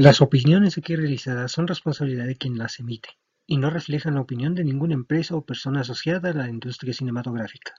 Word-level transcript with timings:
Las 0.00 0.20
opiniones 0.20 0.78
aquí 0.78 0.94
realizadas 0.94 1.50
son 1.50 1.66
responsabilidad 1.66 2.26
de 2.26 2.36
quien 2.36 2.56
las 2.56 2.78
emite 2.78 3.08
y 3.48 3.56
no 3.56 3.68
reflejan 3.68 4.14
la 4.14 4.20
opinión 4.20 4.54
de 4.54 4.62
ninguna 4.62 4.94
empresa 4.94 5.34
o 5.34 5.44
persona 5.44 5.80
asociada 5.80 6.30
a 6.30 6.34
la 6.34 6.48
industria 6.48 6.94
cinematográfica. 6.94 7.74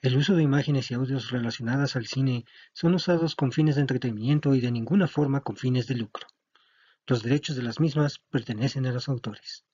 El 0.00 0.16
uso 0.16 0.34
de 0.34 0.42
imágenes 0.42 0.90
y 0.90 0.94
audios 0.94 1.30
relacionadas 1.30 1.94
al 1.94 2.06
cine 2.06 2.46
son 2.72 2.94
usados 2.94 3.36
con 3.36 3.52
fines 3.52 3.74
de 3.74 3.82
entretenimiento 3.82 4.54
y 4.54 4.62
de 4.62 4.70
ninguna 4.70 5.08
forma 5.08 5.42
con 5.42 5.56
fines 5.56 5.86
de 5.86 5.96
lucro. 5.96 6.26
Los 7.06 7.22
derechos 7.22 7.54
de 7.54 7.64
las 7.64 7.80
mismas 7.80 8.20
pertenecen 8.30 8.86
a 8.86 8.92
los 8.92 9.06
autores. 9.10 9.66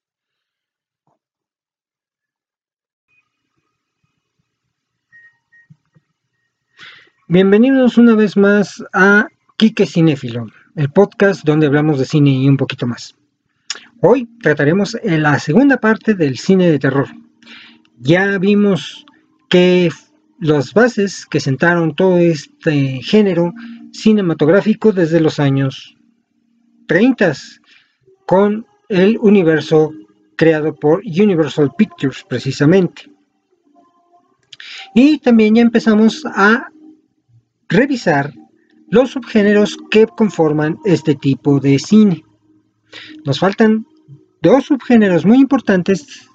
Bienvenidos 7.29 7.99
una 7.99 8.17
vez 8.17 8.37
más 8.37 8.83
a 8.93 9.29
Quique 9.57 9.87
Cinéfilo, 9.87 10.49
el 10.77 10.91
podcast 10.91 11.43
donde 11.45 11.67
hablamos 11.67 11.99
de 11.99 12.05
cine 12.05 12.31
y 12.31 12.49
un 12.49 12.59
poquito 12.59 12.87
más. 12.87 13.17
Hoy 14.03 14.29
trataremos 14.43 14.97
la 15.03 15.39
segunda 15.39 15.79
parte 15.79 16.15
del 16.15 16.37
cine 16.37 16.71
de 16.71 16.79
terror. 16.79 17.09
Ya 17.99 18.37
vimos 18.39 19.07
que 19.49 19.91
las 20.39 20.75
bases 20.75 21.25
que 21.25 21.41
sentaron 21.41 21.95
todo 21.95 22.19
este 22.19 23.01
género 23.03 23.55
cinematográfico 23.93 24.93
desde 24.93 25.21
los 25.21 25.41
años 25.41 25.97
30 26.89 27.33
con 28.27 28.67
el 28.91 29.17
universo 29.19 29.93
creado 30.37 30.75
por 30.75 30.99
Universal 30.99 31.73
Pictures 31.77 32.23
precisamente. 32.29 33.11
Y 34.95 35.19
también 35.21 35.55
ya 35.55 35.63
empezamos 35.63 36.23
a 36.27 36.69
revisar 37.69 38.31
los 38.89 39.11
subgéneros 39.11 39.77
que 39.91 40.07
conforman 40.07 40.79
este 40.85 41.15
tipo 41.15 41.61
de 41.61 41.79
cine. 41.79 42.25
Nos 43.25 43.41
faltan 43.41 43.87
dos 44.43 44.67
subgéneros 44.67 45.25
muy 45.25 45.39
importantes, 45.39 46.29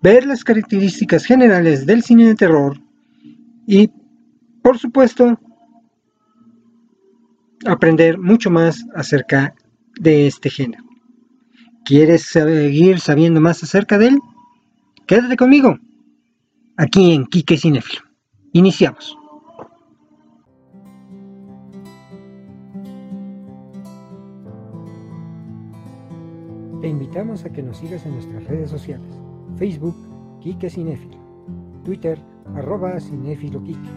ver 0.00 0.26
las 0.26 0.44
características 0.44 1.24
generales 1.24 1.86
del 1.86 2.02
cine 2.02 2.26
de 2.26 2.34
terror 2.34 2.80
y, 3.66 3.90
por 4.62 4.78
supuesto, 4.78 5.38
aprender 7.66 8.18
mucho 8.18 8.50
más 8.50 8.84
acerca 8.94 9.54
de 10.00 10.26
este 10.26 10.50
género. 10.50 10.84
¿Quieres 11.84 12.22
seguir 12.22 13.00
sabiendo 13.00 13.40
más 13.40 13.62
acerca 13.62 13.98
de 13.98 14.08
él? 14.08 14.18
Quédate 15.06 15.36
conmigo, 15.36 15.78
aquí 16.76 17.12
en 17.12 17.26
Quique 17.26 17.58
Cinefilo. 17.58 18.02
Iniciamos. 18.52 19.18
Te 26.84 26.90
invitamos 26.90 27.46
a 27.46 27.48
que 27.48 27.62
nos 27.62 27.78
sigas 27.78 28.04
en 28.04 28.12
nuestras 28.12 28.44
redes 28.44 28.68
sociales. 28.68 29.08
Facebook, 29.56 29.96
Kike 30.42 30.68
Cinefilo. 30.68 31.16
Twitter, 31.82 32.18
arroba 32.54 33.00
Cinefilo 33.00 33.64
Kike. 33.64 33.88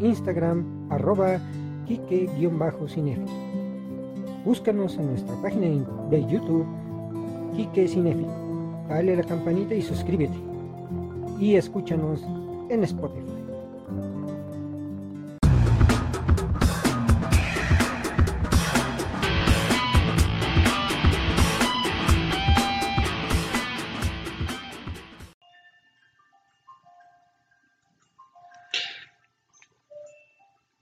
Instagram, 0.00 0.88
arroba 0.90 1.38
Kike-Cinefilo. 1.86 3.30
Búscanos 4.44 4.96
en 4.96 5.06
nuestra 5.06 5.40
página 5.40 5.68
de 6.10 6.26
YouTube, 6.26 6.66
Kike 7.54 7.86
Cinefilo. 7.86 8.32
Dale 8.88 9.14
la 9.14 9.22
campanita 9.22 9.76
y 9.76 9.82
suscríbete. 9.82 10.36
Y 11.38 11.54
escúchanos 11.54 12.26
en 12.70 12.82
Spotify. 12.82 13.35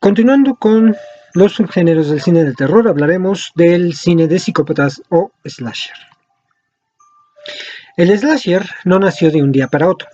Continuando 0.04 0.56
con 0.56 0.94
los 1.32 1.54
subgéneros 1.54 2.10
del 2.10 2.20
cine 2.20 2.44
de 2.44 2.52
terror, 2.52 2.86
hablaremos 2.88 3.52
del 3.54 3.94
cine 3.94 4.28
de 4.28 4.38
psicópatas 4.38 5.00
o 5.08 5.32
slasher. 5.46 5.96
El 7.96 8.18
slasher 8.18 8.68
no 8.84 8.98
nació 8.98 9.30
de 9.30 9.42
un 9.42 9.50
día 9.50 9.68
para 9.68 9.88
otro. 9.88 10.06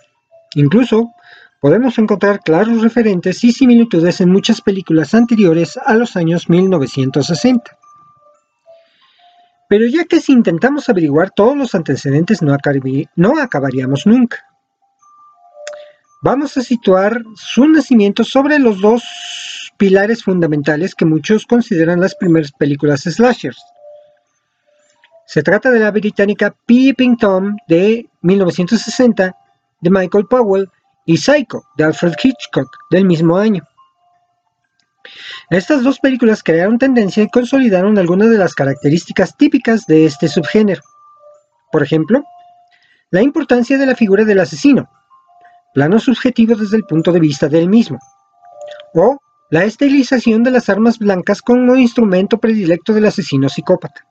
Incluso 0.54 1.10
podemos 1.60 1.98
encontrar 1.98 2.38
claros 2.38 2.82
referentes 2.82 3.42
y 3.42 3.50
similitudes 3.50 4.20
en 4.20 4.30
muchas 4.30 4.60
películas 4.60 5.12
anteriores 5.12 5.76
a 5.84 5.96
los 5.96 6.16
años 6.16 6.48
1960. 6.48 7.76
Pero 9.68 9.86
ya 9.86 10.04
que 10.04 10.20
si 10.20 10.30
intentamos 10.30 10.88
averiguar 10.88 11.32
todos 11.32 11.56
los 11.56 11.74
antecedentes 11.74 12.42
no, 12.42 12.56
no 13.16 13.38
acabaríamos 13.40 14.06
nunca. 14.06 14.38
Vamos 16.22 16.56
a 16.56 16.60
situar 16.60 17.24
su 17.34 17.66
nacimiento 17.66 18.22
sobre 18.22 18.60
los 18.60 18.80
dos 18.80 19.02
pilares 19.80 20.22
fundamentales 20.22 20.94
que 20.94 21.06
muchos 21.06 21.46
consideran 21.46 22.02
las 22.02 22.14
primeras 22.14 22.52
películas 22.52 23.00
slashers. 23.00 23.64
Se 25.26 25.42
trata 25.42 25.70
de 25.70 25.80
la 25.80 25.90
británica 25.90 26.54
Peeping 26.66 27.16
Tom 27.16 27.56
de 27.66 28.06
1960 28.20 29.34
de 29.80 29.90
Michael 29.90 30.26
Powell 30.26 30.68
y 31.06 31.16
Psycho 31.16 31.62
de 31.78 31.84
Alfred 31.84 32.12
Hitchcock 32.22 32.68
del 32.90 33.06
mismo 33.06 33.38
año. 33.38 33.66
Estas 35.48 35.82
dos 35.82 35.98
películas 35.98 36.42
crearon 36.42 36.76
tendencia 36.76 37.22
y 37.22 37.30
consolidaron 37.30 37.96
algunas 37.96 38.28
de 38.28 38.36
las 38.36 38.54
características 38.54 39.34
típicas 39.38 39.86
de 39.86 40.04
este 40.04 40.28
subgénero. 40.28 40.82
Por 41.72 41.82
ejemplo, 41.82 42.22
la 43.10 43.22
importancia 43.22 43.78
de 43.78 43.86
la 43.86 43.96
figura 43.96 44.26
del 44.26 44.40
asesino, 44.40 44.90
plano 45.72 45.98
subjetivo 45.98 46.54
desde 46.54 46.76
el 46.76 46.84
punto 46.84 47.12
de 47.12 47.20
vista 47.20 47.48
del 47.48 47.70
mismo, 47.70 47.98
o 48.92 49.18
la 49.50 49.64
estilización 49.64 50.44
de 50.44 50.52
las 50.52 50.68
armas 50.68 50.98
blancas 50.98 51.42
como 51.42 51.76
instrumento 51.76 52.38
predilecto 52.38 52.94
del 52.94 53.06
asesino 53.06 53.48
psicópata. 53.48 54.06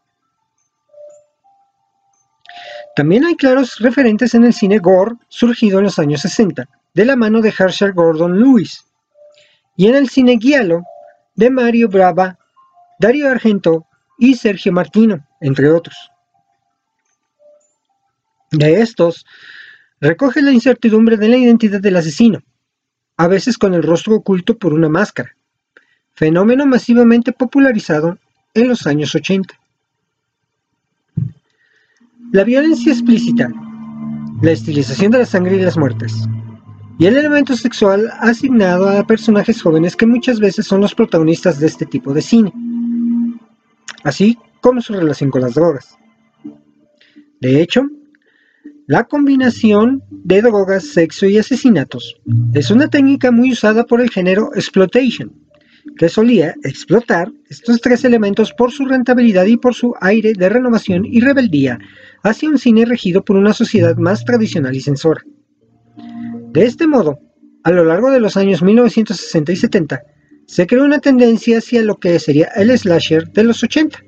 También 2.96 3.24
hay 3.24 3.36
claros 3.36 3.80
referentes 3.80 4.34
en 4.36 4.44
el 4.44 4.54
cine 4.54 4.80
gore 4.80 5.16
surgido 5.30 5.80
en 5.80 5.86
los 5.86 6.00
años 6.00 6.22
60, 6.22 6.68
de 6.94 7.06
la 7.06 7.16
mano 7.16 7.40
de 7.40 7.54
Herschel 7.58 7.94
Gordon 7.94 8.38
Lewis, 8.38 8.86
y 9.78 9.88
en 9.88 9.96
el 9.96 10.10
cine 10.10 10.38
giallo 10.38 10.84
de 11.36 11.50
Mario 11.50 11.88
Brava, 11.88 12.38
Dario 13.00 13.30
Argento 13.30 13.86
y 14.18 14.36
Sergio 14.36 14.74
Martino, 14.74 15.26
entre 15.40 15.72
otros. 15.72 16.12
De 18.52 18.82
estos, 18.82 19.26
recoge 20.02 20.42
la 20.42 20.52
incertidumbre 20.52 21.16
de 21.16 21.30
la 21.30 21.38
identidad 21.38 21.80
del 21.80 21.96
asesino, 21.96 22.40
a 23.20 23.28
veces 23.28 23.58
con 23.58 23.74
el 23.74 23.84
rostro 23.84 24.16
oculto 24.16 24.58
por 24.58 24.74
una 24.74 24.88
máscara, 24.88 25.36
fenómeno 26.14 26.66
masivamente 26.66 27.34
popularizado 27.34 28.18
en 28.54 28.70
los 28.70 28.88
años 28.88 29.14
80. 29.14 29.60
La 32.32 32.46
violencia 32.46 32.94
explícita, 32.94 33.52
la 34.42 34.52
estilización 34.52 35.12
de 35.12 35.18
la 35.18 35.26
sangre 35.26 35.58
y 35.58 35.62
las 35.62 35.78
muertes, 35.78 36.30
y 36.98 37.08
el 37.08 37.18
elemento 37.18 37.58
sexual 37.58 38.10
asignado 38.22 38.88
a 38.88 39.06
personajes 39.06 39.62
jóvenes 39.62 39.98
que 39.98 40.06
muchas 40.06 40.40
veces 40.40 40.66
son 40.66 40.80
los 40.80 40.96
protagonistas 40.96 41.60
de 41.60 41.68
este 41.68 41.86
tipo 41.86 42.14
de 42.14 42.22
cine, 42.22 42.54
así 44.06 44.38
como 44.62 44.80
su 44.80 44.94
relación 44.94 45.30
con 45.30 45.42
las 45.42 45.56
drogas. 45.56 45.98
De 47.42 47.62
hecho, 47.62 47.82
la 48.90 49.04
combinación 49.04 50.02
de 50.10 50.42
drogas, 50.42 50.84
sexo 50.84 51.28
y 51.28 51.38
asesinatos 51.38 52.20
es 52.56 52.72
una 52.72 52.88
técnica 52.88 53.30
muy 53.30 53.52
usada 53.52 53.84
por 53.86 54.02
el 54.02 54.10
género 54.10 54.50
exploitation, 54.56 55.32
que 55.96 56.10
solía 56.10 56.56
explotar 56.64 57.32
estos 57.52 57.82
tres 57.82 58.04
elementos 58.04 58.52
por 58.52 58.72
su 58.72 58.86
rentabilidad 58.86 59.46
y 59.46 59.58
por 59.58 59.76
su 59.76 59.94
aire 60.02 60.34
de 60.34 60.50
renovación 60.50 61.06
y 61.06 61.20
rebeldía 61.20 61.78
hacia 62.24 62.50
un 62.50 62.58
cine 62.58 62.84
regido 62.84 63.24
por 63.24 63.36
una 63.36 63.54
sociedad 63.54 63.96
más 63.96 64.26
tradicional 64.26 64.76
y 64.76 64.82
censora. 64.82 65.22
De 66.52 66.66
este 66.66 66.88
modo, 66.88 67.20
a 67.64 67.70
lo 67.70 67.84
largo 67.84 68.10
de 68.10 68.20
los 68.20 68.38
años 68.38 68.64
1960 68.64 69.52
y 69.52 69.56
70, 69.56 70.02
se 70.48 70.66
creó 70.66 70.84
una 70.84 70.98
tendencia 70.98 71.60
hacia 71.60 71.84
lo 71.84 72.00
que 72.00 72.18
sería 72.18 72.48
el 72.56 72.76
slasher 72.76 73.30
de 73.34 73.44
los 73.44 73.62
80, 73.62 74.00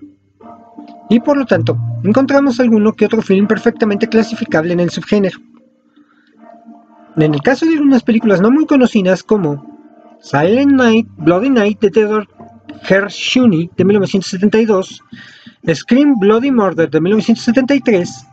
y 1.11 1.19
por 1.19 1.35
lo 1.35 1.45
tanto 1.45 1.77
encontramos 2.05 2.57
alguno 2.61 2.93
que 2.93 3.05
otro 3.05 3.21
film 3.21 3.45
perfectamente 3.45 4.07
clasificable 4.07 4.71
en 4.71 4.79
el 4.79 4.89
subgénero. 4.89 5.37
En 7.17 7.33
el 7.33 7.41
caso 7.41 7.65
de 7.65 7.73
algunas 7.73 8.01
películas 8.01 8.39
no 8.39 8.49
muy 8.49 8.65
conocidas 8.65 9.21
como 9.21 9.77
Silent 10.21 10.71
Night, 10.71 11.07
Bloody 11.17 11.49
Night 11.49 11.81
de 11.81 11.91
Theodore 11.91 12.27
Hershuni 12.89 13.69
de 13.75 13.83
1972, 13.83 15.03
Scream 15.73 16.17
Bloody 16.17 16.49
Murder 16.49 16.89
de 16.89 17.01
1973 17.01 18.25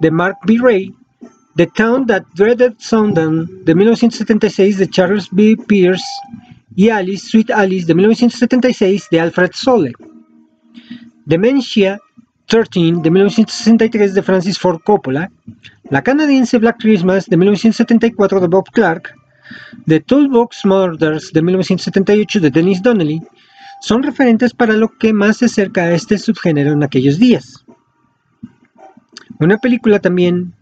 de 0.00 0.10
Mark 0.10 0.36
B. 0.46 0.58
Ray, 0.60 0.94
The 1.56 1.66
Town 1.68 2.06
That 2.08 2.24
Dreaded 2.34 2.74
Sundown 2.76 3.48
de 3.64 3.74
1976 3.74 4.76
de 4.76 4.86
Charles 4.90 5.28
B. 5.30 5.56
Pierce 5.66 6.04
y 6.76 6.90
Alice, 6.90 7.26
Sweet 7.26 7.50
Alice 7.52 7.86
de 7.86 7.94
1976 7.94 9.08
de 9.10 9.18
Alfred 9.18 9.50
Sole. 9.54 9.92
Dementia 11.24 11.98
13 12.48 13.02
de 13.02 13.10
1963 13.10 14.14
de 14.14 14.22
Francis 14.22 14.58
Ford 14.58 14.80
Coppola, 14.82 15.30
la 15.90 16.02
canadiense 16.02 16.58
Black 16.58 16.78
Christmas 16.78 17.26
de 17.26 17.36
1974 17.36 18.40
de 18.40 18.46
Bob 18.48 18.64
Clark, 18.72 19.14
The 19.86 20.00
Toolbox 20.00 20.64
Murders 20.64 21.32
de 21.32 21.42
1978 21.42 22.40
de 22.40 22.50
Dennis 22.50 22.82
Donnelly, 22.82 23.22
son 23.82 24.02
referentes 24.02 24.54
para 24.54 24.72
lo 24.72 24.88
que 24.88 25.12
más 25.12 25.36
se 25.36 25.44
acerca 25.44 25.82
a 25.82 25.92
este 25.92 26.16
subgénero 26.16 26.72
en 26.72 26.82
aquellos 26.82 27.18
días. 27.18 27.64
Una 29.38 29.58
película 29.58 30.00
también 30.00 30.54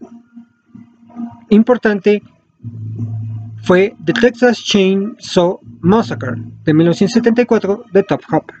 importante 1.49 2.21
fue 3.63 3.95
The 4.05 4.13
Texas 4.13 4.61
Chainsaw 4.63 5.59
Massacre 5.79 6.35
de 6.65 6.73
1974 6.73 7.85
de 7.93 8.03
Top 8.03 8.21
Hopper. 8.29 8.57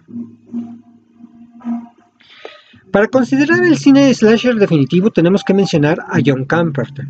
Para 2.91 3.07
considerar 3.07 3.63
el 3.63 3.77
cine 3.77 4.13
slasher 4.13 4.55
definitivo 4.55 5.11
tenemos 5.11 5.43
que 5.43 5.53
mencionar 5.53 5.99
a 5.99 6.19
John 6.25 6.45
Carpenter, 6.45 7.05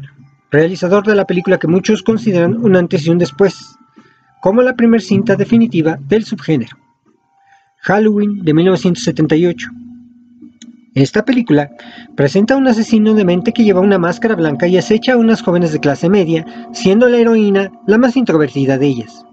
realizador 0.49 1.05
de 1.05 1.15
la 1.15 1.25
película 1.25 1.59
que 1.59 1.67
muchos 1.67 2.01
consideran 2.01 2.57
un 2.57 2.75
antes 2.75 3.05
y 3.05 3.11
un 3.11 3.19
después, 3.19 3.77
como 4.41 4.63
la 4.63 4.75
primer 4.75 5.01
cinta 5.01 5.35
definitiva 5.35 5.99
del 6.07 6.25
subgénero, 6.25 6.77
Halloween 7.81 8.43
de 8.43 8.53
1978. 8.55 9.69
Esta 10.95 11.23
película 11.23 11.69
presenta 12.15 12.55
a 12.55 12.57
un 12.57 12.67
asesino 12.67 13.13
de 13.13 13.23
mente 13.23 13.53
que 13.53 13.63
lleva 13.63 13.81
una 13.81 13.99
máscara 13.99 14.33
blanca 14.33 14.65
y 14.67 14.77
acecha 14.77 15.13
a 15.13 15.17
unas 15.17 15.43
jóvenes 15.43 15.71
de 15.71 15.79
clase 15.79 16.09
media, 16.09 16.43
siendo 16.73 17.07
la 17.07 17.17
heroína 17.17 17.71
la 17.85 17.99
más 17.99 18.17
introvertida 18.17 18.79
de 18.79 18.87
ellas. 18.87 19.23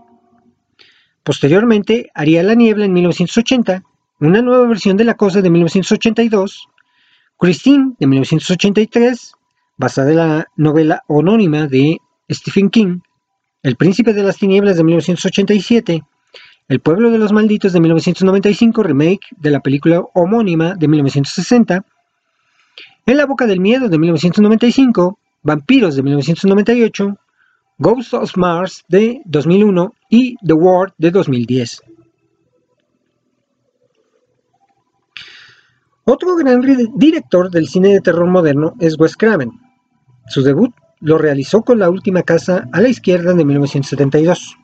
Posteriormente 1.22 2.10
haría 2.14 2.42
La 2.42 2.54
Niebla 2.54 2.84
en 2.84 2.92
1980 2.92 3.82
una 4.20 4.42
nueva 4.42 4.66
versión 4.68 4.96
de 4.96 5.04
La 5.04 5.14
Cosa 5.14 5.42
de 5.42 5.50
1982, 5.50 6.68
Christine 7.38 7.94
de 7.98 8.06
1983, 8.06 9.32
basada 9.76 10.10
en 10.10 10.16
la 10.16 10.46
novela 10.56 11.02
anónima 11.08 11.66
de 11.66 11.98
Stephen 12.30 12.70
King, 12.70 13.00
El 13.62 13.76
Príncipe 13.76 14.12
de 14.12 14.22
las 14.22 14.36
Tinieblas 14.36 14.76
de 14.76 14.84
1987, 14.84 16.02
El 16.68 16.80
Pueblo 16.80 17.10
de 17.10 17.18
los 17.18 17.32
Malditos 17.32 17.72
de 17.72 17.80
1995, 17.80 18.82
remake 18.82 19.26
de 19.36 19.50
la 19.50 19.60
película 19.60 20.02
homónima 20.14 20.74
de 20.74 20.88
1960, 20.88 21.84
En 23.06 23.16
la 23.16 23.26
Boca 23.26 23.46
del 23.46 23.60
Miedo 23.60 23.88
de 23.88 23.98
1995, 23.98 25.18
Vampiros 25.42 25.96
de 25.96 26.02
1998, 26.02 27.16
Ghost 27.78 28.14
of 28.14 28.36
Mars 28.36 28.84
de 28.88 29.20
2001 29.24 29.92
y 30.08 30.36
The 30.46 30.54
Ward 30.54 30.92
de 30.96 31.10
2010. 31.10 31.82
Otro 36.06 36.36
gran 36.36 36.60
director 36.96 37.50
del 37.50 37.66
cine 37.66 37.88
de 37.94 38.00
terror 38.02 38.26
moderno 38.26 38.74
es 38.78 38.98
Wes 38.98 39.16
Craven. 39.16 39.52
Su 40.26 40.42
debut 40.42 40.74
lo 41.00 41.16
realizó 41.16 41.62
con 41.62 41.78
La 41.78 41.88
última 41.88 42.22
casa 42.22 42.68
a 42.72 42.82
la 42.82 42.90
izquierda 42.90 43.32
de 43.32 43.42
1972. 43.42 44.54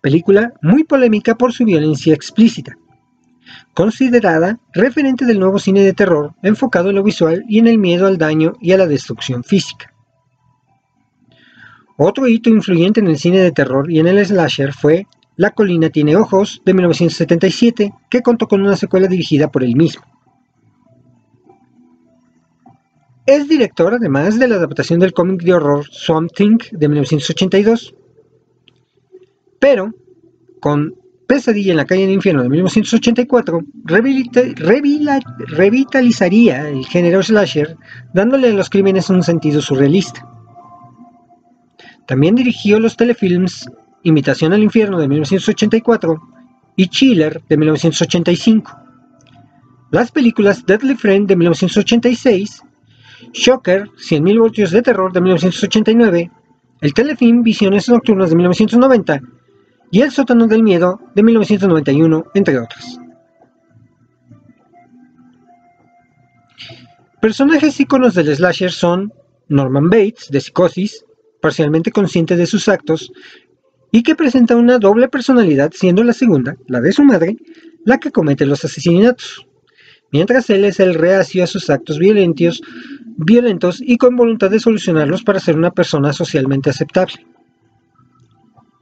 Película 0.00 0.54
muy 0.62 0.84
polémica 0.84 1.36
por 1.36 1.52
su 1.52 1.66
violencia 1.66 2.14
explícita, 2.14 2.78
considerada 3.74 4.58
referente 4.72 5.26
del 5.26 5.38
nuevo 5.38 5.58
cine 5.58 5.82
de 5.82 5.92
terror 5.92 6.34
enfocado 6.42 6.88
en 6.88 6.96
lo 6.96 7.02
visual 7.02 7.44
y 7.46 7.58
en 7.58 7.66
el 7.66 7.76
miedo 7.76 8.06
al 8.06 8.16
daño 8.16 8.54
y 8.58 8.72
a 8.72 8.78
la 8.78 8.86
destrucción 8.86 9.44
física. 9.44 9.92
Otro 11.98 12.26
hito 12.26 12.48
influyente 12.48 13.00
en 13.00 13.08
el 13.08 13.18
cine 13.18 13.40
de 13.40 13.52
terror 13.52 13.92
y 13.92 14.00
en 14.00 14.08
el 14.08 14.24
slasher 14.24 14.72
fue 14.72 15.06
La 15.36 15.50
colina 15.50 15.90
tiene 15.90 16.16
ojos 16.16 16.62
de 16.64 16.72
1977, 16.72 17.92
que 18.08 18.22
contó 18.22 18.48
con 18.48 18.62
una 18.62 18.76
secuela 18.76 19.08
dirigida 19.08 19.50
por 19.50 19.62
él 19.62 19.76
mismo. 19.76 20.02
Es 23.26 23.48
director 23.48 23.94
además 23.94 24.38
de 24.38 24.48
la 24.48 24.56
adaptación 24.56 24.98
del 24.98 25.12
cómic 25.12 25.42
de 25.42 25.54
horror 25.54 25.86
Swamp 25.90 26.32
Thing 26.34 26.58
de 26.72 26.88
1982. 26.88 27.94
Pero, 29.60 29.94
con 30.60 30.96
Pesadilla 31.28 31.70
en 31.70 31.76
la 31.76 31.84
calle 31.84 32.02
del 32.02 32.14
infierno 32.14 32.42
de 32.42 32.48
1984, 32.48 33.60
revitalizaría 35.46 36.68
el 36.68 36.84
género 36.84 37.22
slasher, 37.22 37.76
dándole 38.12 38.48
a 38.48 38.54
los 38.54 38.68
crímenes 38.68 39.08
un 39.08 39.22
sentido 39.22 39.60
surrealista. 39.60 40.28
También 42.06 42.34
dirigió 42.34 42.80
los 42.80 42.96
telefilms 42.96 43.70
Invitación 44.04 44.52
al 44.52 44.64
infierno 44.64 44.98
de 44.98 45.06
1984 45.06 46.20
y 46.74 46.88
Chiller 46.88 47.40
de 47.48 47.56
1985. 47.56 48.76
Las 49.92 50.10
películas 50.10 50.66
Deadly 50.66 50.96
Friend 50.96 51.28
de 51.28 51.36
1986 51.36 52.62
Shocker, 53.32 53.88
100.000 53.90 54.38
voltios 54.38 54.70
de 54.70 54.82
terror 54.82 55.12
de 55.12 55.20
1989, 55.20 56.30
el 56.80 56.94
telefilm 56.94 57.42
Visiones 57.42 57.88
Nocturnas 57.88 58.30
de 58.30 58.36
1990 58.36 59.20
y 59.90 60.00
El 60.00 60.10
sótano 60.10 60.46
del 60.46 60.62
miedo 60.62 61.00
de 61.14 61.22
1991, 61.22 62.24
entre 62.34 62.58
otros. 62.58 62.98
Personajes 67.20 67.78
íconos 67.78 68.14
del 68.14 68.34
slasher 68.34 68.72
son 68.72 69.12
Norman 69.48 69.88
Bates, 69.90 70.28
de 70.30 70.40
Psicosis, 70.40 71.04
parcialmente 71.40 71.92
consciente 71.92 72.36
de 72.36 72.46
sus 72.46 72.68
actos, 72.68 73.12
y 73.92 74.02
que 74.02 74.16
presenta 74.16 74.56
una 74.56 74.78
doble 74.78 75.08
personalidad, 75.08 75.70
siendo 75.74 76.02
la 76.02 76.14
segunda, 76.14 76.56
la 76.66 76.80
de 76.80 76.92
su 76.92 77.04
madre, 77.04 77.36
la 77.84 77.98
que 77.98 78.10
comete 78.10 78.46
los 78.46 78.64
asesinatos 78.64 79.46
mientras 80.12 80.48
él 80.50 80.64
es 80.64 80.78
el 80.78 80.94
reacio 80.94 81.42
a 81.42 81.48
sus 81.48 81.68
actos 81.70 81.98
violentos, 81.98 82.62
violentos 83.16 83.80
y 83.80 83.96
con 83.96 84.16
voluntad 84.16 84.50
de 84.50 84.60
solucionarlos 84.60 85.22
para 85.22 85.40
ser 85.40 85.56
una 85.56 85.70
persona 85.70 86.12
socialmente 86.12 86.70
aceptable. 86.70 87.26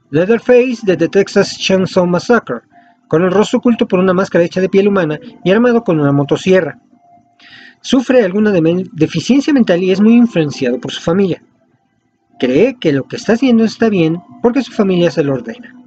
Leatherface 0.09 0.79
de 0.83 0.97
The 0.97 1.07
Texas 1.07 1.57
Chainsaw 1.57 2.05
Massacre, 2.05 2.61
con 3.07 3.23
el 3.23 3.31
rostro 3.31 3.59
oculto 3.59 3.87
por 3.87 3.99
una 3.99 4.13
máscara 4.13 4.43
hecha 4.43 4.61
de 4.61 4.69
piel 4.69 4.87
humana 4.87 5.19
y 5.43 5.51
armado 5.51 5.83
con 5.83 5.99
una 5.99 6.11
motosierra. 6.11 6.79
Sufre 7.81 8.23
alguna 8.23 8.51
deficiencia 8.51 9.53
mental 9.53 9.81
y 9.81 9.91
es 9.91 9.99
muy 9.99 10.13
influenciado 10.13 10.79
por 10.79 10.91
su 10.91 11.01
familia. 11.01 11.41
Cree 12.39 12.77
que 12.79 12.91
lo 12.91 13.03
que 13.03 13.15
está 13.15 13.33
haciendo 13.33 13.63
está 13.63 13.89
bien 13.89 14.21
porque 14.41 14.61
su 14.61 14.71
familia 14.71 15.11
se 15.11 15.23
lo 15.23 15.33
ordena. 15.33 15.80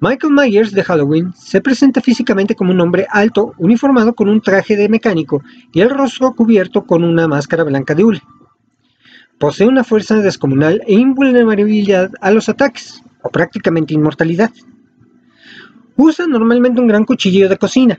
Michael 0.00 0.32
Myers 0.32 0.72
de 0.72 0.82
Halloween 0.82 1.32
se 1.34 1.60
presenta 1.60 2.00
físicamente 2.00 2.54
como 2.54 2.72
un 2.72 2.80
hombre 2.80 3.06
alto, 3.10 3.54
uniformado 3.58 4.14
con 4.14 4.28
un 4.28 4.40
traje 4.40 4.76
de 4.76 4.88
mecánico 4.88 5.42
y 5.72 5.80
el 5.80 5.90
rostro 5.90 6.34
cubierto 6.34 6.84
con 6.84 7.04
una 7.04 7.28
máscara 7.28 7.64
blanca 7.64 7.94
de 7.94 8.04
hule. 8.04 8.22
Posee 9.38 9.66
una 9.66 9.84
fuerza 9.84 10.16
descomunal 10.16 10.82
e 10.86 10.94
invulnerabilidad 10.94 12.10
a 12.20 12.30
los 12.30 12.48
ataques, 12.48 13.02
o 13.22 13.30
prácticamente 13.30 13.94
inmortalidad. 13.94 14.50
Usa 15.96 16.26
normalmente 16.26 16.80
un 16.80 16.86
gran 16.86 17.04
cuchillo 17.04 17.48
de 17.48 17.56
cocina. 17.56 17.98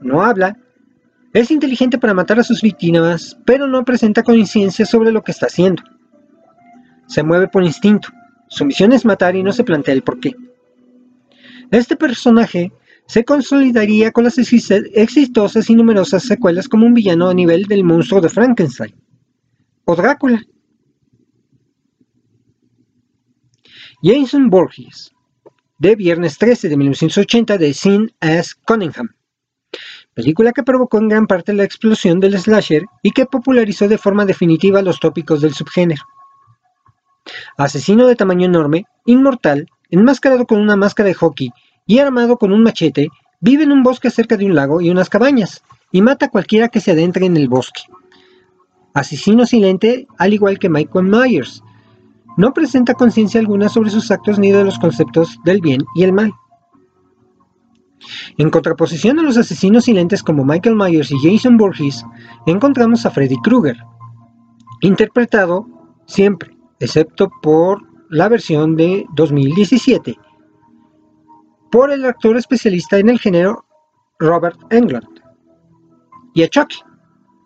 No 0.00 0.22
habla. 0.22 0.56
Es 1.32 1.50
inteligente 1.50 1.98
para 1.98 2.14
matar 2.14 2.40
a 2.40 2.44
sus 2.44 2.60
víctimas, 2.60 3.38
pero 3.44 3.68
no 3.68 3.84
presenta 3.84 4.22
conciencia 4.22 4.84
sobre 4.84 5.12
lo 5.12 5.22
que 5.22 5.30
está 5.30 5.46
haciendo. 5.46 5.82
Se 7.06 7.22
mueve 7.22 7.46
por 7.48 7.62
instinto. 7.62 8.08
Su 8.48 8.64
misión 8.64 8.92
es 8.92 9.04
matar 9.04 9.36
y 9.36 9.42
no 9.42 9.52
se 9.52 9.64
plantea 9.64 9.94
el 9.94 10.02
porqué. 10.02 10.34
Este 11.70 11.96
personaje 11.96 12.72
se 13.06 13.24
consolidaría 13.24 14.12
con 14.12 14.24
las 14.24 14.38
exitosas 14.38 15.70
y 15.70 15.74
numerosas 15.74 16.24
secuelas 16.24 16.68
como 16.68 16.86
un 16.86 16.94
villano 16.94 17.28
a 17.28 17.34
nivel 17.34 17.64
del 17.64 17.84
monstruo 17.84 18.20
de 18.20 18.28
Frankenstein 18.28 18.94
o 19.84 19.96
Drácula. 19.96 20.42
Jason 24.02 24.48
Borges, 24.48 25.12
de 25.78 25.94
Viernes 25.94 26.38
13 26.38 26.68
de 26.68 26.76
1980 26.76 27.58
de 27.58 27.74
Sin 27.74 28.14
S. 28.20 28.54
Cunningham, 28.66 29.10
película 30.14 30.52
que 30.52 30.62
provocó 30.62 30.98
en 30.98 31.08
gran 31.08 31.26
parte 31.26 31.52
la 31.52 31.64
explosión 31.64 32.18
del 32.18 32.38
slasher 32.38 32.84
y 33.02 33.10
que 33.10 33.26
popularizó 33.26 33.88
de 33.88 33.98
forma 33.98 34.24
definitiva 34.24 34.82
los 34.82 35.00
tópicos 35.00 35.42
del 35.42 35.52
subgénero. 35.52 36.02
Asesino 37.58 38.06
de 38.06 38.16
tamaño 38.16 38.46
enorme, 38.46 38.86
inmortal, 39.04 39.66
enmascarado 39.90 40.46
con 40.46 40.60
una 40.60 40.76
máscara 40.76 41.08
de 41.08 41.14
hockey 41.14 41.52
y 41.86 41.98
armado 41.98 42.36
con 42.36 42.52
un 42.52 42.62
machete, 42.62 43.08
vive 43.40 43.64
en 43.64 43.72
un 43.72 43.82
bosque 43.82 44.10
cerca 44.10 44.36
de 44.36 44.46
un 44.46 44.54
lago 44.54 44.80
y 44.80 44.90
unas 44.90 45.08
cabañas, 45.08 45.62
y 45.92 46.02
mata 46.02 46.26
a 46.26 46.30
cualquiera 46.30 46.68
que 46.68 46.80
se 46.80 46.92
adentre 46.92 47.26
en 47.26 47.36
el 47.36 47.48
bosque. 47.48 47.82
Asesino 48.94 49.46
silente, 49.46 50.06
al 50.18 50.32
igual 50.32 50.58
que 50.58 50.68
Michael 50.68 51.06
Myers, 51.06 51.62
no 52.36 52.52
presenta 52.52 52.94
conciencia 52.94 53.40
alguna 53.40 53.68
sobre 53.68 53.90
sus 53.90 54.10
actos 54.10 54.38
ni 54.38 54.50
de 54.50 54.64
los 54.64 54.78
conceptos 54.78 55.38
del 55.44 55.60
bien 55.60 55.84
y 55.94 56.04
el 56.04 56.12
mal. 56.12 56.32
En 58.38 58.50
contraposición 58.50 59.18
a 59.18 59.22
los 59.22 59.36
asesinos 59.36 59.84
silentes 59.84 60.22
como 60.22 60.44
Michael 60.44 60.76
Myers 60.76 61.10
y 61.10 61.18
Jason 61.18 61.56
Voorhees, 61.56 62.04
encontramos 62.46 63.04
a 63.04 63.10
Freddy 63.10 63.36
Krueger, 63.42 63.76
interpretado 64.80 65.66
siempre, 66.06 66.56
excepto 66.78 67.30
por 67.42 67.89
la 68.10 68.28
versión 68.28 68.76
de 68.76 69.06
2017 69.14 70.18
por 71.70 71.92
el 71.92 72.04
actor 72.04 72.36
especialista 72.36 72.98
en 72.98 73.08
el 73.08 73.20
género 73.20 73.64
Robert 74.18 74.58
Englund, 74.70 75.20
y 76.34 76.42
a 76.42 76.48
Chucky, 76.48 76.78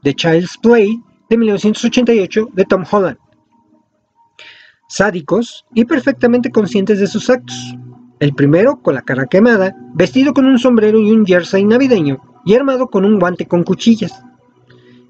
The 0.03 0.15
Child's 0.15 0.57
Play 0.59 1.01
de 1.29 1.37
1988 1.37 2.49
de 2.53 2.65
Tom 2.65 2.85
Holland. 2.91 3.19
Sádicos 4.89 5.65
y 5.75 5.85
perfectamente 5.85 6.51
conscientes 6.51 6.99
de 6.99 7.07
sus 7.07 7.29
actos. 7.29 7.77
El 8.21 8.35
primero 8.35 8.81
con 8.81 8.95
la 8.95 9.03
cara 9.03 9.27
quemada, 9.27 9.75
vestido 9.95 10.33
con 10.33 10.47
un 10.47 10.59
sombrero 10.59 10.99
y 10.99 11.11
un 11.11 11.27
jersey 11.27 11.65
navideño 11.65 12.23
y 12.47 12.55
armado 12.55 12.89
con 12.89 13.05
un 13.05 13.19
guante 13.19 13.47
con 13.47 13.65
cuchillas. 13.65 14.23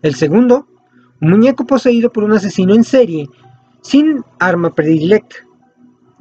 El 0.03 0.15
segundo, 0.17 0.67
un 1.21 1.31
muñeco 1.31 1.65
poseído 1.65 2.11
por 2.11 2.25
un 2.25 2.33
asesino 2.33 2.75
en 2.75 2.85
serie 2.85 3.29
sin 3.83 4.23
arma 4.39 4.75
predilecta. 4.75 5.37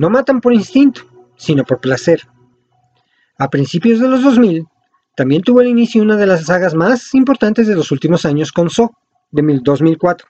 No 0.03 0.09
matan 0.09 0.41
por 0.41 0.53
instinto, 0.53 1.03
sino 1.37 1.63
por 1.63 1.79
placer. 1.79 2.23
A 3.37 3.49
principios 3.49 4.01
de 4.01 4.09
los 4.09 4.21
2000, 4.21 4.67
también 5.15 5.41
tuvo 5.41 5.61
el 5.61 5.69
inicio 5.69 6.01
una 6.01 6.17
de 6.17 6.27
las 6.27 6.47
sagas 6.47 6.75
más 6.75 7.15
importantes 7.15 7.67
de 7.67 7.75
los 7.75 7.89
últimos 7.89 8.25
años 8.25 8.51
con 8.51 8.69
Saw, 8.69 8.91
de 9.31 9.61
2004. 9.63 10.27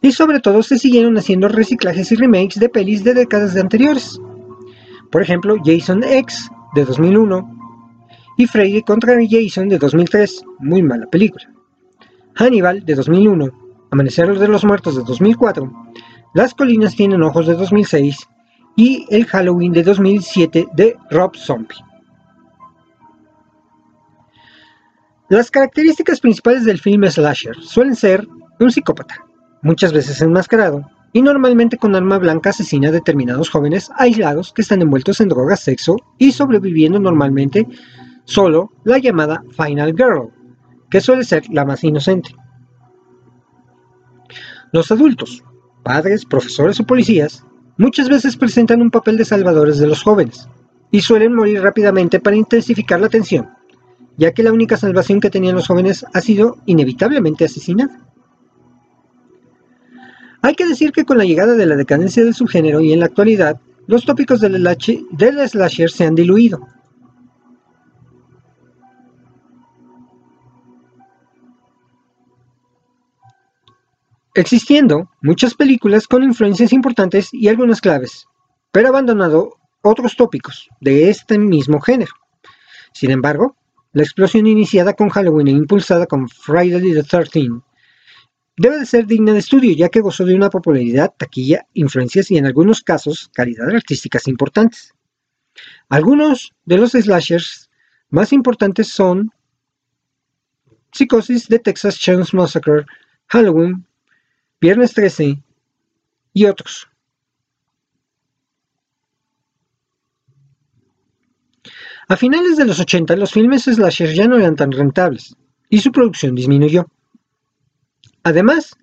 Y 0.00 0.12
sobre 0.12 0.40
todo 0.40 0.62
se 0.62 0.78
siguieron 0.78 1.18
haciendo 1.18 1.48
reciclajes 1.48 2.10
y 2.12 2.16
remakes 2.16 2.58
de 2.58 2.70
pelis 2.70 3.04
de 3.04 3.12
décadas 3.12 3.58
anteriores. 3.58 4.18
Por 5.10 5.20
ejemplo, 5.20 5.56
Jason 5.62 6.02
X, 6.02 6.48
de 6.74 6.86
2001, 6.86 7.84
y 8.38 8.46
Freddy 8.46 8.80
contra 8.84 9.18
Jason, 9.28 9.68
de 9.68 9.76
2003, 9.76 10.44
muy 10.60 10.82
mala 10.82 11.04
película. 11.08 11.44
Hannibal, 12.36 12.86
de 12.86 12.94
2001, 12.94 13.50
Amanecer 13.90 14.38
de 14.38 14.48
los 14.48 14.64
Muertos, 14.64 14.96
de 14.96 15.02
2004, 15.02 15.70
Las 16.34 16.54
Colinas 16.54 16.96
Tienen 16.96 17.22
Ojos, 17.22 17.46
de 17.46 17.54
2006, 17.54 18.26
y 18.76 19.06
El 19.10 19.26
Halloween, 19.26 19.72
de 19.72 19.82
2007, 19.82 20.66
de 20.74 20.96
Rob 21.10 21.36
Zombie. 21.36 21.76
Las 25.28 25.50
características 25.50 26.20
principales 26.20 26.64
del 26.64 26.78
film 26.78 27.04
slasher 27.04 27.56
suelen 27.56 27.96
ser 27.96 28.26
un 28.60 28.70
psicópata, 28.70 29.16
muchas 29.62 29.92
veces 29.92 30.22
enmascarado, 30.22 30.88
y 31.12 31.20
normalmente 31.20 31.76
con 31.76 31.94
arma 31.94 32.18
blanca 32.18 32.50
asesina 32.50 32.88
a 32.88 32.92
determinados 32.92 33.50
jóvenes 33.50 33.90
aislados 33.96 34.52
que 34.54 34.62
están 34.62 34.80
envueltos 34.80 35.20
en 35.20 35.28
drogas, 35.28 35.60
sexo 35.60 35.96
y 36.16 36.32
sobreviviendo 36.32 36.98
normalmente 36.98 37.66
solo 38.24 38.72
la 38.84 38.96
llamada 38.96 39.42
Final 39.54 39.94
Girl, 39.94 40.30
que 40.90 41.02
suele 41.02 41.24
ser 41.24 41.44
la 41.50 41.66
más 41.66 41.84
inocente. 41.84 42.34
Los 44.72 44.90
adultos, 44.90 45.44
padres, 45.82 46.24
profesores 46.24 46.80
o 46.80 46.84
policías, 46.84 47.44
muchas 47.76 48.08
veces 48.08 48.36
presentan 48.36 48.82
un 48.82 48.90
papel 48.90 49.16
de 49.16 49.24
salvadores 49.24 49.78
de 49.78 49.86
los 49.86 50.02
jóvenes, 50.02 50.48
y 50.90 51.00
suelen 51.00 51.34
morir 51.34 51.62
rápidamente 51.62 52.20
para 52.20 52.36
intensificar 52.36 53.00
la 53.00 53.08
tensión 53.08 53.48
ya 54.16 54.32
que 54.32 54.42
la 54.42 54.52
única 54.52 54.76
salvación 54.76 55.20
que 55.20 55.30
tenían 55.30 55.54
los 55.54 55.66
jóvenes 55.66 56.04
ha 56.12 56.20
sido 56.20 56.58
inevitablemente 56.66 57.44
asesinada. 57.44 58.00
Hay 60.42 60.54
que 60.54 60.66
decir 60.66 60.92
que 60.92 61.04
con 61.04 61.18
la 61.18 61.24
llegada 61.24 61.54
de 61.54 61.66
la 61.66 61.76
decadencia 61.76 62.24
del 62.24 62.34
subgénero 62.34 62.80
y 62.80 62.92
en 62.92 63.00
la 63.00 63.06
actualidad, 63.06 63.60
los 63.86 64.04
tópicos 64.04 64.40
del, 64.40 64.66
slasher 65.48 65.90
se 65.90 66.04
han 66.04 66.14
diluido. 66.14 66.66
Existiendo 74.34 75.10
muchas 75.20 75.54
películas 75.54 76.08
con 76.08 76.22
influencias 76.22 76.72
importantes 76.72 77.28
y 77.34 77.48
algunas 77.48 77.82
claves, 77.82 78.26
pero 78.70 78.88
abandonado 78.88 79.58
otros 79.82 80.16
tópicos 80.16 80.70
de 80.80 81.10
este 81.10 81.38
mismo 81.38 81.80
género. 81.80 82.12
Sin 82.94 83.10
embargo, 83.10 83.56
la 83.92 84.02
explosión 84.02 84.46
iniciada 84.46 84.94
con 84.94 85.10
Halloween 85.10 85.48
e 85.48 85.50
impulsada 85.50 86.06
con 86.06 86.28
Friday 86.28 86.94
the 86.94 87.02
13 87.02 87.60
debe 88.56 88.78
de 88.78 88.86
ser 88.86 89.06
digna 89.06 89.32
de 89.34 89.40
estudio 89.40 89.74
ya 89.74 89.90
que 89.90 90.00
gozó 90.00 90.24
de 90.24 90.34
una 90.34 90.48
popularidad, 90.48 91.12
taquilla, 91.16 91.66
influencias 91.74 92.30
y 92.30 92.38
en 92.38 92.46
algunos 92.46 92.80
casos 92.80 93.30
calidad 93.34 93.68
artísticas 93.68 94.28
importantes. 94.28 94.94
Algunos 95.90 96.54
de 96.64 96.78
los 96.78 96.92
slashers 96.92 97.70
más 98.08 98.32
importantes 98.32 98.88
son 98.88 99.30
Psicosis 100.90 101.48
de 101.48 101.58
Texas 101.58 101.98
Chainsaw 101.98 102.40
Massacre, 102.40 102.86
Halloween, 103.26 103.86
Viernes 104.62 104.94
13 104.94 105.42
y 106.34 106.44
otros. 106.46 106.86
A 112.06 112.16
finales 112.16 112.56
de 112.56 112.66
los 112.66 112.78
80 112.78 113.16
los 113.16 113.32
filmes 113.32 113.64
slasher 113.64 114.14
ya 114.14 114.28
no 114.28 114.36
eran 114.38 114.54
tan 114.54 114.70
rentables 114.70 115.34
y 115.68 115.80
su 115.80 115.90
producción 115.90 116.36
disminuyó. 116.36 116.86
Además, 118.22 118.76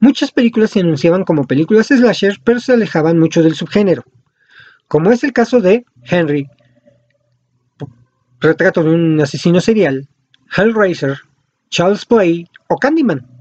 muchas 0.00 0.32
películas 0.32 0.70
se 0.70 0.80
anunciaban 0.80 1.24
como 1.24 1.46
películas 1.46 1.88
slasher 1.88 2.38
pero 2.42 2.58
se 2.58 2.72
alejaban 2.72 3.18
mucho 3.18 3.42
del 3.42 3.54
subgénero, 3.54 4.04
como 4.86 5.12
es 5.12 5.22
el 5.24 5.34
caso 5.34 5.60
de 5.60 5.84
Henry, 6.04 6.48
retrato 8.40 8.82
de 8.82 8.92
un 8.92 9.20
asesino 9.20 9.60
serial, 9.60 10.08
Hellraiser, 10.56 11.18
Charles 11.68 12.06
Play 12.06 12.48
o 12.68 12.78
Candyman. 12.78 13.37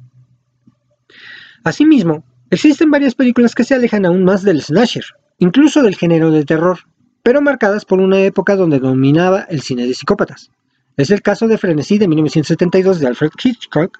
Asimismo, 1.67 2.23
existen 2.49 2.89
varias 2.89 3.13
películas 3.13 3.53
que 3.53 3.63
se 3.63 3.75
alejan 3.75 4.05
aún 4.05 4.23
más 4.23 4.43
del 4.43 4.61
slasher, 4.61 5.05
incluso 5.39 5.83
del 5.83 5.95
género 5.95 6.31
del 6.31 6.45
terror 6.45 6.79
pero 7.27 7.41
marcadas 7.41 7.83
por 7.83 7.99
una 7.99 8.21
época 8.21 8.55
donde 8.55 8.79
dominaba 8.79 9.41
el 9.49 9.61
cine 9.61 9.85
de 9.85 9.93
psicópatas. 9.93 10.49
Es 10.95 11.11
el 11.11 11.21
caso 11.21 11.45
de 11.49 11.57
Frenesí 11.57 11.97
de 11.97 12.07
1972 12.07 13.01
de 13.01 13.07
Alfred 13.07 13.31
Hitchcock, 13.43 13.99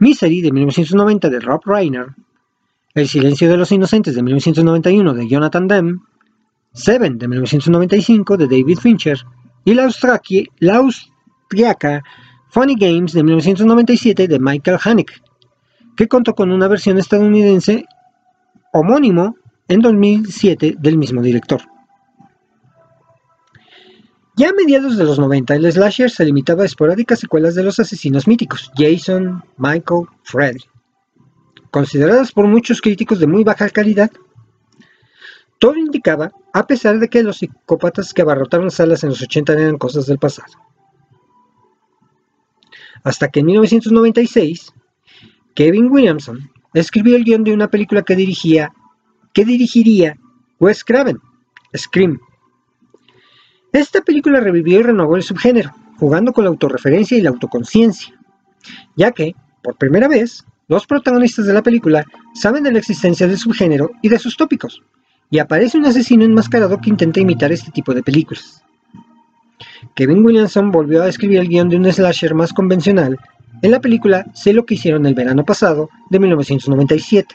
Misery 0.00 0.40
de 0.40 0.50
1990 0.50 1.28
de 1.28 1.38
Rob 1.38 1.60
Reiner, 1.64 2.06
El 2.96 3.06
silencio 3.06 3.48
de 3.48 3.56
los 3.56 3.70
inocentes 3.70 4.16
de 4.16 4.24
1991 4.24 5.14
de 5.14 5.28
Jonathan 5.28 5.68
Demme, 5.68 6.00
Seven 6.72 7.18
de 7.18 7.28
1995 7.28 8.36
de 8.36 8.48
David 8.48 8.78
Fincher 8.78 9.24
y 9.64 9.74
la 9.74 9.84
austriaca 10.74 12.02
Funny 12.48 12.74
Games 12.74 13.12
de 13.12 13.22
1997 13.22 14.26
de 14.26 14.40
Michael 14.40 14.78
Haneke, 14.84 15.14
que 15.96 16.08
contó 16.08 16.34
con 16.34 16.50
una 16.50 16.68
versión 16.68 16.98
estadounidense 16.98 17.84
homónimo 18.72 19.36
en 19.68 19.80
2007 19.80 20.76
del 20.78 20.98
mismo 20.98 21.22
director. 21.22 21.60
Ya 24.36 24.48
a 24.48 24.52
mediados 24.52 24.96
de 24.96 25.04
los 25.04 25.18
90, 25.18 25.54
el 25.54 25.70
slasher 25.70 26.10
se 26.10 26.24
limitaba 26.24 26.62
a 26.62 26.66
esporádicas 26.66 27.20
secuelas 27.20 27.54
de 27.54 27.62
los 27.62 27.78
asesinos 27.78 28.26
míticos, 28.26 28.70
Jason, 28.74 29.44
Michael, 29.58 30.06
Freddy, 30.22 30.64
consideradas 31.70 32.32
por 32.32 32.46
muchos 32.46 32.80
críticos 32.80 33.18
de 33.18 33.26
muy 33.26 33.44
baja 33.44 33.68
calidad. 33.68 34.10
Todo 35.58 35.76
indicaba, 35.76 36.32
a 36.54 36.66
pesar 36.66 36.98
de 36.98 37.08
que 37.08 37.22
los 37.22 37.36
psicópatas 37.38 38.14
que 38.14 38.22
abarrotaron 38.22 38.70
salas 38.70 39.04
en 39.04 39.10
los 39.10 39.20
80 39.20 39.52
eran 39.52 39.76
cosas 39.78 40.06
del 40.06 40.18
pasado. 40.18 40.54
Hasta 43.04 43.28
que 43.28 43.40
en 43.40 43.46
1996, 43.46 44.72
Kevin 45.54 45.90
Williamson 45.90 46.50
escribió 46.74 47.16
el 47.16 47.24
guion 47.24 47.44
de 47.44 47.52
una 47.52 47.68
película 47.68 48.02
que 48.02 48.16
dirigía, 48.16 48.72
que 49.32 49.44
dirigiría 49.44 50.18
Wes 50.58 50.84
Craven, 50.84 51.18
Scream, 51.76 52.18
esta 53.72 54.00
película 54.00 54.40
revivió 54.40 54.80
y 54.80 54.82
renovó 54.82 55.14
el 55.14 55.22
subgénero, 55.22 55.70
jugando 55.96 56.32
con 56.32 56.42
la 56.42 56.50
autorreferencia 56.50 57.16
y 57.16 57.20
la 57.20 57.30
autoconciencia, 57.30 58.18
ya 58.96 59.12
que, 59.12 59.36
por 59.62 59.76
primera 59.76 60.08
vez, 60.08 60.44
los 60.66 60.86
protagonistas 60.86 61.46
de 61.46 61.52
la 61.52 61.62
película 61.62 62.04
saben 62.34 62.64
de 62.64 62.72
la 62.72 62.80
existencia 62.80 63.28
del 63.28 63.38
subgénero 63.38 63.92
y 64.02 64.08
de 64.08 64.18
sus 64.18 64.36
tópicos, 64.36 64.82
y 65.30 65.38
aparece 65.38 65.78
un 65.78 65.86
asesino 65.86 66.24
enmascarado 66.24 66.80
que 66.80 66.90
intenta 66.90 67.20
imitar 67.20 67.52
este 67.52 67.70
tipo 67.70 67.94
de 67.94 68.02
películas. 68.02 68.64
Kevin 69.94 70.24
Williamson 70.24 70.72
volvió 70.72 71.04
a 71.04 71.08
escribir 71.08 71.38
el 71.38 71.48
guion 71.48 71.68
de 71.68 71.76
un 71.76 71.92
slasher 71.92 72.34
más 72.34 72.52
convencional 72.52 73.18
en 73.62 73.70
la 73.70 73.80
película 73.80 74.26
Sé 74.34 74.52
lo 74.52 74.64
que 74.64 74.74
hicieron 74.74 75.06
el 75.06 75.14
verano 75.14 75.44
pasado 75.44 75.90
de 76.08 76.18
1997, 76.18 77.34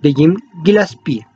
de 0.00 0.12
Jim 0.12 0.36
Gillespie. 0.64 1.26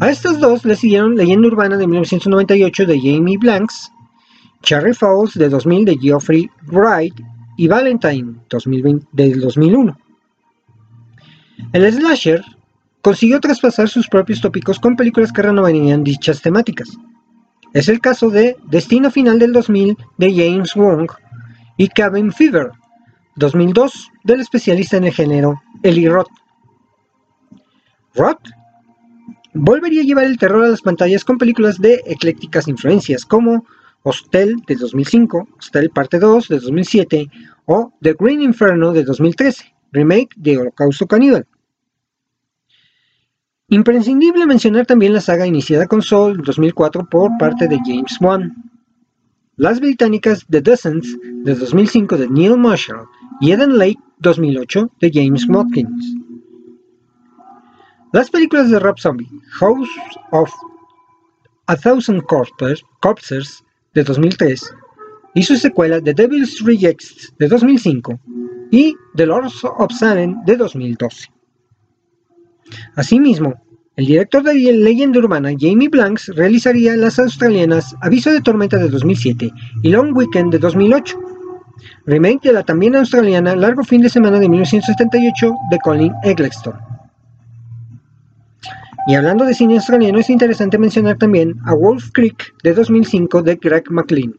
A 0.00 0.10
estos 0.10 0.40
dos 0.40 0.64
le 0.64 0.76
siguieron 0.76 1.16
Leyenda 1.16 1.48
Urbana 1.48 1.76
de 1.76 1.86
1998 1.86 2.86
de 2.86 2.98
Jamie 2.98 3.38
Blanks, 3.38 3.92
Cherry 4.62 4.94
Falls 4.94 5.34
de 5.34 5.48
2000 5.48 5.84
de 5.84 5.98
Geoffrey 5.98 6.50
Wright 6.68 7.14
y 7.56 7.68
Valentine 7.68 8.34
2020, 8.48 9.06
del 9.12 9.40
2001. 9.40 9.98
El 11.72 11.92
slasher 11.92 12.42
consiguió 13.00 13.40
traspasar 13.40 13.88
sus 13.88 14.08
propios 14.08 14.40
tópicos 14.40 14.78
con 14.78 14.96
películas 14.96 15.32
que 15.32 15.42
renovarían 15.42 16.04
dichas 16.04 16.40
temáticas. 16.40 16.96
Es 17.72 17.88
el 17.88 18.00
caso 18.00 18.30
de 18.30 18.56
Destino 18.68 19.10
Final 19.10 19.38
del 19.38 19.52
2000 19.52 19.96
de 20.18 20.34
James 20.34 20.74
Wong 20.74 21.10
y 21.76 21.88
Cabin 21.88 22.32
Fever 22.32 22.70
2002 23.36 24.10
del 24.24 24.40
especialista 24.40 24.96
en 24.96 25.04
el 25.04 25.12
género 25.12 25.62
Eli 25.82 26.08
Roth. 26.08 26.30
Roth 28.14 28.48
volvería 29.54 30.02
a 30.02 30.04
llevar 30.04 30.24
el 30.24 30.38
terror 30.38 30.64
a 30.64 30.68
las 30.68 30.82
pantallas 30.82 31.24
con 31.24 31.38
películas 31.38 31.78
de 31.80 32.02
eclécticas 32.06 32.68
influencias 32.68 33.24
como 33.24 33.64
Hostel 34.02 34.56
de 34.66 34.76
2005, 34.76 35.48
Hostel 35.58 35.90
Parte 35.90 36.18
2 36.18 36.48
de 36.48 36.58
2007 36.58 37.30
o 37.66 37.92
The 38.00 38.14
Green 38.18 38.42
Inferno 38.42 38.92
de 38.92 39.04
2013, 39.04 39.74
remake 39.92 40.30
de 40.36 40.58
Holocausto 40.58 41.06
Caníbal. 41.06 41.46
Imprescindible 43.68 44.44
mencionar 44.44 44.84
también 44.84 45.14
la 45.14 45.20
saga 45.20 45.46
iniciada 45.46 45.86
con 45.86 46.02
Soul 46.02 46.42
2004 46.42 47.08
por 47.08 47.30
parte 47.38 47.68
de 47.68 47.78
James 47.84 48.18
Wan. 48.20 48.71
Las 49.56 49.80
británicas 49.80 50.46
The 50.48 50.62
Descent 50.62 51.04
de 51.44 51.54
2005 51.54 52.16
de 52.16 52.28
Neil 52.28 52.56
Marshall 52.56 53.06
y 53.40 53.52
Eden 53.52 53.76
Lake 53.76 53.98
2008 54.20 54.90
de 54.98 55.10
James 55.12 55.46
Watkins. 55.46 56.16
Las 58.14 58.30
películas 58.30 58.70
de 58.70 58.78
Rob 58.78 58.98
Zombie, 58.98 59.28
House 59.50 59.90
of 60.30 60.50
a 61.66 61.76
Thousand 61.76 62.22
Corpses 62.22 63.62
de 63.92 64.02
2003 64.02 64.74
y 65.34 65.42
su 65.42 65.56
secuela 65.56 66.00
The 66.00 66.14
Devil's 66.14 66.60
Rejects 66.64 67.34
de 67.38 67.48
2005 67.48 68.18
y 68.70 68.96
The 69.16 69.26
Lords 69.26 69.64
of 69.64 69.92
Salem 69.92 70.42
de 70.46 70.56
2012. 70.56 71.28
Asimismo, 72.96 73.54
el 73.96 74.06
director 74.06 74.42
de 74.42 74.54
Leyenda 74.54 75.18
Urbana 75.18 75.50
Jamie 75.58 75.88
Blanks 75.88 76.28
realizaría 76.34 76.96
las 76.96 77.18
australianas 77.18 77.94
Aviso 78.00 78.32
de 78.32 78.40
Tormenta 78.40 78.78
de 78.78 78.88
2007 78.88 79.52
y 79.82 79.88
Long 79.90 80.16
Weekend 80.16 80.50
de 80.50 80.58
2008, 80.58 81.18
remake 82.06 82.48
de 82.48 82.52
la 82.54 82.62
también 82.62 82.96
australiana 82.96 83.54
Largo 83.54 83.84
Fin 83.84 84.00
de 84.00 84.08
Semana 84.08 84.38
de 84.38 84.48
1978 84.48 85.54
de 85.70 85.78
Colin 85.80 86.12
Eggleston. 86.22 86.74
Y 89.08 89.14
hablando 89.14 89.44
de 89.44 89.52
cine 89.52 89.74
australiano, 89.74 90.20
es 90.20 90.30
interesante 90.30 90.78
mencionar 90.78 91.18
también 91.18 91.56
a 91.66 91.74
Wolf 91.74 92.10
Creek 92.12 92.54
de 92.62 92.72
2005 92.72 93.42
de 93.42 93.56
Greg 93.56 93.90
McLean. 93.90 94.34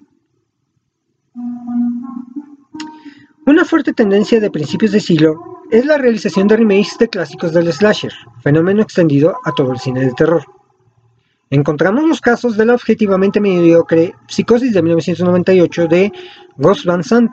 Una 3.45 3.65
fuerte 3.65 3.93
tendencia 3.93 4.39
de 4.39 4.49
principios 4.49 4.93
de 4.93 5.01
siglo 5.01 5.52
es 5.73 5.87
la 5.87 5.97
realización 5.97 6.47
de 6.47 6.57
remakes 6.57 6.99
de 6.99 7.09
clásicos 7.09 7.51
del 7.51 7.73
slasher, 7.73 8.13
fenómeno 8.43 8.83
extendido 8.83 9.35
a 9.43 9.51
todo 9.53 9.71
el 9.71 9.79
cine 9.79 10.01
de 10.01 10.11
terror. 10.11 10.43
Encontramos 11.49 12.07
los 12.07 12.21
casos 12.21 12.55
de 12.55 12.65
la 12.67 12.75
objetivamente 12.75 13.39
mediocre 13.39 14.13
Psicosis 14.27 14.71
de 14.71 14.83
1998 14.83 15.87
de 15.87 16.11
Ghost 16.57 16.85
Van 16.85 17.03
Sant, 17.03 17.31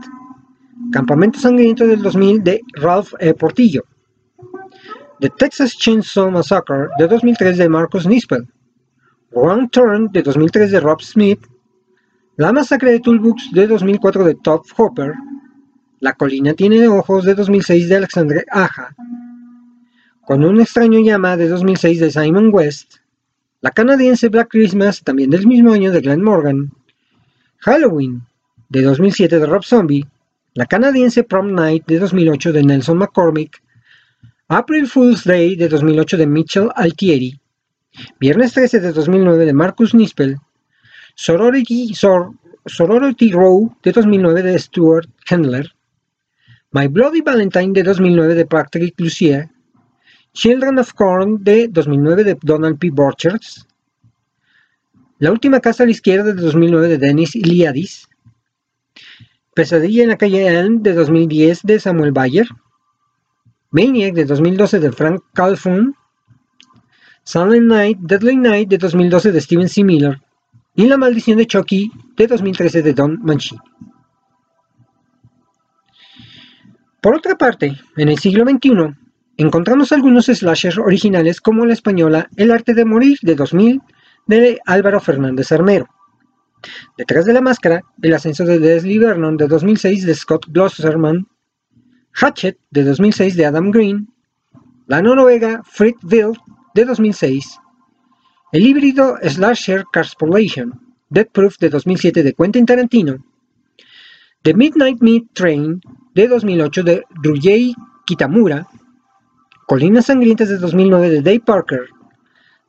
Campamento 0.91 1.39
Sangriento 1.39 1.87
del 1.87 2.01
2000 2.01 2.43
de 2.43 2.63
Ralph 2.77 3.13
E. 3.19 3.35
Portillo, 3.35 3.83
The 5.21 5.29
Texas 5.37 5.77
Chainsaw 5.77 6.31
Massacre 6.31 6.89
de 6.99 7.09
2003 7.09 7.59
de 7.59 7.69
Marcus 7.69 8.07
Nispel, 8.07 8.49
Wrong 9.33 9.69
Turn 9.71 10.09
de 10.13 10.23
2003 10.23 10.71
de 10.71 10.81
Rob 10.81 11.03
Smith, 11.03 11.47
La 12.39 12.53
Masacre 12.53 12.93
de 12.93 13.01
Toolbooks 13.01 13.51
de 13.53 13.67
2004 13.67 14.25
de 14.25 14.35
Todd 14.37 14.63
Hopper, 14.79 15.13
La 16.03 16.15
Colina 16.15 16.55
Tiene 16.55 16.89
Ojos 16.89 17.27
de 17.27 17.35
2006 17.35 17.91
de 17.91 17.97
Alexandre 17.97 18.47
Aja, 18.51 18.97
Con 20.23 20.43
un 20.45 20.59
extraño 20.59 20.99
llama 21.01 21.37
de 21.37 21.47
2006 21.47 22.01
de 22.01 22.11
Simon 22.11 22.49
West, 22.55 22.95
la 23.61 23.71
canadiense 23.71 24.31
Black 24.31 24.49
Christmas, 24.49 25.03
también 25.03 25.29
del 25.29 25.47
mismo 25.47 25.75
año 25.75 25.93
de 25.93 26.01
Glenn 26.01 26.23
Morgan, 26.23 26.73
Halloween 27.59 28.23
de 28.71 28.81
2007 28.81 29.41
de 29.41 29.45
Rob 29.45 29.63
Zombie, 29.63 30.07
la 30.55 30.65
canadiense 30.65 31.23
Prom 31.23 31.53
Night 31.53 31.85
de 31.87 31.99
2008 31.99 32.55
de 32.55 32.63
Nelson 32.63 32.97
McCormick, 32.97 33.63
April 34.49 34.87
Fool's 34.87 35.25
Day 35.25 35.55
de 35.55 35.69
2008 35.69 36.17
de 36.17 36.27
Mitchell 36.27 36.71
Altieri, 36.77 37.39
Viernes 38.19 38.55
13 38.55 38.81
de 38.81 38.93
2009 38.95 39.45
de 39.45 39.53
Marcus 39.53 39.95
Nispel, 39.95 40.39
Sorority, 41.15 41.93
Sorority 42.65 43.33
Row 43.33 43.77
de 43.83 43.93
2009 43.93 44.43
de 44.45 44.59
Stuart 44.59 45.11
Handler, 45.29 45.71
My 46.73 46.87
Bloody 46.87 47.21
Valentine 47.21 47.73
de 47.73 47.83
2009 47.83 48.37
de 48.37 48.47
Patrick 48.47 49.01
Lucier, 49.01 49.49
Children 50.35 50.79
of 50.79 50.93
Corn 50.93 51.43
de 51.43 51.67
2009 51.67 52.23
de 52.23 52.39
Donald 52.43 52.79
P. 52.79 52.91
Borchers, 52.91 53.67
La 55.19 55.33
Última 55.33 55.59
Casa 55.59 55.83
a 55.83 55.87
la 55.87 55.91
Izquierda 55.91 56.33
de 56.33 56.41
2009 56.41 56.87
de 56.87 56.99
Dennis 56.99 57.35
Iliadis, 57.35 58.09
Pesadilla 59.53 60.05
en 60.05 60.11
la 60.11 60.17
calle 60.17 60.47
Elm 60.47 60.81
de 60.81 60.95
2010 60.95 61.63
de 61.65 61.81
Samuel 61.81 62.13
Bayer, 62.13 62.47
Maniac 63.73 64.15
de 64.15 64.25
2012 64.25 64.79
de 64.79 64.93
Frank 64.93 65.25
Calhoun, 65.35 65.97
Silent 67.25 67.67
Night, 67.67 67.99
Deadly 67.99 68.37
Night 68.37 68.69
de 68.69 68.79
2012 68.79 69.33
de 69.33 69.41
Steven 69.41 69.69
C. 69.69 69.83
Miller 69.83 70.21
y 70.77 70.87
La 70.87 70.97
Maldición 70.97 71.39
de 71.39 71.47
Chucky 71.47 71.91
de 72.17 72.29
2013 72.29 72.83
de 72.83 72.95
Don 72.95 73.19
Mancini. 73.25 73.61
Por 77.01 77.15
otra 77.15 77.37
parte, 77.37 77.79
en 77.97 78.09
el 78.11 78.19
siglo 78.19 78.45
XXI, 78.45 78.95
encontramos 79.39 79.91
algunos 79.91 80.27
slashers 80.27 80.77
originales 80.77 81.41
como 81.41 81.65
la 81.65 81.73
española 81.73 82.29
El 82.37 82.51
arte 82.51 82.75
de 82.75 82.85
morir 82.85 83.19
de 83.23 83.35
2000 83.35 83.81
de 84.27 84.61
Álvaro 84.67 85.01
Fernández 85.01 85.51
Armero. 85.51 85.89
Detrás 86.99 87.25
de 87.25 87.33
la 87.33 87.41
máscara, 87.41 87.83
El 88.03 88.13
ascenso 88.13 88.45
de 88.45 88.61
Leslie 88.61 88.99
Vernon 88.99 89.39
de 89.39 89.49
2006 89.49 90.05
de 90.05 90.15
Scott 90.15 90.47
Glosserman 90.49 91.27
Hatchet 92.13 92.59
de 92.71 92.85
2006 92.85 93.35
de 93.37 93.47
Adam 93.47 93.71
Green, 93.71 94.09
la 94.87 95.01
noruega 95.01 95.63
Fritville 95.65 96.39
de 96.75 96.85
2006, 96.85 97.59
el 98.53 98.67
híbrido 98.67 99.17
Slasher 99.23 99.85
Carspolation, 99.91 100.79
Dead 101.09 101.29
Proof 101.29 101.57
de 101.59 101.71
2007 101.71 102.23
de 102.23 102.35
Quentin 102.35 102.67
Tarantino, 102.67 103.25
The 104.43 104.53
Midnight 104.53 105.01
Meat 105.01 105.23
Train 105.33 105.81
de 106.15 106.29
2008 106.29 106.83
de 106.83 107.05
Ryuhei 107.23 107.75
Kitamura, 108.07 108.67
Colinas 109.67 110.07
Sangrientas 110.07 110.49
de 110.49 110.59
2009 110.59 111.11
de 111.11 111.23
Dave 111.23 111.41
Parker, 111.41 111.89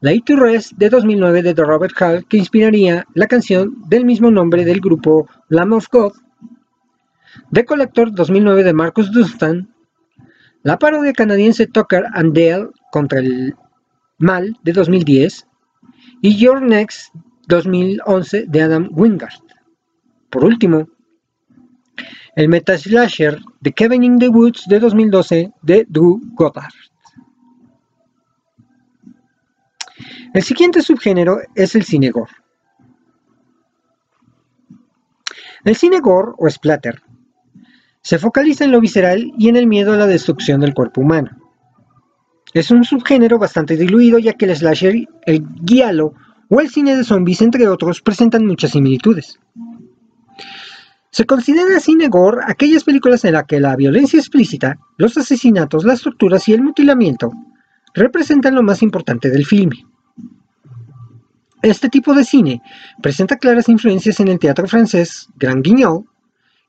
Late 0.02 0.24
to 0.26 0.36
Rest 0.36 0.74
de 0.78 0.90
2009 0.90 1.42
de 1.44 1.54
Robert 1.54 1.94
Hall 2.02 2.26
que 2.28 2.38
inspiraría 2.38 3.06
la 3.14 3.28
canción 3.28 3.76
del 3.88 4.06
mismo 4.06 4.32
nombre 4.32 4.66
del 4.66 4.82
grupo 4.82 5.28
Lamb 5.50 5.74
of 5.74 5.88
God 5.92 6.14
The 7.52 7.66
Collector 7.66 8.14
2009 8.14 8.64
de 8.64 8.74
Marcus 8.74 9.12
Dunstan, 9.12 9.74
la 10.64 10.78
parodia 10.78 11.14
canadiense 11.14 11.68
Tucker 11.68 12.06
and 12.14 12.34
Dale 12.36 12.70
contra 12.92 13.20
el 13.20 13.56
mal 14.18 14.58
de 14.64 14.74
2010 14.74 15.48
y 16.22 16.38
Your 16.38 16.62
Next 16.62 17.14
2011 17.48 18.46
de 18.48 18.62
Adam 18.62 18.90
Wingard. 18.92 19.34
Por 20.30 20.46
último, 20.46 20.88
el 22.36 22.50
Metaslasher 22.50 23.40
de 23.60 23.72
Kevin 23.74 24.04
in 24.04 24.20
the 24.20 24.30
Woods 24.30 24.66
de 24.68 24.80
2012 24.80 25.52
de 25.62 25.86
Drew 25.90 26.20
Goddard. 26.34 26.74
El 30.34 30.44
siguiente 30.44 30.82
subgénero 30.82 31.40
es 31.56 31.76
el 31.76 31.84
cine 31.84 32.10
gore. 32.10 32.32
El 35.64 35.76
cine 35.76 36.00
gore 36.00 36.32
o 36.38 36.50
splatter 36.50 37.02
se 38.02 38.18
focaliza 38.18 38.66
en 38.66 38.72
lo 38.72 38.82
visceral 38.82 39.32
y 39.38 39.50
en 39.50 39.58
el 39.58 39.68
miedo 39.68 39.94
a 39.94 39.98
la 39.98 40.08
destrucción 40.08 40.62
del 40.62 40.74
cuerpo 40.74 41.02
humano. 41.02 41.38
Es 42.54 42.72
un 42.72 42.84
subgénero 42.84 43.38
bastante 43.38 43.78
diluido 43.78 44.18
ya 44.20 44.34
que 44.34 44.46
el 44.46 44.56
slasher, 44.56 45.08
el 45.26 45.46
guialo 45.62 46.14
o 46.50 46.60
el 46.60 46.70
cine 46.70 46.96
de 46.96 47.04
zombies, 47.04 47.42
entre 47.42 47.68
otros, 47.68 48.02
presentan 48.02 48.46
muchas 48.46 48.72
similitudes. 48.72 49.40
Se 51.12 51.26
considera 51.26 51.80
cine 51.80 52.08
gore 52.08 52.42
aquellas 52.46 52.84
películas 52.84 53.26
en 53.26 53.34
las 53.34 53.44
que 53.46 53.60
la 53.60 53.76
violencia 53.76 54.20
explícita, 54.20 54.80
los 54.98 55.18
asesinatos, 55.18 55.84
las 55.84 56.02
torturas 56.02 56.48
y 56.48 56.54
el 56.54 56.62
mutilamiento 56.62 57.32
representan 57.94 58.56
lo 58.56 58.64
más 58.64 58.82
importante 58.82 59.30
del 59.30 59.46
filme. 59.46 59.86
Este 61.62 61.90
tipo 61.90 62.14
de 62.14 62.24
cine 62.24 62.62
presenta 63.02 63.38
claras 63.38 63.70
influencias 63.70 64.20
en 64.20 64.30
el 64.30 64.40
teatro 64.40 64.68
francés 64.68 65.28
Grand 65.36 65.64
Guignol, 65.64 66.06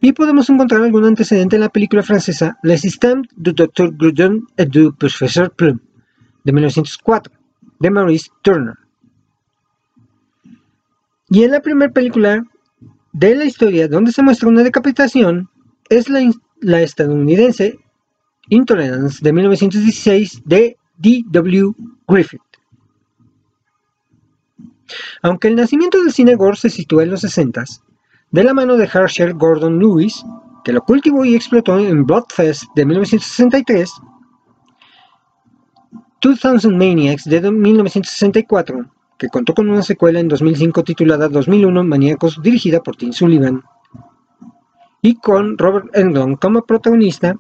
y 0.05 0.13
podemos 0.13 0.51
encontrar 0.51 0.83
algún 0.83 1.05
antecedente 1.05 1.55
en 1.55 1.61
la 1.61 1.69
película 1.69 2.03
francesa 2.03 2.59
L'assistant 2.65 3.25
du 3.37 3.53
Dr. 3.53 3.93
Grudon 3.97 4.41
et 4.59 4.67
du 4.67 4.93
Professeur 4.93 5.49
Plum 5.53 5.79
de 6.45 6.53
1904 6.53 7.33
de 7.79 7.89
Maurice 7.89 8.29
Turner. 8.43 8.75
Y 11.31 11.45
en 11.45 11.53
la 11.53 11.61
primera 11.61 11.93
película 11.93 12.45
de 13.13 13.35
la 13.35 13.45
historia 13.45 13.89
donde 13.89 14.13
se 14.13 14.23
muestra 14.23 14.49
una 14.49 14.63
decapitación 14.63 15.49
es 15.89 16.09
la, 16.09 16.81
estadounidense 16.81 17.79
Intolerance 18.49 19.19
de 19.23 19.33
1916 19.33 20.43
de 20.45 20.77
D.W. 20.97 21.75
Griffith. 22.09 22.41
Aunque 25.23 25.49
el 25.49 25.57
nacimiento 25.57 26.03
del 26.03 26.13
cine 26.13 26.35
gore 26.35 26.57
se 26.57 26.71
sitúa 26.71 27.05
en 27.05 27.11
los 27.11 27.25
60s, 27.25 27.83
de 28.31 28.45
la 28.45 28.55
mano 28.55 28.77
de 28.77 28.85
Herschel 28.93 29.35
Gordon 29.35 29.79
Lewis, 29.79 30.25
que 30.65 30.73
lo 30.73 30.83
cultivó 30.83 31.25
y 31.25 31.35
explotó 31.35 31.79
en 31.79 32.05
Bloodfest 32.05 32.65
de 32.75 32.85
1963, 32.85 33.91
2000 36.21 36.77
Maniacs 36.77 37.25
de 37.25 37.51
1964, 37.51 38.91
que 39.23 39.29
contó 39.29 39.55
con 39.55 39.71
una 39.71 39.83
secuela 39.83 40.19
en 40.19 40.27
2005 40.27 40.83
titulada 40.83 41.29
2001 41.29 41.85
Maníacos, 41.85 42.43
dirigida 42.43 42.83
por 42.83 42.97
Tim 42.97 43.13
Sullivan, 43.13 43.63
y 45.01 45.15
con 45.15 45.57
Robert 45.59 45.97
Englund 45.97 46.41
como 46.41 46.67
protagonista, 46.67 47.37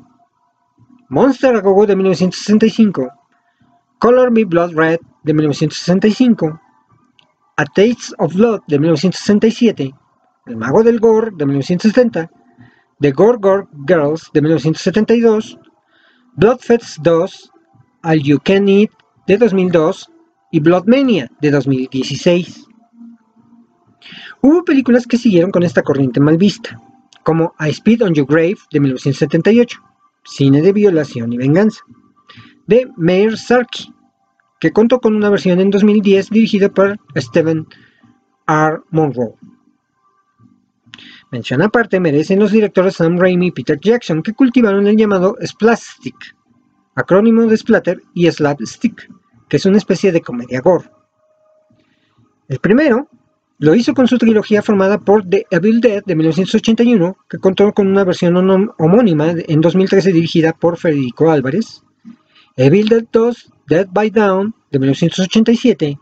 Monster 1.09 1.57
a 1.57 1.61
Go 1.61 1.85
de 1.85 1.97
1965, 1.97 3.11
Color 3.99 4.31
Me 4.31 4.45
Blood 4.45 4.77
Red 4.77 5.01
de 5.25 5.35
1965, 5.35 6.61
A 7.57 7.65
Taste 7.65 8.15
of 8.19 8.33
Blood 8.33 8.61
de 8.69 8.79
1967, 8.79 9.93
El 10.47 10.57
Mago 10.57 10.85
del 10.85 11.01
Gore 11.01 11.33
de 11.33 11.47
1970, 11.47 12.31
The 13.01 13.11
Gore 13.11 13.39
Gore 13.41 13.67
Girls 13.89 14.31
de 14.33 14.41
1972, 14.41 15.59
Bloodfests 16.37 17.01
2, 17.03 17.51
All 18.05 18.23
You 18.23 18.39
Can 18.39 18.69
Eat 18.69 18.93
de 19.27 19.37
2002 19.37 20.12
y 20.53 20.61
Bloodmania 20.61 21.29
de 21.41 21.51
2016. 21.51 22.67
Hubo 24.43 24.65
películas 24.65 25.07
que 25.07 25.17
siguieron 25.17 25.51
con 25.51 25.65
esta 25.65 25.83
corriente 25.83 26.21
mal 26.21 26.37
vista, 26.37 26.81
como 27.25 27.55
I 27.59 27.71
Speed 27.71 28.03
on 28.03 28.15
Your 28.15 28.27
Grave 28.27 28.59
de 28.71 28.81
1978, 28.81 29.81
cine 30.25 30.63
de 30.63 30.73
violación 30.73 31.33
y 31.33 31.39
venganza, 31.39 31.81
de 32.67 32.89
Mayer 32.97 33.37
Sarkey, 33.37 33.93
que 34.61 34.73
contó 34.73 35.01
con 35.01 35.17
una 35.17 35.31
versión 35.31 35.59
en 35.59 35.71
2010 35.71 36.31
dirigida 36.31 36.69
por 36.69 36.99
Stephen 37.17 37.67
R. 38.47 38.81
Monroe. 38.91 39.35
Mención 41.31 41.63
aparte 41.63 41.99
merecen 41.99 42.41
los 42.41 42.53
directores 42.53 42.97
Sam 42.97 43.19
Raimi 43.19 43.47
y 43.47 43.53
Peter 43.53 43.81
Jackson 43.81 44.23
que 44.23 44.35
cultivaron 44.35 44.87
el 44.87 44.97
llamado 44.97 45.37
Splastic, 45.43 46.37
acrónimo 46.95 47.47
de 47.47 47.57
Splatter 47.57 48.03
y 48.13 48.31
Slapstick, 48.31 49.09
que 49.53 49.59
es 49.59 49.67
una 49.67 49.77
especie 49.77 50.13
de 50.13 50.23
comedia 50.23 50.63
gore. 50.63 50.89
El 52.49 52.59
primero 52.59 53.07
lo 53.59 53.75
hizo 53.75 53.93
con 53.93 54.09
su 54.09 54.17
trilogía 54.17 54.63
formada 54.63 54.97
por 54.97 55.29
The 55.29 55.45
Evil 55.51 55.83
Dead 55.83 56.03
de 56.07 56.17
1981, 56.17 57.19
que 57.29 57.37
contó 57.37 57.71
con 57.75 57.87
una 57.87 58.03
versión 58.03 58.35
homónima 58.79 59.35
en 59.37 59.61
2013 59.61 60.11
dirigida 60.11 60.55
por 60.55 60.79
Federico 60.79 61.31
Álvarez, 61.31 61.83
Evil 62.57 62.89
Dead 62.89 63.05
2, 63.13 63.53
Dead 63.69 63.87
by 63.91 64.09
Down 64.09 64.55
de 64.71 64.79
1987 64.79 65.99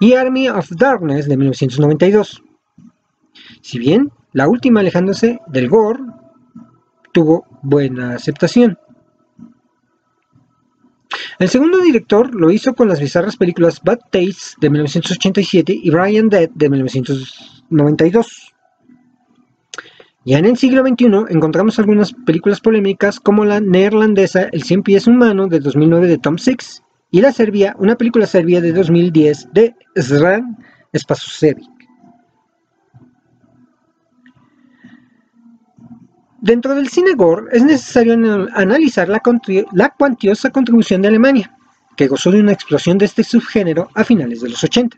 y 0.00 0.12
Army 0.12 0.50
of 0.50 0.68
Darkness 0.68 1.26
de 1.26 1.38
1992. 1.38 2.42
Si 3.62 3.78
bien 3.78 4.12
la 4.34 4.46
última, 4.46 4.80
alejándose 4.80 5.40
del 5.46 5.70
gore, 5.70 6.00
tuvo 7.14 7.46
buena 7.62 8.16
aceptación. 8.16 8.78
El 11.38 11.48
segundo 11.48 11.78
director 11.78 12.34
lo 12.34 12.50
hizo 12.50 12.74
con 12.74 12.88
las 12.88 13.00
bizarras 13.00 13.36
películas 13.36 13.80
Bad 13.82 14.00
Taste 14.10 14.56
de 14.60 14.70
1987 14.70 15.80
y 15.82 15.90
Brian 15.90 16.28
Dead 16.28 16.50
de 16.50 16.68
1992. 16.68 18.54
Ya 20.24 20.38
en 20.38 20.44
el 20.44 20.58
siglo 20.58 20.82
XXI 20.86 21.06
encontramos 21.30 21.78
algunas 21.78 22.12
películas 22.12 22.60
polémicas 22.60 23.18
como 23.18 23.44
la 23.44 23.60
neerlandesa 23.60 24.48
El 24.52 24.62
cien 24.62 24.82
pies 24.82 25.06
humano 25.06 25.46
de 25.46 25.60
2009 25.60 26.06
de 26.06 26.18
Tom 26.18 26.36
Six 26.36 26.82
y 27.10 27.22
la 27.22 27.32
serbia, 27.32 27.74
una 27.78 27.96
película 27.96 28.26
serbia 28.26 28.60
de 28.60 28.72
2010 28.72 29.48
de 29.54 29.74
Sran 29.96 30.58
Spasusevic. 30.94 31.77
Dentro 36.40 36.74
del 36.76 36.88
cine 36.88 37.14
gore 37.14 37.46
es 37.50 37.64
necesario 37.64 38.14
analizar 38.54 39.08
la, 39.08 39.20
cuantiosa 39.90 40.50
contribución 40.50 41.02
de 41.02 41.08
Alemania, 41.08 41.56
que 41.96 42.06
gozó 42.06 42.30
de 42.30 42.40
una 42.40 42.52
explosión 42.52 42.96
de 42.96 43.06
este 43.06 43.24
subgénero 43.24 43.90
a 43.94 44.04
finales 44.04 44.40
de 44.40 44.50
los 44.50 44.62
80, 44.62 44.96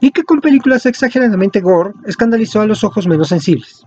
y 0.00 0.12
que 0.12 0.22
con 0.22 0.40
películas 0.40 0.86
exageradamente 0.86 1.60
gore 1.60 1.94
escandalizó 2.06 2.60
a 2.60 2.66
los 2.66 2.84
ojos 2.84 3.08
menos 3.08 3.28
sensibles. 3.28 3.84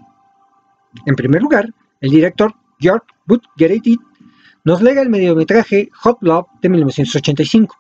En 1.05 1.15
primer 1.15 1.41
lugar, 1.41 1.73
el 2.01 2.11
director 2.11 2.53
George 2.77 3.07
Butgereit 3.25 3.99
nos 4.65 4.81
lega 4.81 5.01
el 5.01 5.09
mediometraje 5.09 5.89
Hot 5.93 6.17
Love 6.21 6.47
de 6.61 6.69
1985, 6.69 7.77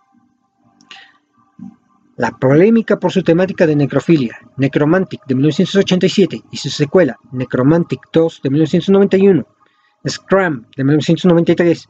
la 2.17 2.31
polémica 2.31 2.99
por 2.99 3.11
su 3.11 3.23
temática 3.23 3.67
de 3.67 3.75
necrofilia, 3.75 4.37
Necromantic 4.57 5.25
de 5.25 5.35
1987 5.35 6.43
y 6.51 6.57
su 6.57 6.69
secuela, 6.69 7.17
Necromantic 7.31 7.99
2 8.13 8.41
de 8.43 8.49
1991, 8.49 9.47
Scram 10.07 10.65
de 10.75 10.83
1993, 10.83 11.87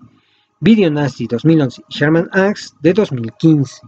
Video 0.61 0.89
Nasty 0.89 1.27
2011 1.27 1.81
y 1.87 1.93
Sherman 1.93 2.29
Axe 2.31 2.73
de 2.81 2.93
2015. 2.93 3.81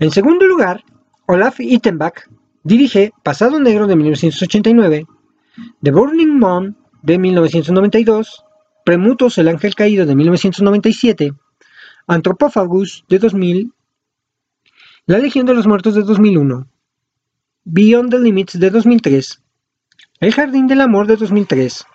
En 0.00 0.10
segundo 0.10 0.46
lugar, 0.46 0.82
Olaf 1.26 1.60
Ittenbach 1.60 2.28
dirige 2.62 3.12
Pasado 3.22 3.60
Negro 3.60 3.86
de 3.86 3.96
1989, 3.96 5.06
The 5.82 5.90
Burning 5.90 6.38
Moon 6.38 6.76
de 7.02 7.18
1992, 7.18 8.44
Premutos 8.84 9.38
el 9.38 9.48
Ángel 9.48 9.74
Caído 9.74 10.04
de 10.04 10.14
1997, 10.14 11.32
Anthropophagus 12.06 13.02
de 13.08 13.18
2000, 13.18 13.72
La 15.06 15.18
Legión 15.18 15.46
de 15.46 15.54
los 15.54 15.66
Muertos 15.66 15.94
de 15.94 16.02
2001, 16.02 16.66
Beyond 17.64 18.10
the 18.10 18.18
Limits 18.18 18.58
de 18.58 18.68
2003, 18.68 19.42
El 20.20 20.32
Jardín 20.34 20.66
del 20.66 20.82
Amor 20.82 21.06
de 21.06 21.16
2003, 21.16 21.86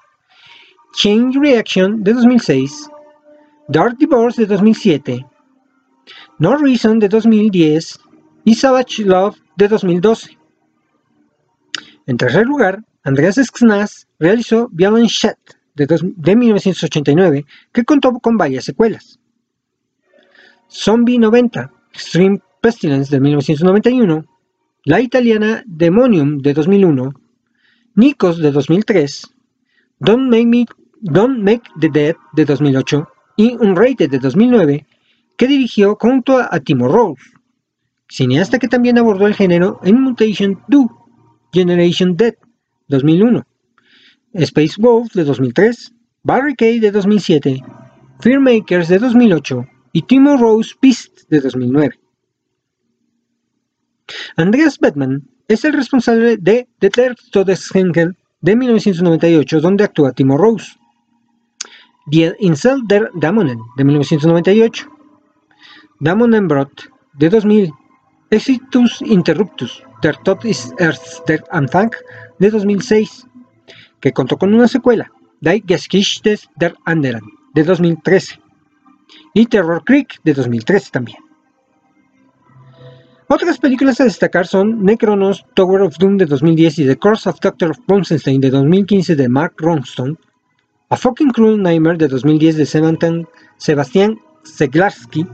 Change 0.96 1.38
Reaction 1.40 2.04
de 2.04 2.14
2006, 2.14 2.90
Dark 3.68 3.98
Divorce 4.00 4.42
de 4.42 4.48
2007, 4.48 5.28
No 6.40 6.58
Reason 6.58 6.98
de 6.98 7.08
2010 7.08 8.00
y 8.46 8.56
Savage 8.56 9.04
Love 9.04 9.38
de 9.58 9.68
2012. 9.68 10.40
En 12.08 12.18
tercer 12.18 12.48
lugar, 12.48 12.84
Andreas 13.04 13.36
Sknas 13.36 14.08
realizó 14.18 14.70
Violent 14.72 15.10
Shot 15.10 15.38
de, 15.76 15.86
de 15.86 16.36
1989, 16.36 17.46
que 17.72 17.86
contó 17.86 18.12
con 18.14 18.38
varias 18.38 18.66
secuelas. 18.66 19.19
Zombie 20.72 21.18
90, 21.18 21.72
Extreme 21.94 22.42
Pestilence 22.62 23.10
de 23.10 23.20
1991, 23.20 24.26
la 24.86 25.02
italiana 25.02 25.64
Demonium 25.66 26.38
de 26.38 26.54
2001, 26.54 27.14
Nikos 27.96 28.38
de 28.38 28.52
2003, 28.52 29.34
Don't 30.00 30.30
Make, 30.30 30.72
Don't 31.02 31.40
Make 31.40 31.64
the 31.82 31.90
Dead 31.90 32.16
de 32.34 32.46
2008 32.46 33.08
y 33.38 33.56
Unrated 33.56 34.12
de 34.12 34.20
2009, 34.20 34.86
que 35.38 35.48
dirigió 35.48 35.98
junto 36.00 36.38
a 36.38 36.60
Timo 36.60 36.88
Rose, 36.88 37.24
cineasta 38.08 38.60
que 38.60 38.68
también 38.68 39.00
abordó 39.00 39.26
el 39.26 39.34
género 39.34 39.80
en 39.84 40.00
Mutation 40.00 40.62
2, 40.68 40.86
Generation 41.52 42.16
Dead 42.16 42.36
2001, 42.90 43.44
Space 44.34 44.76
Wolf 44.78 45.14
de 45.14 45.24
2003, 45.24 45.96
Barricade 46.22 46.80
de 46.80 46.92
2007, 46.92 47.64
Fearmakers 48.20 48.88
de 48.88 49.00
2008, 49.00 49.66
y 49.94 50.02
Timo 50.04 50.38
Rose 50.38 50.76
Beast 50.82 51.30
de 51.30 51.42
2009. 51.42 52.00
Andreas 54.36 54.80
Bettman 54.80 55.28
es 55.48 55.66
el 55.66 55.74
responsable 55.74 56.38
de 56.38 56.68
The 56.80 56.90
Third 56.90 57.18
Todeshenkel 57.32 58.18
de 58.42 58.56
1998, 58.56 59.62
donde 59.62 59.84
actúa 59.84 60.12
Timo 60.14 60.38
Rose. 60.38 60.74
Die 62.08 62.34
Insel 62.40 62.82
der 62.88 63.12
Damonen 63.14 63.60
de 63.78 63.84
1998. 63.84 64.88
Damonenbrot 66.00 66.90
de 67.14 67.30
2000. 67.30 67.74
Exitus 68.32 69.02
Interruptus 69.02 69.84
der 70.04 70.16
Tod 70.24 70.46
ist 70.46 70.72
erst 70.80 71.28
der 71.28 71.44
Anfang 71.52 71.92
de 72.38 72.52
2006, 72.52 73.26
que 74.00 74.14
contó 74.14 74.38
con 74.38 74.54
una 74.54 74.68
secuela, 74.68 75.12
Die 75.42 75.64
Geschichte 75.66 76.38
der 76.58 76.76
Anderen 76.86 77.24
de 77.56 77.64
2013 77.64 78.40
y 79.34 79.46
Terror 79.46 79.84
Creek 79.86 80.20
de 80.24 80.34
2013 80.34 80.92
también. 80.92 81.20
Otras 83.32 83.60
películas 83.60 84.02
a 84.02 84.06
destacar 84.06 84.48
son 84.48 84.84
Necronos, 84.84 85.46
Tower 85.54 85.82
of 85.82 85.98
Doom 86.00 86.18
de 86.18 86.26
2010 86.26 86.80
y 86.80 86.88
The 86.88 86.98
Curse 86.98 87.30
of 87.30 87.40
Dr. 87.40 87.76
Bonsenstein 87.86 88.42
de 88.42 88.50
2015 88.50 89.16
de 89.16 89.30
Mark 89.30 89.54
Ronstone, 89.58 90.18
A 90.90 90.98
Fucking 90.98 91.30
Cruel 91.30 91.62
Nightmare 91.62 91.98
de 91.98 92.08
2010 92.08 92.58
de 92.58 92.66
Sebastian 93.58 94.18
Seglarski, 94.44 95.28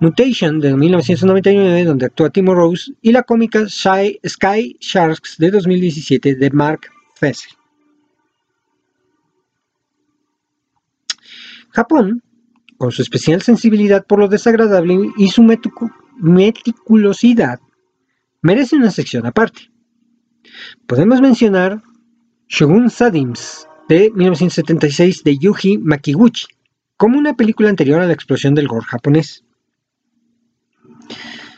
Mutation 0.00 0.60
de 0.60 0.76
1999 0.76 1.84
donde 1.84 2.04
actúa 2.04 2.28
Timo 2.28 2.54
Rose 2.54 2.92
y 3.00 3.10
la 3.10 3.22
cómica 3.22 3.66
Sky 3.66 4.76
Sharks 4.78 5.38
de 5.38 5.50
2017 5.50 6.34
de 6.34 6.50
Mark 6.50 6.90
Fessel. 7.14 7.52
Japón 11.70 12.22
con 12.84 12.92
su 12.92 13.00
especial 13.00 13.40
sensibilidad 13.40 14.04
por 14.04 14.18
lo 14.18 14.28
desagradable 14.28 15.10
y 15.16 15.28
su 15.28 15.42
meticulosidad, 16.20 17.58
merece 18.42 18.76
una 18.76 18.90
sección 18.90 19.24
aparte. 19.24 19.70
Podemos 20.86 21.22
mencionar 21.22 21.82
Shogun 22.46 22.90
Sadims 22.90 23.66
de 23.88 24.10
1976 24.14 25.24
de 25.24 25.38
Yuji 25.38 25.78
Makiguchi, 25.78 26.44
como 26.98 27.18
una 27.18 27.32
película 27.34 27.70
anterior 27.70 28.02
a 28.02 28.06
la 28.06 28.12
explosión 28.12 28.54
del 28.54 28.68
gore 28.68 28.84
japonés, 28.84 29.46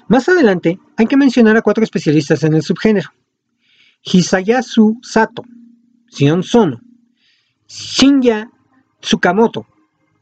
Más 0.06 0.28
adelante, 0.28 0.78
hay 0.96 1.06
que 1.06 1.16
mencionar 1.16 1.56
a 1.56 1.62
cuatro 1.62 1.82
especialistas 1.82 2.44
en 2.44 2.54
el 2.54 2.62
subgénero. 2.62 3.10
Hisayasu 4.04 5.00
Sato, 5.02 5.42
Sion 6.08 6.44
Sono, 6.44 6.80
Shinya 7.66 8.48
Tsukamoto 9.00 9.66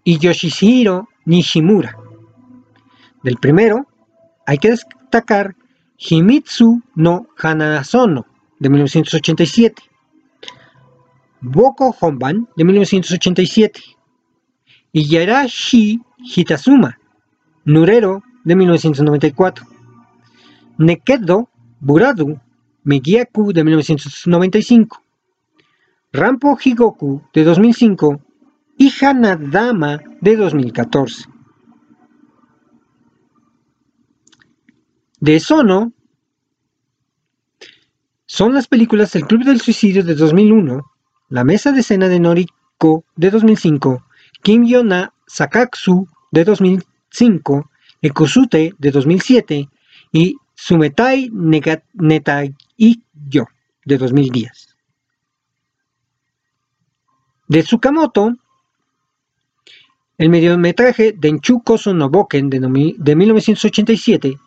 y 0.05 0.19
Yoshihiro 0.19 1.09
Nishimura. 1.25 1.97
Del 3.23 3.39
primero, 3.39 3.87
hay 4.47 4.59
que 4.59 4.71
destacar 4.71 5.57
Himitsu 5.97 6.83
no 6.95 7.27
Hanasono 7.39 8.27
de 8.59 8.69
1987, 8.69 9.83
Boko 11.41 11.95
Honban 12.01 12.49
de 12.57 12.65
1987 12.65 13.83
y 14.93 15.09
Yarashi 15.09 16.01
Hitasuma, 16.19 16.99
Nurero 17.65 18.23
de 18.45 18.57
1994, 18.57 19.67
Nekedo 20.79 21.49
Buradu 21.81 22.39
Megiaku 22.85 23.53
de 23.53 23.65
1995, 23.65 25.03
Rampo 26.13 26.59
Higoku 26.63 27.23
de 27.33 27.45
2005 27.45 28.21
y 28.77 28.93
Hanadama 29.01 30.01
de 30.21 30.37
2014. 30.37 31.25
De 35.21 35.41
Sono 35.41 35.93
son 38.27 38.53
las 38.53 38.67
películas 38.67 39.15
El 39.15 39.27
Club 39.27 39.45
del 39.45 39.61
Suicidio 39.61 40.03
de 40.03 40.15
2001, 40.15 40.83
La 41.29 41.45
Mesa 41.45 41.73
de 41.73 41.81
Escena 41.81 42.09
de 42.09 42.21
Noriko 42.21 43.05
de 43.17 43.31
2005, 43.31 44.05
Kim 44.43 44.67
Yona 44.67 45.13
Sakaksu 45.27 46.07
de 46.31 46.45
2005, 46.45 47.71
Ekosute 48.03 48.75
de 48.79 48.91
2007 48.91 49.69
y 50.13 50.37
Sumetai 50.55 51.31
Netaiyo 51.31 52.57
de 53.85 53.99
2010. 53.99 54.77
De 57.49 57.63
Tsukamoto, 57.63 58.35
el 60.19 60.29
mediometraje 60.29 61.13
Denchu 61.13 61.63
Koso 61.63 61.93
no 61.95 62.09
Boken 62.09 62.51
de 62.51 62.61
1987 63.17 64.39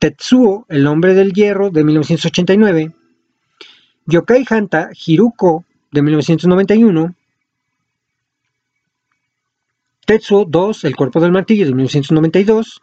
Tetsuo, 0.00 0.64
el 0.70 0.86
hombre 0.86 1.12
del 1.12 1.34
hierro, 1.34 1.68
de 1.68 1.84
1989, 1.84 2.90
Yokai 4.06 4.46
Hanta 4.48 4.88
Hiruko, 4.94 5.66
de 5.92 6.00
1991, 6.00 7.14
Tetsuo 10.06 10.46
2, 10.46 10.84
El 10.84 10.96
cuerpo 10.96 11.20
del 11.20 11.32
martillo, 11.32 11.66
de 11.66 11.74
1992, 11.74 12.80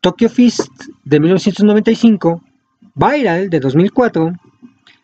Tokyo 0.00 0.30
Fist, 0.30 0.70
de 1.04 1.20
1995, 1.20 2.42
Viral, 2.94 3.50
de 3.50 3.60
2004, 3.60 4.32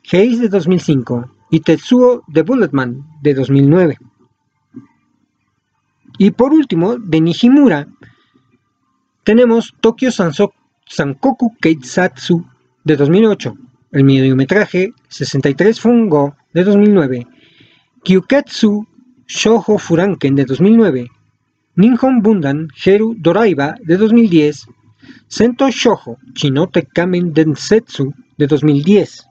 Haze, 0.07 0.39
de 0.39 0.49
2005, 0.49 1.31
y 1.51 1.61
Tetsuo 1.61 2.25
The 2.33 2.41
Bulletman, 2.41 3.05
de 3.21 3.35
2009. 3.35 3.99
Y 6.19 6.31
por 6.31 6.53
último, 6.53 6.97
de 6.97 7.21
Nishimura, 7.21 7.89
tenemos 9.25 9.75
Tokyo 9.81 10.11
Sankoku 10.13 11.57
Keitsatsu 11.61 12.47
de 12.85 12.97
2008, 12.97 13.55
el 13.93 14.05
mediometraje 14.05 14.93
63 15.09 15.81
Fungo 15.81 16.37
de 16.53 16.63
2009, 16.63 17.27
Kyuketsu 18.05 18.87
Shoujo 19.27 19.79
Furanken 19.79 20.37
de 20.37 20.45
2009, 20.45 21.11
Ninhon 21.77 22.23
Bundan 22.23 22.69
Heru 22.85 23.17
Doraiba 23.19 23.75
de 23.83 23.97
2010, 23.97 24.69
Sento 25.27 25.69
Shoujo 25.69 26.19
Chinote 26.35 26.87
Kamen 26.87 27.33
Densetsu 27.33 28.13
de 28.37 28.47
2010. 28.47 29.27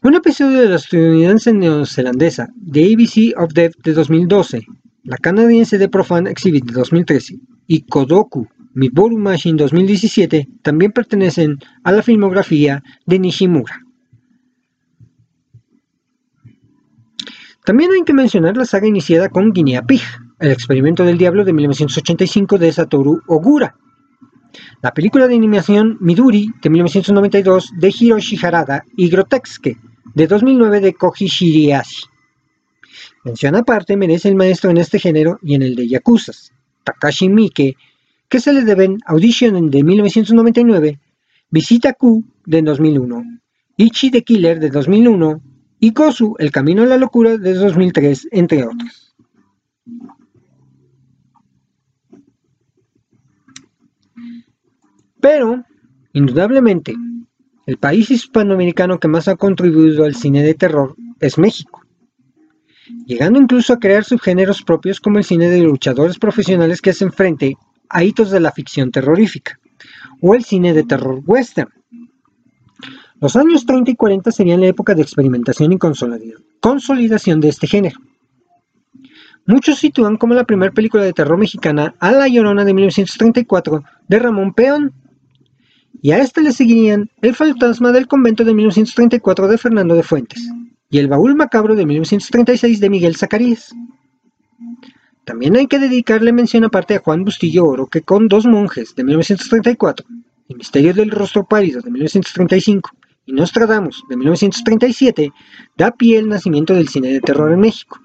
Un 0.00 0.14
episodio 0.14 0.60
de 0.60 0.68
la 0.68 0.76
estadounidense 0.76 1.52
neozelandesa 1.52 2.48
The 2.70 2.92
ABC 2.92 3.36
of 3.36 3.52
Death 3.52 3.74
de 3.82 3.92
2012, 3.94 4.64
la 5.02 5.16
canadiense 5.16 5.76
de 5.76 5.88
Profane 5.88 6.30
Exhibit 6.30 6.64
de 6.66 6.72
2013 6.72 7.34
y 7.66 7.80
Kodoku 7.80 8.46
Miboru 8.74 9.18
Machine 9.18 9.58
2017 9.58 10.48
también 10.62 10.92
pertenecen 10.92 11.58
a 11.82 11.90
la 11.90 12.02
filmografía 12.02 12.80
de 13.06 13.18
Nishimura. 13.18 13.84
También 17.64 17.90
hay 17.90 18.04
que 18.04 18.14
mencionar 18.14 18.56
la 18.56 18.66
saga 18.66 18.86
iniciada 18.86 19.28
con 19.28 19.52
Guinea 19.52 19.82
Pig, 19.82 20.02
el 20.38 20.52
experimento 20.52 21.04
del 21.04 21.18
diablo 21.18 21.44
de 21.44 21.52
1985 21.52 22.56
de 22.56 22.70
Satoru 22.70 23.20
Ogura, 23.26 23.74
la 24.82 24.92
película 24.92 25.26
de 25.26 25.34
animación 25.34 25.96
Miduri 26.00 26.52
de 26.62 26.70
1992 26.70 27.72
de 27.76 27.94
Hiroshi 27.98 28.38
Harada 28.42 28.84
y 28.96 29.08
Grotesque 29.08 29.76
de 30.14 30.26
2009 30.26 30.80
de 30.80 30.94
Koji 30.94 31.26
Shiriashi. 31.26 32.04
Mención 33.24 33.56
aparte 33.56 33.96
merece 33.96 34.28
el 34.28 34.36
maestro 34.36 34.70
en 34.70 34.78
este 34.78 34.98
género 34.98 35.38
y 35.42 35.54
en 35.54 35.62
el 35.62 35.74
de 35.74 35.88
Yakuza, 35.88 36.32
Takashi 36.84 37.28
Miike 37.28 37.76
que 38.28 38.40
se 38.40 38.52
le 38.52 38.62
deben 38.62 38.98
Audition 39.06 39.70
de 39.70 39.82
1999, 39.82 40.98
Visita 41.50 41.94
Q 41.94 42.24
de 42.44 42.62
2001, 42.62 43.24
Ichi 43.76 44.10
the 44.10 44.22
Killer 44.22 44.60
de 44.60 44.68
2001 44.68 45.40
y 45.80 45.92
Kosu, 45.92 46.34
El 46.38 46.50
Camino 46.50 46.82
a 46.82 46.86
la 46.86 46.98
Locura 46.98 47.38
de 47.38 47.54
2003, 47.54 48.28
entre 48.32 48.64
otros. 48.64 49.07
Pero, 55.20 55.64
indudablemente, 56.12 56.94
el 57.66 57.76
país 57.76 58.10
hispanoamericano 58.10 58.98
que 58.98 59.08
más 59.08 59.28
ha 59.28 59.36
contribuido 59.36 60.04
al 60.04 60.14
cine 60.14 60.42
de 60.42 60.54
terror 60.54 60.94
es 61.20 61.38
México, 61.38 61.82
llegando 63.06 63.40
incluso 63.40 63.72
a 63.72 63.78
crear 63.78 64.04
subgéneros 64.04 64.62
propios 64.62 65.00
como 65.00 65.18
el 65.18 65.24
cine 65.24 65.48
de 65.48 65.62
luchadores 65.62 66.18
profesionales 66.18 66.80
que 66.80 66.90
hacen 66.90 67.12
frente 67.12 67.56
a 67.88 68.04
hitos 68.04 68.30
de 68.30 68.40
la 68.40 68.52
ficción 68.52 68.90
terrorífica, 68.90 69.58
o 70.20 70.34
el 70.34 70.44
cine 70.44 70.72
de 70.72 70.84
terror 70.84 71.20
western. 71.26 71.70
Los 73.20 73.34
años 73.34 73.66
30 73.66 73.90
y 73.90 73.96
40 73.96 74.30
serían 74.30 74.60
la 74.60 74.68
época 74.68 74.94
de 74.94 75.02
experimentación 75.02 75.72
y 75.72 75.78
consolidación 76.60 77.40
de 77.40 77.48
este 77.48 77.66
género. 77.66 77.98
Muchos 79.44 79.78
sitúan 79.78 80.16
como 80.16 80.34
la 80.34 80.44
primera 80.44 80.72
película 80.72 81.02
de 81.02 81.12
terror 81.12 81.38
mexicana 81.38 81.94
a 81.98 82.12
La 82.12 82.28
Llorona 82.28 82.64
de 82.64 82.74
1934 82.74 83.82
de 84.06 84.18
Ramón 84.18 84.52
Peón, 84.52 84.92
y 86.00 86.12
a 86.12 86.18
esta 86.18 86.40
le 86.40 86.52
seguirían 86.52 87.10
El 87.22 87.34
fantasma 87.34 87.92
del 87.92 88.06
convento 88.06 88.44
de 88.44 88.54
1934 88.54 89.48
de 89.48 89.58
Fernando 89.58 89.94
de 89.94 90.02
Fuentes 90.02 90.48
y 90.90 90.98
El 90.98 91.08
baúl 91.08 91.34
macabro 91.34 91.74
de 91.74 91.86
1936 91.86 92.80
de 92.80 92.90
Miguel 92.90 93.16
Zacarías. 93.16 93.74
También 95.24 95.56
hay 95.56 95.66
que 95.66 95.78
dedicarle 95.78 96.32
mención 96.32 96.64
aparte 96.64 96.94
a 96.94 97.00
Juan 97.00 97.24
Bustillo 97.24 97.66
Oro, 97.66 97.86
que 97.86 98.00
con 98.00 98.28
Dos 98.28 98.46
monjes 98.46 98.94
de 98.94 99.04
1934, 99.04 100.06
El 100.48 100.56
misterio 100.56 100.94
del 100.94 101.10
rostro 101.10 101.44
pálido 101.44 101.82
de 101.82 101.90
1935 101.90 102.90
y 103.26 103.32
Nostradamus 103.32 104.04
de 104.08 104.16
1937, 104.16 105.32
da 105.76 105.90
pie 105.90 106.18
al 106.18 106.28
nacimiento 106.28 106.72
del 106.72 106.88
cine 106.88 107.12
de 107.12 107.20
terror 107.20 107.52
en 107.52 107.60
México. 107.60 108.00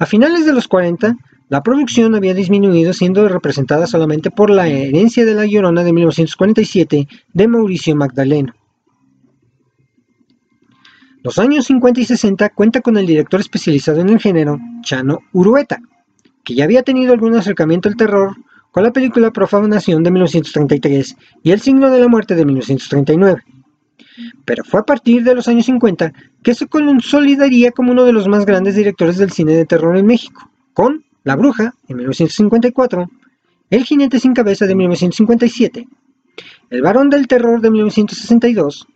A 0.00 0.06
finales 0.06 0.44
de 0.44 0.52
los 0.52 0.66
40, 0.66 1.16
la 1.48 1.62
producción 1.62 2.14
había 2.14 2.32
disminuido 2.32 2.92
siendo 2.92 3.28
representada 3.28 3.86
solamente 3.86 4.30
por 4.30 4.50
La 4.50 4.66
herencia 4.66 5.26
de 5.26 5.34
la 5.34 5.44
Llorona 5.44 5.84
de 5.84 5.92
1947 5.92 7.08
de 7.32 7.48
Mauricio 7.48 7.94
Magdaleno. 7.94 8.54
Los 11.22 11.38
años 11.38 11.66
50 11.66 12.00
y 12.00 12.04
60 12.04 12.50
cuenta 12.50 12.80
con 12.80 12.96
el 12.96 13.06
director 13.06 13.40
especializado 13.40 14.00
en 14.00 14.10
el 14.10 14.20
género, 14.20 14.58
Chano 14.82 15.20
Urueta, 15.32 15.80
que 16.44 16.54
ya 16.54 16.64
había 16.64 16.82
tenido 16.82 17.12
algún 17.12 17.34
acercamiento 17.34 17.88
al 17.88 17.96
terror 17.96 18.36
con 18.70 18.82
la 18.82 18.92
película 18.92 19.30
Profanación 19.30 20.02
de 20.02 20.10
1933 20.10 21.16
y 21.42 21.50
El 21.52 21.60
signo 21.60 21.90
de 21.90 22.00
la 22.00 22.08
muerte 22.08 22.34
de 22.34 22.44
1939. 22.44 23.42
Pero 24.44 24.64
fue 24.64 24.80
a 24.80 24.84
partir 24.84 25.22
de 25.24 25.34
los 25.34 25.48
años 25.48 25.66
50 25.66 26.12
que 26.42 26.54
se 26.54 26.66
consolidaría 26.66 27.70
como 27.70 27.92
uno 27.92 28.04
de 28.04 28.12
los 28.12 28.28
más 28.28 28.44
grandes 28.44 28.76
directores 28.76 29.16
del 29.16 29.30
cine 29.30 29.52
de 29.52 29.64
terror 29.64 29.96
en 29.96 30.06
México, 30.06 30.50
con 30.72 31.04
La 31.24 31.36
Bruja 31.36 31.74
en 31.88 31.96
1954, 31.96 33.10
El 33.70 33.84
jinete 33.84 34.20
sin 34.20 34.34
cabeza 34.34 34.66
de 34.66 34.74
1957, 34.74 35.88
El 36.68 36.82
varón 36.82 37.08
del 37.08 37.26
terror 37.26 37.62
de 37.62 37.70
1962, 37.70 38.86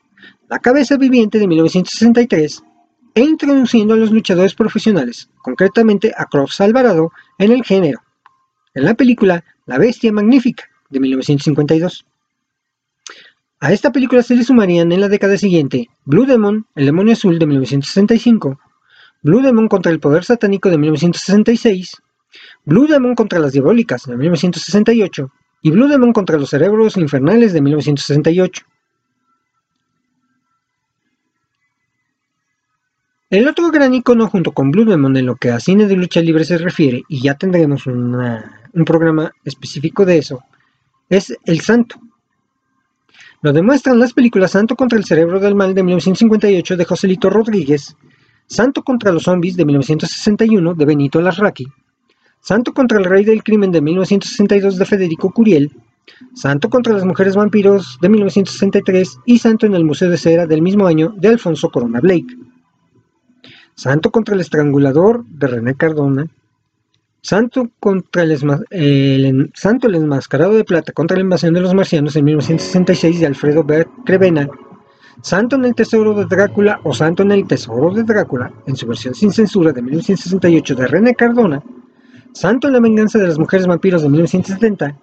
la 0.51 0.59
cabeza 0.59 0.99
viviente 0.99 1.39
de 1.39 1.49
1963 1.49 2.63
e 3.15 3.23
introduciendo 3.23 3.95
a 3.95 3.97
los 3.97 4.13
luchadores 4.13 4.55
profesionales, 4.55 5.31
concretamente 5.41 6.13
a 6.15 6.27
Cross 6.27 6.61
Alvarado, 6.61 7.13
en 7.39 7.51
el 7.51 7.65
género, 7.65 8.01
en 8.75 8.85
la 8.85 8.93
película 8.93 9.43
La 9.65 9.79
Bestia 9.79 10.13
Magnífica 10.13 10.65
de 10.91 11.01
1952. 11.01 12.05
A 13.61 13.73
esta 13.73 13.91
película 13.91 14.23
se 14.23 14.37
le 14.37 14.45
sumarían 14.45 14.93
en 14.93 15.01
la 15.01 15.09
década 15.09 15.39
siguiente 15.39 15.89
Blue 16.05 16.27
Demon, 16.27 16.67
El 16.75 16.85
Demonio 16.85 17.15
Azul 17.15 17.39
de 17.39 17.47
1965, 17.47 18.61
Blue 19.23 19.41
Demon 19.41 19.67
contra 19.67 19.91
el 19.91 19.99
Poder 19.99 20.25
Satánico 20.25 20.69
de 20.69 20.77
1966, 20.77 22.03
Blue 22.69 22.87
Demon 22.87 23.15
contra 23.15 23.39
las 23.39 23.53
Diabólicas 23.53 24.05
de 24.05 24.15
1968 24.15 25.33
y 25.63 25.71
Blue 25.71 25.89
Demon 25.89 26.13
contra 26.13 26.37
los 26.37 26.51
Cerebros 26.51 26.99
Infernales 26.99 27.55
de 27.55 27.63
1968. 27.63 28.63
El 33.31 33.49
otro 33.49 33.71
gran 33.71 33.95
icono 33.95 34.29
junto 34.29 34.53
con 34.53 34.71
Blue 34.71 34.85
Demon 34.85 35.17
en 35.17 35.25
lo 35.25 35.37
que 35.37 35.51
a 35.51 35.61
cine 35.61 35.87
de 35.87 35.97
lucha 35.97 36.21
libre 36.21 36.45
se 36.45 36.59
refiere, 36.59 37.05
y 37.09 37.23
ya 37.23 37.39
tendremos 37.39 37.87
un 37.87 38.85
programa 38.85 39.33
específico 39.47 40.05
de 40.05 40.19
eso, 40.19 40.45
es 41.09 41.35
El 41.47 41.63
Santo. 41.63 41.99
Lo 43.41 43.55
demuestran 43.55 43.99
las 43.99 44.13
películas 44.13 44.51
Santo 44.51 44.77
contra 44.77 44.99
el 44.99 45.07
Cerebro 45.07 45.41
del 45.41 45.55
Mal 45.55 45.75
de 45.75 45.83
1958 45.83 46.77
de 46.77 46.85
Joselito 46.85 47.31
Rodríguez, 47.31 47.97
Santo 48.47 48.83
contra 48.83 49.11
los 49.11 49.23
Zombies 49.23 49.57
de 49.57 49.65
1961 49.65 50.75
de 50.75 50.85
Benito 50.85 51.23
Larraqui, 51.23 51.67
Santo 52.49 52.73
contra 52.73 52.97
el 52.99 53.05
Rey 53.05 53.27
del 53.27 53.43
Crimen 53.43 53.73
de 53.73 53.83
1962 53.83 54.79
de 54.79 54.87
Federico 54.87 55.31
Curiel, 55.31 55.71
Santo 56.33 56.71
contra 56.71 56.95
las 56.95 57.05
Mujeres 57.05 57.37
Vampiros 57.37 57.99
de 58.01 58.09
1963 58.09 59.19
y 59.27 59.39
Santo 59.39 59.67
en 59.67 59.75
el 59.75 59.85
Museo 59.85 60.09
de 60.09 60.17
Cera 60.17 60.47
del 60.47 60.63
mismo 60.63 60.87
año 60.87 61.13
de 61.19 61.29
Alfonso 61.29 61.69
Corona 61.69 62.01
Blake. 62.01 62.39
Santo 63.75 64.11
contra 64.11 64.35
el 64.35 64.41
Estrangulador 64.41 65.27
de 65.27 65.47
René 65.47 65.75
Cardona, 65.75 66.27
Santo 67.21 67.69
contra 67.81 68.23
el, 68.23 68.39
Santo 69.53 69.87
el 69.87 69.95
Enmascarado 69.95 70.55
de 70.55 70.65
Plata 70.65 70.95
contra 70.95 71.19
la 71.19 71.25
invasión 71.25 71.53
de 71.53 71.61
los 71.61 71.75
marcianos 71.75 72.17
en 72.17 72.25
1966 72.25 73.21
de 73.21 73.27
Alfredo 73.27 73.63
Bert 73.63 73.91
Crevena, 74.07 74.49
Santo 75.21 75.57
en 75.57 75.67
el 75.67 75.75
Tesoro 75.75 76.15
de 76.15 76.25
Drácula 76.25 76.81
o 76.85 76.95
Santo 76.95 77.25
en 77.25 77.33
el 77.33 77.47
Tesoro 77.47 77.93
de 77.93 78.05
Drácula, 78.05 78.51
en 78.67 78.75
su 78.75 78.87
versión 78.87 79.15
sin 79.15 79.33
censura 79.33 79.71
de 79.71 79.83
1968 79.83 80.75
de 80.77 80.87
René 80.87 81.15
Cardona, 81.15 81.63
Santo 82.33 82.69
en 82.69 82.75
la 82.75 82.81
venganza 82.81 83.19
de 83.19 83.27
las 83.27 83.39
mujeres 83.39 83.67
vampiros 83.67 84.03
de 84.03 84.09
1970 84.09 84.97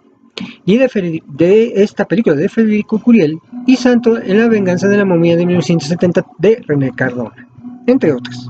y 0.65 0.77
de, 0.77 1.21
de, 1.27 1.83
esta 1.83 2.05
película 2.05 2.35
de 2.35 2.49
Federico 2.49 2.99
Curiel 2.99 3.39
y 3.65 3.75
Santo 3.77 4.21
en 4.21 4.39
la 4.39 4.47
venganza 4.47 4.87
de 4.87 4.97
la 4.97 5.05
momia 5.05 5.35
de 5.35 5.45
1970 5.45 6.25
de 6.39 6.63
René 6.67 6.91
Cardona, 6.91 7.47
entre 7.87 8.11
otras. 8.11 8.49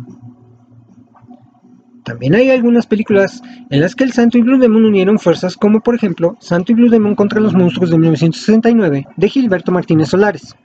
También 2.03 2.35
hay 2.35 2.51
algunas 2.51 2.85
películas 2.85 3.41
en 3.71 3.81
las 3.81 3.95
que 3.95 4.03
el 4.03 4.13
Santo 4.13 4.37
y 4.37 4.41
Blue 4.41 4.59
Demon 4.59 4.85
unieron 4.85 5.17
fuerzas, 5.17 5.57
como 5.57 5.81
por 5.81 5.95
ejemplo 5.95 6.37
Santo 6.39 6.71
y 6.71 6.75
Blue 6.75 6.89
Demon 6.89 7.15
contra 7.15 7.41
los 7.41 7.55
monstruos 7.55 7.89
de 7.89 7.97
1969 7.97 9.07
de 9.17 9.29
Gilberto 9.29 9.71
Martínez 9.71 10.09
Solares, 10.09 10.55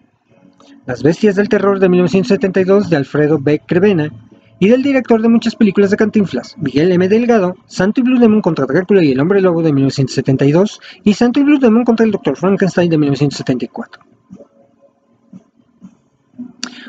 Las 0.87 1.03
Bestias 1.03 1.37
del 1.37 1.49
Terror 1.49 1.81
de 1.81 1.89
1972 1.89 2.91
de 2.91 2.97
Alfredo 2.97 3.39
B. 3.39 3.61
Crevena 3.67 4.13
y 4.61 4.69
del 4.69 4.83
director 4.83 5.21
de 5.23 5.29
muchas 5.29 5.57
películas 5.57 5.91
de 5.91 5.97
Cantinflas, 5.97 6.55
Miguel 6.59 6.93
M. 6.93 7.09
Delgado, 7.09 7.57
Santo 7.67 8.01
y 8.01 8.05
Blue 8.05 8.21
Demon 8.21 8.43
contra 8.43 8.67
Drácula 8.67 9.03
y 9.03 9.11
el 9.11 9.19
Hombre 9.19 9.41
Lobo 9.41 9.63
de 9.63 9.73
1972 9.73 10.81
y 11.03 11.15
Santo 11.15 11.41
y 11.41 11.45
Blue 11.45 11.59
Demon 11.59 11.85
contra 11.85 12.05
el 12.05 12.13
Dr. 12.13 12.37
Frankenstein 12.37 12.91
de 12.91 12.99
1974. 12.99 14.03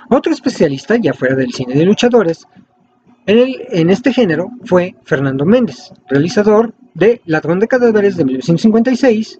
Otro 0.09 0.33
especialista, 0.33 0.97
ya 0.97 1.13
fuera 1.13 1.35
del 1.35 1.53
cine 1.53 1.73
de 1.73 1.85
luchadores, 1.85 2.45
en, 3.25 3.89
este 3.89 4.11
género 4.11 4.49
fue 4.65 4.95
Fernando 5.03 5.45
Méndez, 5.45 5.93
realizador 6.09 6.73
de 6.93 7.21
Ladrón 7.25 7.59
de 7.59 7.69
Cadáveres 7.69 8.17
de 8.17 8.25
1956, 8.25 9.39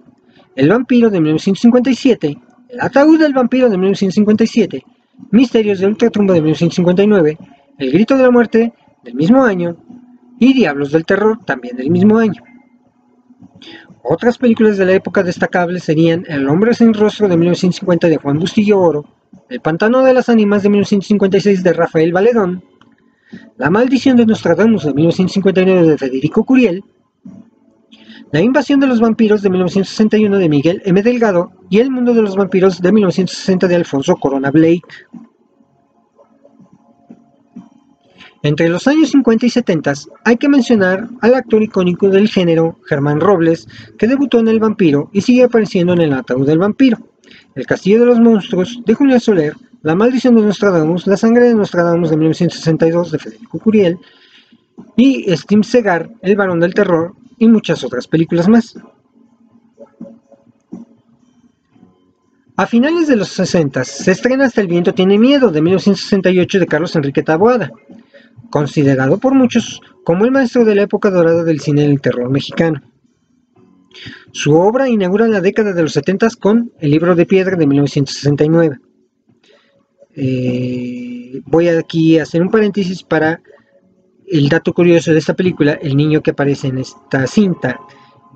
El 0.56 0.70
Vampiro 0.70 1.10
de 1.10 1.20
1957, 1.20 2.38
El 2.70 2.80
Ataúd 2.80 3.20
del 3.20 3.34
Vampiro 3.34 3.70
de 3.70 3.78
1957, 3.78 4.86
Misterios 5.32 5.80
de 5.80 5.88
Ultratumba 5.88 6.34
de 6.36 6.41
1959, 6.41 7.38
El 7.78 7.92
Grito 7.92 8.18
de 8.18 8.24
la 8.24 8.32
Muerte 8.32 8.74
del 9.04 9.16
mismo 9.16 9.44
año 9.44 9.78
y 10.40 10.54
Diablos 10.54 10.92
del 10.92 11.06
Terror 11.06 11.40
también 11.46 11.78
del 11.78 11.90
mismo 11.90 12.18
año. 12.18 12.44
Otras 14.04 14.38
películas 14.38 14.78
de 14.78 14.86
la 14.86 14.94
época 14.94 15.24
destacables 15.24 15.84
serían 15.84 16.26
El 16.28 16.48
Hombre 16.50 16.74
sin 16.74 16.94
Rostro 16.94 17.28
de 17.28 17.38
1950 17.38 18.08
de 18.08 18.18
Juan 18.18 18.40
Bustillo 18.40 18.80
Oro, 18.80 19.06
El 19.50 19.62
Pantano 19.62 20.02
de 20.04 20.14
las 20.14 20.30
Ánimas 20.30 20.64
de 20.64 20.70
1956 20.70 21.64
de 21.64 21.74
Rafael 21.74 22.12
Valedón, 22.12 22.64
la 23.58 23.70
maldición 23.70 24.18
de 24.18 24.26
Nostradamus 24.26 24.84
de 24.84 24.94
1959 24.94 25.88
de 25.88 25.98
Federico 25.98 26.44
Curiel, 26.44 26.84
La 28.32 28.42
invasión 28.42 28.80
de 28.80 28.88
los 28.88 29.00
vampiros 29.00 29.42
de 29.42 29.50
1961 29.50 30.38
de 30.38 30.50
Miguel 30.50 30.82
M. 30.86 31.04
Delgado 31.04 31.52
y 31.70 31.80
El 31.80 31.92
mundo 31.92 32.14
de 32.14 32.22
los 32.22 32.36
vampiros 32.36 32.82
de 32.82 32.92
1960 32.92 33.68
de 33.68 33.76
Alfonso 33.76 34.16
Corona 34.16 34.52
Blake. 34.52 34.82
Entre 38.43 38.69
los 38.69 38.88
años 38.88 39.12
50 39.12 39.45
y 39.45 39.49
70 39.49 39.93
hay 40.25 40.38
que 40.38 40.49
mencionar 40.49 41.08
al 41.21 41.36
actor 41.36 41.62
icónico 41.62 42.10
del 42.10 42.27
género, 42.27 42.80
Germán 42.88 43.19
Robles, 43.19 43.67
que 43.99 44.08
debutó 44.08 44.39
en 44.39 44.47
El 44.47 44.60
Vampiro 44.60 45.10
y 45.13 45.21
sigue 45.21 45.43
apareciendo 45.43 45.93
en 45.93 46.01
El 46.01 46.13
Ataúd 46.13 46.47
del 46.47 46.58
Vampiro, 46.58 46.97
El 47.54 47.67
Castillo 47.67 47.99
de 47.99 48.06
los 48.08 48.19
Monstruos 48.19 48.82
de 48.84 48.93
Julia 48.95 49.19
Soler, 49.19 49.54
la 49.84 49.95
maldición 49.95 50.36
de 50.36 50.41
Nostradamus, 50.41 51.06
La 51.06 51.17
sangre 51.17 51.49
de 51.49 51.56
Nostradamus 51.56 52.10
de 52.10 52.17
1962 52.17 53.12
de 53.12 53.19
Federico 53.19 53.60
Curiel 53.60 53.99
y 54.95 55.25
Steve 55.36 55.63
Segar, 55.63 56.10
El 56.21 56.36
varón 56.36 56.60
del 56.60 56.73
terror 56.73 57.13
y 57.38 57.47
muchas 57.47 57.84
otras 57.84 58.08
películas 58.08 58.47
más. 58.47 58.75
A 62.58 62.67
finales 62.67 63.08
de 63.08 63.15
los 63.15 63.30
60 63.30 63.84
se 63.86 64.12
estrena 64.12 64.45
Hasta 64.45 64.62
el 64.62 64.67
viento 64.67 64.93
tiene 64.93 65.17
miedo 65.17 65.49
de 65.49 65.62
1968 65.62 66.60
de 66.60 66.67
Carlos 66.67 66.95
Enrique 66.95 67.23
Taboada, 67.23 67.71
considerado 68.52 69.18
por 69.18 69.34
muchos 69.34 69.82
como 70.04 70.26
el 70.26 70.32
maestro 70.32 70.64
de 70.64 70.76
la 70.76 70.84
época 70.84 71.10
dorada 71.10 71.44
del 71.44 71.60
cine 71.60 71.88
del 71.88 72.02
terror 72.02 72.30
mexicano. 72.30 72.82
Su 74.32 74.54
obra 74.54 74.88
inaugura 74.88 75.28
la 75.28 75.42
década 75.42 75.74
de 75.74 75.82
los 75.82 75.94
70 75.94 76.28
con 76.40 76.72
El 76.80 76.92
libro 76.92 77.16
de 77.16 77.26
piedra 77.26 77.58
de 77.58 77.66
1969. 77.66 78.78
Eh, 80.16 81.42
voy 81.46 81.68
aquí 81.70 82.20
a 82.20 82.24
hacer 82.24 82.42
un 82.42 82.50
paréntesis 82.50 83.02
para 83.02 83.42
el 84.28 84.48
dato 84.48 84.74
curioso 84.74 85.12
de 85.12 85.20
esta 85.20 85.34
película, 85.34 85.74
el 85.74 85.98
niño 85.98 86.22
que 86.22 86.32
aparece 86.32 86.68
en 86.68 86.78
esta 86.78 87.28
cinta 87.28 87.80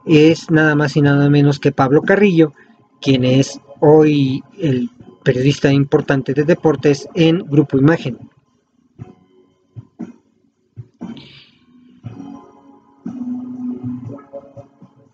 es 0.06 0.52
nada 0.52 0.76
más 0.76 0.96
y 0.98 1.02
nada 1.02 1.30
menos 1.30 1.60
que 1.60 1.72
Pablo 1.72 2.02
Carrillo, 2.02 2.54
quien 3.02 3.24
es 3.24 3.60
hoy 3.80 4.44
el 4.60 4.90
periodista 5.24 5.72
importante 5.72 6.34
de 6.34 6.44
deportes 6.44 7.08
en 7.16 7.40
Grupo 7.40 7.78
Imagen. 7.78 8.18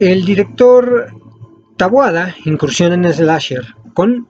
El 0.01 0.25
director 0.25 1.13
Tabuada 1.77 2.35
incursiona 2.45 2.95
en 2.95 3.13
Slasher 3.13 3.75
con 3.93 4.27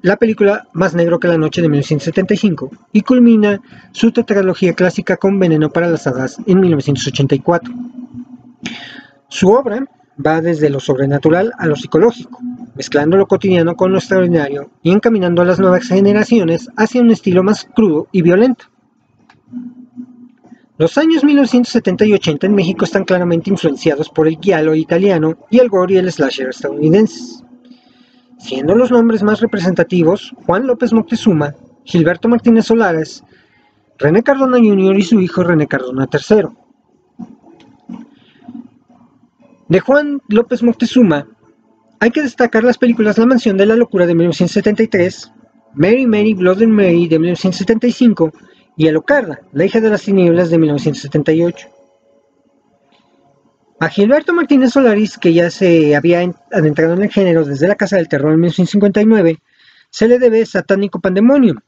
la 0.00 0.16
película 0.16 0.68
Más 0.72 0.94
negro 0.94 1.20
que 1.20 1.28
la 1.28 1.36
noche 1.36 1.60
de 1.60 1.68
1975 1.68 2.70
y 2.92 3.02
culmina 3.02 3.60
su 3.92 4.10
tetralogía 4.10 4.72
clásica 4.72 5.18
con 5.18 5.38
Veneno 5.38 5.68
para 5.68 5.90
las 5.90 6.06
hadas 6.06 6.38
en 6.46 6.60
1984. 6.60 7.74
Su 9.28 9.50
obra 9.50 9.86
va 10.24 10.40
desde 10.40 10.70
lo 10.70 10.80
sobrenatural 10.80 11.52
a 11.58 11.66
lo 11.66 11.76
psicológico, 11.76 12.38
mezclando 12.74 13.18
lo 13.18 13.26
cotidiano 13.26 13.76
con 13.76 13.92
lo 13.92 13.98
extraordinario 13.98 14.70
y 14.82 14.92
encaminando 14.92 15.42
a 15.42 15.44
las 15.44 15.58
nuevas 15.58 15.86
generaciones 15.86 16.70
hacia 16.74 17.02
un 17.02 17.10
estilo 17.10 17.42
más 17.42 17.68
crudo 17.76 18.08
y 18.12 18.22
violento. 18.22 18.64
Los 20.78 20.98
años 20.98 21.24
1970 21.24 22.04
y 22.04 22.12
80 22.12 22.46
en 22.46 22.54
México 22.54 22.84
están 22.84 23.04
claramente 23.04 23.50
influenciados 23.50 24.10
por 24.10 24.28
el 24.28 24.38
giallo 24.38 24.74
italiano 24.74 25.36
y 25.50 25.58
el 25.58 25.68
gore 25.68 25.94
y 25.94 25.96
el 25.98 26.12
slasher 26.12 26.50
estadounidenses 26.50 27.42
siendo 28.38 28.74
los 28.74 28.90
nombres 28.90 29.22
más 29.22 29.40
representativos 29.40 30.34
Juan 30.46 30.66
López 30.66 30.92
Moctezuma, 30.92 31.54
Gilberto 31.84 32.28
Martínez 32.28 32.66
Solares, 32.66 33.24
René 33.98 34.22
Cardona 34.22 34.58
Jr. 34.58 34.98
y 34.98 35.02
su 35.02 35.20
hijo 35.20 35.42
René 35.42 35.66
Cardona 35.66 36.08
III. 36.12 36.48
De 39.68 39.80
Juan 39.80 40.22
López 40.28 40.62
Moctezuma 40.62 41.26
hay 41.98 42.10
que 42.10 42.22
destacar 42.22 42.62
las 42.62 42.78
películas 42.78 43.18
La 43.18 43.26
Mansión 43.26 43.56
de 43.56 43.66
la 43.66 43.74
Locura 43.74 44.06
de 44.06 44.14
1973, 44.14 45.32
Mary 45.74 46.06
Mary 46.06 46.34
Blood 46.34 46.62
and 46.62 46.72
Mary 46.72 47.08
de 47.08 47.18
1975 47.18 48.32
y 48.76 48.88
Alucarda, 48.88 49.40
la 49.52 49.64
hija 49.64 49.80
de 49.80 49.90
las 49.90 50.02
tinieblas 50.02 50.50
de 50.50 50.58
1978. 50.58 51.68
A 53.78 53.88
Gilberto 53.88 54.32
Martínez 54.32 54.72
Solaris, 54.72 55.18
que 55.18 55.32
ya 55.32 55.50
se 55.50 55.96
había 55.96 56.20
adentrado 56.52 56.94
en 56.94 57.02
el 57.02 57.10
género 57.10 57.44
desde 57.44 57.68
la 57.68 57.74
Casa 57.74 57.96
del 57.96 58.08
Terror 58.08 58.32
en 58.32 58.40
1959, 58.40 59.38
se 59.90 60.08
le 60.08 60.18
debe 60.18 60.44
Satánico 60.44 61.00
Pandemonium. 61.00 61.58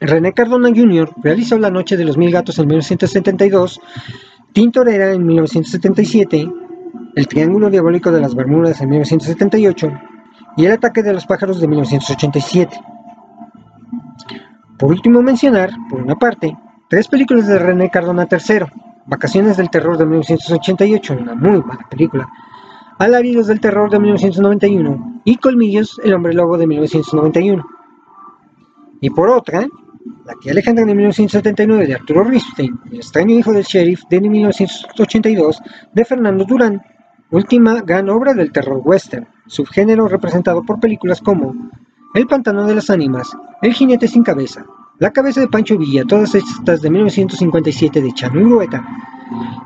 René 0.00 0.32
Cardona 0.32 0.68
Jr. 0.68 1.10
realizó 1.22 1.58
La 1.58 1.70
Noche 1.70 1.96
de 1.96 2.04
los 2.04 2.18
Mil 2.18 2.30
Gatos 2.30 2.58
en 2.58 2.66
1972, 2.66 3.80
Tintorera 4.52 5.12
en 5.12 5.26
1977, 5.26 6.50
El 7.14 7.28
Triángulo 7.28 7.70
Diabólico 7.70 8.12
de 8.12 8.20
las 8.20 8.34
Bermudas 8.34 8.80
en 8.80 8.90
1978 8.90 9.92
y 10.58 10.66
El 10.66 10.72
Ataque 10.72 11.02
de 11.02 11.12
los 11.12 11.26
Pájaros 11.26 11.60
de 11.60 11.68
1987. 11.68 12.76
Por 14.78 14.90
último 14.90 15.22
mencionar, 15.22 15.70
por 15.88 16.02
una 16.02 16.16
parte, 16.16 16.54
tres 16.88 17.08
películas 17.08 17.46
de 17.46 17.58
René 17.58 17.90
Cardona 17.90 18.28
III, 18.30 18.66
Vacaciones 19.06 19.56
del 19.56 19.70
Terror 19.70 19.96
de 19.96 20.04
1988, 20.04 21.16
una 21.18 21.34
muy 21.34 21.62
mala 21.62 21.86
película, 21.88 22.28
Alaridos 22.98 23.46
del 23.46 23.60
Terror 23.60 23.90
de 23.90 23.98
1991 23.98 25.22
y 25.24 25.36
Colmillos, 25.36 25.98
El 26.04 26.12
Hombre 26.12 26.34
Lobo 26.34 26.58
de 26.58 26.66
1991. 26.66 27.66
Y 29.00 29.08
por 29.10 29.30
otra, 29.30 29.66
La 30.26 30.34
tía 30.42 30.52
Alejandra 30.52 30.84
de 30.84 30.94
1979 30.94 31.86
de 31.86 31.94
Arturo 31.94 32.24
Ripstein, 32.24 32.78
El 32.90 32.96
extraño 32.96 33.34
hijo 33.34 33.52
del 33.52 33.64
sheriff 33.64 34.02
de 34.10 34.20
1982 34.20 35.58
de 35.94 36.04
Fernando 36.04 36.44
Durán, 36.44 36.82
última 37.30 37.80
gran 37.80 38.10
obra 38.10 38.34
del 38.34 38.52
terror 38.52 38.82
western, 38.84 39.26
subgénero 39.46 40.06
representado 40.06 40.62
por 40.62 40.80
películas 40.80 41.22
como 41.22 41.54
El 42.16 42.26
pantano 42.26 42.66
de 42.66 42.74
las 42.74 42.88
ánimas, 42.88 43.28
El 43.60 43.74
jinete 43.74 44.08
sin 44.08 44.22
cabeza, 44.22 44.64
La 44.98 45.12
cabeza 45.12 45.42
de 45.42 45.48
Pancho 45.48 45.76
Villa, 45.76 46.02
todas 46.02 46.34
estas 46.34 46.80
de 46.80 46.88
1957 46.88 48.00
de 48.00 48.14
Chano 48.14 48.40
Urueta, 48.40 48.82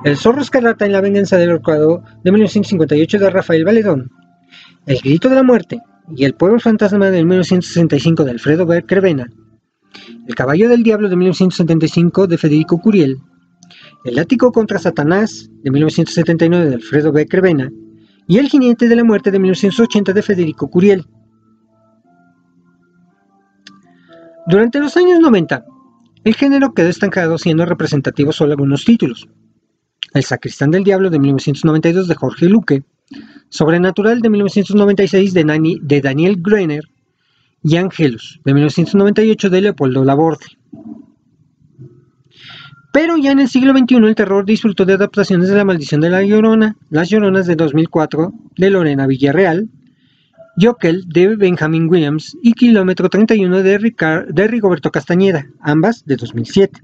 El 0.03 0.16
zorro 0.16 0.42
escarlata 0.42 0.84
en 0.84 0.90
la 0.90 1.01
venganza 1.01 1.36
del 1.36 1.53
horcado 1.53 2.03
de 2.24 2.32
1958 2.32 3.20
de 3.20 3.30
Rafael 3.30 3.64
Valedón, 3.64 4.11
El 4.84 4.98
grito 4.98 5.28
de 5.28 5.36
la 5.36 5.44
muerte 5.44 5.80
y 6.16 6.24
El 6.24 6.34
pueblo 6.34 6.59
fantasma 6.59 7.09
de 7.11 7.24
1965 7.24 8.24
de 8.24 8.32
Alfredo 8.32 8.66
Crevena, 8.84 9.30
El 10.26 10.34
caballo 10.34 10.68
del 10.68 10.82
diablo 10.82 11.09
de 11.09 11.14
1975 11.14 12.26
de 12.26 12.36
Federico 12.36 12.80
Curiel, 12.80 13.18
El 14.05 14.18
ático 14.18 14.51
contra 14.51 14.80
Satanás 14.80 15.48
de 15.62 15.70
1979 15.70 16.68
de 16.68 16.74
Alfredo 16.74 17.12
B. 17.12 17.28
Crevena 17.28 17.70
y 18.26 18.38
El 18.38 18.48
jinete 18.48 18.88
de 18.88 18.96
la 18.96 19.05
muerte 19.05 19.30
de 19.30 19.38
1980 19.38 20.12
de 20.12 20.22
Federico 20.22 20.68
Curiel. 20.68 21.07
Durante 24.51 24.80
los 24.80 24.96
años 24.96 25.20
90, 25.20 25.64
el 26.24 26.34
género 26.34 26.74
quedó 26.74 26.88
estancado 26.88 27.38
siendo 27.38 27.64
representativo 27.66 28.32
solo 28.32 28.51
algunos 28.51 28.84
títulos. 28.84 29.28
El 30.12 30.24
sacristán 30.24 30.72
del 30.72 30.82
diablo 30.82 31.09
de 31.09 31.20
1992 31.20 32.09
de 32.09 32.14
Jorge 32.16 32.46
Luque, 32.46 32.82
Sobrenatural 33.48 34.20
de 34.20 34.28
1996 34.28 35.34
de, 35.34 35.78
de 35.82 36.01
Daniel 36.01 36.36
Gruener 36.40 36.82
y 37.62 37.76
Angelus 37.76 38.40
de 38.44 38.55
1998 38.55 39.51
de 39.51 39.61
Leopoldo 39.61 40.05
Laborde. 40.05 40.46
Pero 42.92 43.18
ya 43.18 43.30
en 43.30 43.38
el 43.38 43.48
siglo 43.48 43.72
XXI 43.72 43.96
el 43.98 44.14
terror 44.16 44.44
disfrutó 44.44 44.84
de 44.84 44.94
adaptaciones 44.94 45.48
de 45.48 45.55
La 45.55 45.64
Maldición 45.64 46.01
de 46.01 46.11
la 46.11 46.24
Llorona, 46.24 46.76
Las 46.90 47.09
Lloronas 47.09 47.46
de 47.46 47.55
2004 47.55 48.32
de 48.57 48.70
Lorena 48.70 49.07
Villarreal, 49.07 49.68
Jokel 50.61 51.04
de 51.08 51.36
Benjamin 51.36 51.88
Williams 51.88 52.36
y 52.42 52.52
Kilómetro 52.52 53.08
31 53.08 53.62
de, 53.62 54.26
de 54.28 54.46
Rigoberto 54.48 54.90
Castañeda, 54.90 55.46
ambas 55.61 56.04
de 56.04 56.16
2007. 56.16 56.80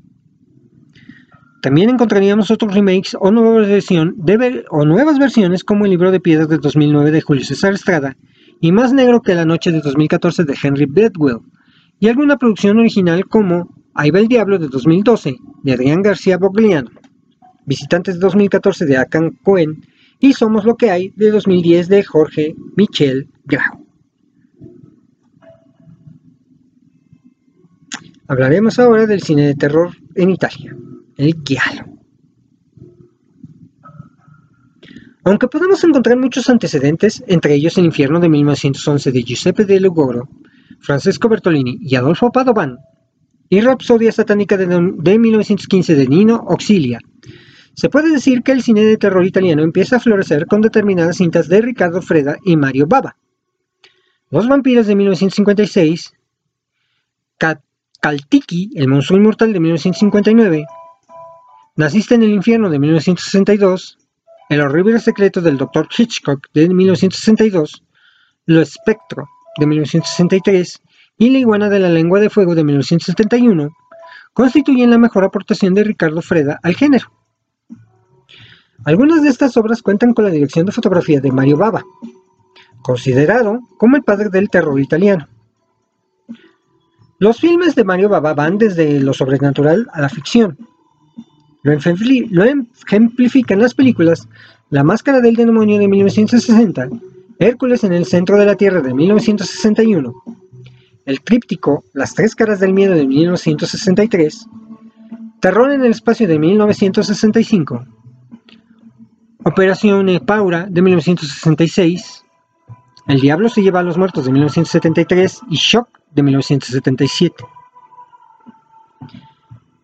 También 1.63 1.91
encontraríamos 1.91 2.51
otros 2.51 2.75
remakes 2.75 3.17
o 3.21 3.31
nuevas 3.31 5.19
versiones 5.19 5.65
como 5.65 5.85
El 5.85 5.91
libro 5.91 6.11
de 6.11 6.21
piedras 6.21 6.49
de 6.49 6.59
2009 6.59 7.11
de 7.11 7.21
Julio 7.21 7.45
César 7.45 7.75
Estrada 7.75 8.17
y 8.61 8.73
Más 8.73 8.93
negro 8.93 9.21
que 9.21 9.35
la 9.35 9.45
noche 9.45 9.73
de 9.73 9.81
2014 9.81 10.45
de 10.45 10.55
Henry 10.63 10.87
Bedwell, 10.87 11.41
y 12.01 12.09
alguna 12.09 12.37
producción 12.37 12.79
original 12.79 13.27
como 13.27 13.75
Ahí 13.95 14.11
va 14.11 14.21
el 14.21 14.29
diablo 14.29 14.59
de 14.59 14.69
2012 14.69 15.37
de 15.63 15.73
Adrián 15.73 16.03
García 16.03 16.37
Bogliano, 16.39 16.91
Visitantes 17.65 18.15
de 18.15 18.21
2014 18.21 18.85
de 18.85 18.97
Akan 18.99 19.31
Cohen 19.43 19.83
y 20.21 20.35
Somos 20.35 20.65
lo 20.65 20.77
que 20.77 20.91
hay 20.91 21.13
de 21.17 21.31
2010 21.31 21.89
de 21.89 22.05
Jorge 22.05 22.55
Michel 22.77 23.29
Hablaremos 28.29 28.79
ahora 28.79 29.07
del 29.07 29.23
cine 29.23 29.47
de 29.47 29.55
terror 29.55 29.91
en 30.15 30.31
Italia, 30.31 30.77
el 31.17 31.43
Giallo. 31.45 31.85
Aunque 35.25 35.49
podemos 35.49 35.83
encontrar 35.85 36.17
muchos 36.17 36.49
antecedentes, 36.49 37.23
entre 37.27 37.55
ellos 37.55 37.77
El 37.79 37.87
infierno 37.87 38.21
de 38.21 38.29
1911 38.29 39.11
de 39.11 39.23
Giuseppe 39.23 39.65
de 39.65 39.81
Lugoro, 39.81 40.29
Francesco 40.81 41.29
Bertolini 41.29 41.79
y 41.81 41.97
Adolfo 41.97 42.31
Padovan, 42.31 42.79
y 43.49 43.61
Rapsodia 43.61 44.13
Satánica 44.13 44.57
de, 44.57 44.67
1915 45.19 45.95
de 45.95 46.07
Nino 46.07 46.45
Auxilia. 46.49 47.01
Se 47.75 47.89
puede 47.89 48.11
decir 48.11 48.43
que 48.43 48.53
el 48.53 48.63
cine 48.63 48.83
de 48.85 48.97
terror 48.97 49.25
italiano 49.25 49.63
empieza 49.63 49.97
a 49.97 50.01
florecer 50.01 50.47
con 50.47 50.63
determinadas 50.63 51.17
cintas 51.17 51.49
de 51.49 51.61
Ricardo 51.61 52.03
Freda 52.03 52.39
y 52.45 52.57
Mario 52.57 52.87
Bava. 52.87 53.17
Los 54.29 54.49
vampiros 54.49 54.89
de 54.89 54.97
1956, 54.97 56.13
Caltiki, 58.01 58.71
el 58.75 58.89
monstruo 58.89 59.21
inmortal 59.21 59.53
de 59.53 59.61
1959, 59.61 60.67
Naciste 61.77 62.17
en 62.17 62.25
el 62.25 62.31
infierno 62.31 62.69
de 62.69 62.81
1962, 62.81 63.99
El 64.49 64.63
horrible 64.63 64.99
secreto 64.99 65.41
del 65.41 65.59
Dr. 65.59 65.89
Hitchcock 65.97 66.49
de 66.53 66.69
1962, 66.69 67.85
Lo 68.47 68.61
espectro 68.61 69.29
de 69.59 69.67
1963 69.67 70.83
y 71.19 71.31
La 71.31 71.39
iguana 71.39 71.69
de 71.69 71.79
la 71.79 71.89
lengua 71.89 72.19
de 72.19 72.29
fuego 72.29 72.57
de 72.57 72.65
1971 72.65 73.77
constituyen 74.33 74.91
la 74.91 74.99
mejor 74.99 75.23
aportación 75.23 75.73
de 75.75 75.85
Ricardo 75.85 76.21
Freda 76.21 76.59
al 76.65 76.75
género. 76.75 77.13
Algunas 78.85 79.23
de 79.23 79.29
estas 79.29 79.57
obras 79.57 79.83
cuentan 79.83 80.15
con 80.15 80.25
la 80.25 80.31
dirección 80.33 80.67
de 80.67 80.73
fotografía 80.73 81.21
de 81.21 81.31
Mario 81.31 81.57
Bava, 81.59 81.85
considerado 82.83 83.61
como 83.79 83.97
el 83.97 84.03
padre 84.03 84.29
del 84.29 84.49
terror 84.51 84.79
italiano. 84.81 85.29
Los 87.19 87.39
filmes 87.41 87.75
de 87.75 87.85
Mario 87.85 88.11
Bava 88.11 88.35
van 88.35 88.59
desde 88.59 89.01
lo 89.01 89.15
sobrenatural 89.15 89.89
a 89.93 90.03
la 90.03 90.09
ficción. 90.09 90.59
Lo, 91.63 91.73
ejemplifican 91.73 93.59
las 93.59 93.75
películas 93.75 94.29
La 94.71 94.85
Máscara 94.85 95.21
del 95.21 95.35
Demonio 95.35 95.79
de 95.79 95.89
1960, 95.89 96.89
Hércules 97.39 97.85
en 97.85 97.93
el 97.93 98.05
Centro 98.05 98.39
de 98.39 98.47
la 98.47 98.55
Tierra 98.55 98.83
de 98.83 98.95
1961, 98.95 100.15
el 101.07 101.21
tríptico 101.23 101.85
Las 101.93 102.15
tres 102.15 102.35
caras 102.35 102.61
del 102.61 102.73
miedo 102.73 102.95
de 102.95 103.07
1963, 103.07 104.47
Terror 105.41 105.73
en 105.73 105.85
el 105.85 105.91
espacio 105.91 106.29
de 106.29 106.39
1965, 106.39 107.85
Operación 109.43 110.21
Paura 110.27 110.67
de 110.69 110.83
1966, 110.83 112.26
El 113.09 113.21
diablo 113.21 113.49
se 113.49 113.63
lleva 113.63 113.81
a 113.81 113.85
los 113.85 113.97
muertos 113.97 114.25
de 114.25 114.33
1973 114.33 115.41
y 115.51 115.57
Shock 115.57 115.89
de 116.13 116.23
1977. 116.23 117.45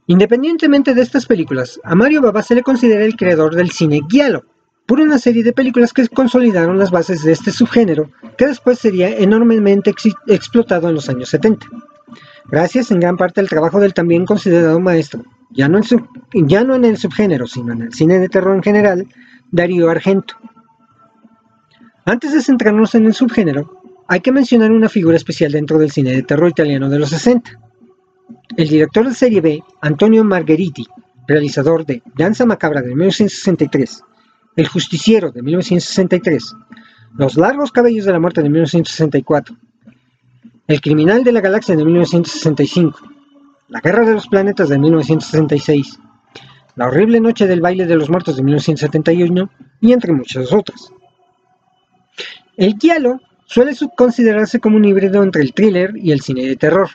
Independientemente 0.07 0.95
de 0.95 1.03
estas 1.03 1.27
películas, 1.27 1.81
a 1.85 1.95
Mario 1.95 2.21
Baba 2.21 2.43
se 2.43 2.57
le 2.57 2.63
considera 2.63 3.05
el 3.05 3.17
creador 3.17 3.55
del 3.55 3.71
cine 3.71 4.01
giallo, 4.09 4.45
por 4.87 5.01
una 5.01 5.19
serie 5.19 5.45
de 5.45 5.53
películas 5.53 5.93
que 5.93 6.09
consolidaron 6.09 6.79
las 6.79 6.91
bases 6.91 7.23
de 7.23 7.33
este 7.33 7.53
subgénero, 7.53 8.11
que 8.37 8.47
después 8.47 8.81
sería 8.81 9.17
enormemente 9.17 9.95
explotado 10.27 10.89
en 10.89 10.97
los 10.97 11.09
años 11.09 11.29
70. 11.29 11.67
Gracias 12.51 12.91
en 12.91 12.99
gran 12.99 13.17
parte 13.17 13.41
al 13.41 13.49
trabajo 13.49 13.79
del 13.79 13.95
también 13.95 14.27
considerado 14.27 14.81
maestro, 14.81 15.23
ya 15.51 15.69
no, 15.69 15.79
en 15.79 16.49
ya 16.49 16.65
no 16.65 16.75
en 16.75 16.85
el 16.85 16.97
subgénero, 16.97 17.47
sino 17.47 17.73
en 17.73 17.83
el 17.83 17.95
cine 17.95 18.19
de 18.19 18.29
terror 18.29 18.57
en 18.57 18.63
general, 18.63 19.07
Darío 19.53 19.89
Argento. 19.89 20.35
Antes 22.05 22.33
de 22.33 22.43
centrarnos 22.43 22.97
en 22.97 23.07
el 23.07 23.15
subgénero, 23.15 23.81
hay 24.09 24.21
que 24.21 24.33
mencionar 24.33 24.73
una 24.73 24.89
figura 24.89 25.17
especial 25.17 25.53
dentro 25.53 25.79
del 25.79 25.93
cine 25.93 26.11
de 26.11 26.25
terror 26.25 26.49
italiano 26.49 26.89
de 26.89 26.99
los 26.99 27.11
60. 27.11 27.61
El 28.57 28.69
director 28.69 29.09
de 29.09 29.15
serie 29.15 29.41
B, 29.41 29.63
Antonio 29.81 30.25
Margheriti, 30.25 30.85
realizador 31.29 31.87
de 31.87 32.03
Danza 32.17 32.45
Macabra 32.45 32.83
de 32.83 32.89
1963, 32.89 34.03
el 34.57 34.67
Justiciero 34.67 35.31
de 35.31 35.43
1963, 35.43 36.55
Los 37.17 37.37
Largos 37.37 37.71
Cabellos 37.71 38.05
de 38.05 38.13
la 38.13 38.19
Muerte 38.19 38.43
de 38.43 38.51
1964, 38.51 39.57
El 40.67 40.81
Criminal 40.81 41.23
de 41.23 41.33
la 41.33 41.41
Galaxia 41.41 41.77
de 41.77 41.85
1965, 41.85 42.99
La 43.69 43.81
Guerra 43.81 44.05
de 44.05 44.15
los 44.15 44.27
Planetas 44.27 44.69
de 44.69 44.79
1966, 44.79 46.01
La 46.75 46.89
Horrible 46.89 47.21
Noche 47.21 47.47
del 47.47 47.61
Baile 47.61 47.87
de 47.87 47.97
los 47.97 48.11
Muertos 48.11 48.37
de 48.37 48.43
1971 48.43 49.51
y 49.81 49.93
entre 49.93 50.13
muchas 50.13 50.53
otras. 50.53 50.93
El 52.57 52.77
giallo 52.79 53.21
suele 53.47 53.75
considerarse 53.97 54.61
como 54.61 54.77
un 54.77 54.85
híbrido 54.85 55.23
entre 55.23 55.43
el 55.43 55.55
thriller 55.55 55.95
y 55.97 56.13
el 56.13 56.21
cine 56.21 56.47
de 56.47 56.57
terror, 56.57 56.91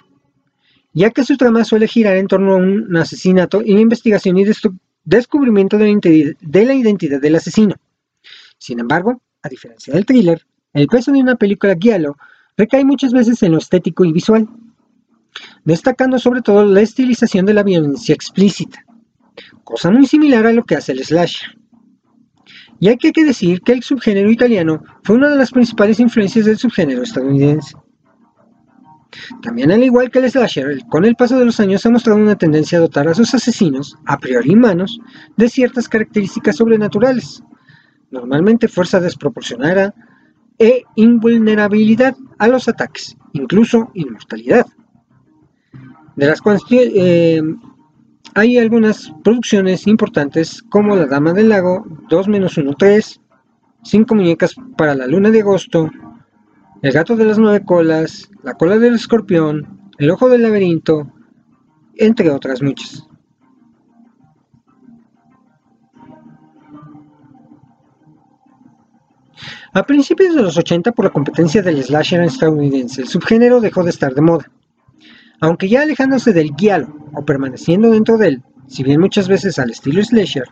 ya 0.94 1.12
que 1.12 1.24
su 1.24 1.38
trama 1.38 1.64
suele 1.64 1.88
girar 1.88 2.18
en 2.18 2.28
torno 2.28 2.54
a 2.54 2.58
un 2.58 2.96
asesinato 2.96 3.62
y 3.62 3.74
la 3.74 3.82
investigación 3.82 4.38
y 4.38 4.46
descubrimiento 5.04 5.78
de 5.78 6.36
la, 6.42 6.74
identidad 6.74 7.20
del 7.20 7.36
asesino. 7.36 7.76
Sin 8.58 8.80
embargo, 8.80 9.22
a 9.42 9.50
diferencia 9.50 9.94
del 9.94 10.06
thriller, 10.06 10.46
el 10.74 10.88
peso 10.88 11.12
de 11.12 11.20
una 11.20 11.36
película 11.36 11.76
giallo 11.80 12.18
recae 12.56 12.86
muchas 12.86 13.14
veces 13.14 13.42
en 13.44 13.54
lo 13.54 13.58
estético 13.58 14.06
y 14.06 14.12
visual, 14.12 14.48
destacando 15.64 16.20
sobre 16.20 16.42
todo 16.42 16.66
la 16.66 16.82
estilización 16.82 17.46
de 17.46 17.54
la 17.54 17.64
violencia 17.64 18.14
explícita, 18.14 18.84
cosa 19.64 19.92
muy 19.92 20.06
similar 20.06 20.46
a 20.46 20.54
lo 20.54 20.64
que 20.66 20.76
hace 20.76 20.92
el 20.92 21.04
slasher. 21.04 21.58
Y 22.80 22.90
hay 22.90 22.98
que 22.98 23.12
decir 23.24 23.62
que 23.62 23.74
el 23.74 23.84
subgénero 23.84 24.30
italiano 24.30 24.84
fue 25.04 25.16
una 25.16 25.30
de 25.30 25.38
las 25.38 25.52
principales 25.52 26.00
influencias 26.00 26.46
del 26.46 26.58
subgénero 26.58 27.04
estadounidense. 27.04 27.76
También 29.42 29.72
al 29.72 29.84
igual 29.84 30.12
que 30.12 30.20
el 30.20 30.30
slasher, 30.30 30.86
con 30.90 31.06
el 31.06 31.16
paso 31.16 31.40
de 31.40 31.46
los 31.46 31.60
años 31.60 31.86
ha 31.86 31.90
mostrado 31.90 32.20
una 32.20 32.38
tendencia 32.38 32.78
a 32.78 32.82
dotar 32.82 33.08
a 33.08 33.14
sus 33.14 33.34
asesinos, 33.34 33.98
a 34.06 34.18
priori 34.18 34.54
humanos, 34.54 35.00
de 35.36 35.50
ciertas 35.50 35.88
características 35.88 36.58
sobrenaturales, 36.58 37.44
normalmente 38.12 38.68
fuerza 38.68 39.00
desproporcionada 39.00 39.94
e 40.60 40.84
invulnerabilidad 40.96 42.16
a 42.38 42.48
los 42.48 42.68
ataques, 42.68 43.18
incluso 43.34 43.92
inmortalidad. 43.94 44.66
De 46.16 46.26
las 46.26 46.42
eh, 46.72 47.42
hay 48.38 48.60
algunas 48.60 49.12
producciones 49.24 49.88
importantes 49.88 50.62
como 50.70 50.96
La 50.96 51.08
Dama 51.08 51.34
del 51.34 51.50
Lago, 51.50 51.84
2-1-3, 52.08 53.20
5 53.82 54.14
muñecas 54.16 54.54
para 54.78 54.94
la 54.94 55.08
luna 55.08 55.32
de 55.32 55.42
agosto, 55.42 55.90
El 56.84 56.92
gato 56.92 57.16
de 57.16 57.26
las 57.26 57.40
nueve 57.40 57.66
colas, 57.66 58.30
La 58.44 58.54
cola 58.54 58.78
del 58.78 58.94
escorpión, 58.94 59.90
El 59.98 60.12
ojo 60.12 60.30
del 60.30 60.44
laberinto, 60.44 61.12
entre 61.96 62.30
otras 62.30 62.62
muchas. 62.62 63.08
A 69.74 69.84
principios 69.84 70.36
de 70.36 70.44
los 70.44 70.58
80, 70.58 70.92
por 70.92 71.06
la 71.06 71.12
competencia 71.12 71.64
del 71.64 71.84
slasher 71.84 72.22
estadounidense, 72.22 73.02
el 73.02 73.08
subgénero 73.08 73.60
dejó 73.62 73.84
de 73.84 73.90
estar 73.90 74.14
de 74.14 74.22
moda. 74.22 74.52
Aunque 75.40 75.70
ya 75.70 75.82
alejándose 75.82 76.34
del 76.34 76.52
guialo 76.56 76.96
o 77.14 77.24
permaneciendo 77.26 77.92
dentro 77.92 78.18
de 78.18 78.28
él, 78.28 78.44
si 78.68 78.84
bien 78.84 79.00
muchas 79.00 79.28
veces 79.28 79.60
al 79.60 79.72
estilo 79.72 80.04
slasher, 80.04 80.46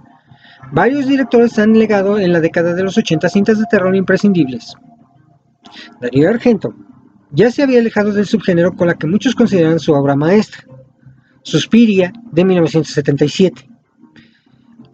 varios 0.71 1.07
directores 1.07 1.57
han 1.59 1.77
legado 1.77 2.17
en 2.19 2.31
la 2.31 2.39
década 2.39 2.73
de 2.73 2.83
los 2.83 2.97
80 2.97 3.29
cintas 3.29 3.59
de 3.59 3.65
terror 3.69 3.95
imprescindibles. 3.95 4.75
Darío 5.99 6.29
Argento 6.29 6.75
ya 7.31 7.51
se 7.51 7.63
había 7.63 7.79
alejado 7.79 8.13
del 8.13 8.27
subgénero 8.27 8.73
con 8.73 8.88
la 8.88 8.95
que 8.95 9.07
muchos 9.07 9.36
consideran 9.36 9.79
su 9.79 9.93
obra 9.93 10.15
maestra, 10.15 10.63
Suspiria 11.41 12.13
de 12.31 12.45
1977 12.45 13.75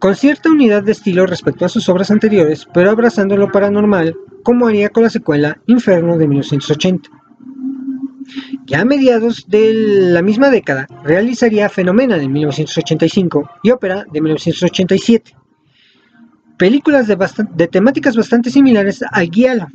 con 0.01 0.15
cierta 0.15 0.49
unidad 0.49 0.81
de 0.81 0.93
estilo 0.93 1.27
respecto 1.27 1.63
a 1.63 1.69
sus 1.69 1.87
obras 1.87 2.09
anteriores, 2.09 2.67
pero 2.73 2.89
abrazando 2.89 3.37
lo 3.37 3.51
paranormal, 3.51 4.15
como 4.41 4.65
haría 4.65 4.89
con 4.89 5.03
la 5.03 5.11
secuela 5.11 5.61
Inferno 5.67 6.17
de 6.17 6.27
1980. 6.27 7.07
Ya 8.71 8.79
a 8.79 8.85
mediados 8.85 9.49
de 9.49 9.73
la 9.73 10.21
misma 10.21 10.49
década, 10.49 10.87
realizaría 11.03 11.67
Fenomena 11.67 12.17
de 12.17 12.29
1985 12.29 13.49
y 13.63 13.69
Ópera 13.69 14.05
de 14.09 14.21
1987, 14.21 15.35
películas 16.55 17.05
de, 17.05 17.67
temáticas 17.67 18.15
bastante 18.15 18.49
similares 18.49 19.03
a 19.11 19.23
Guialo. 19.23 19.67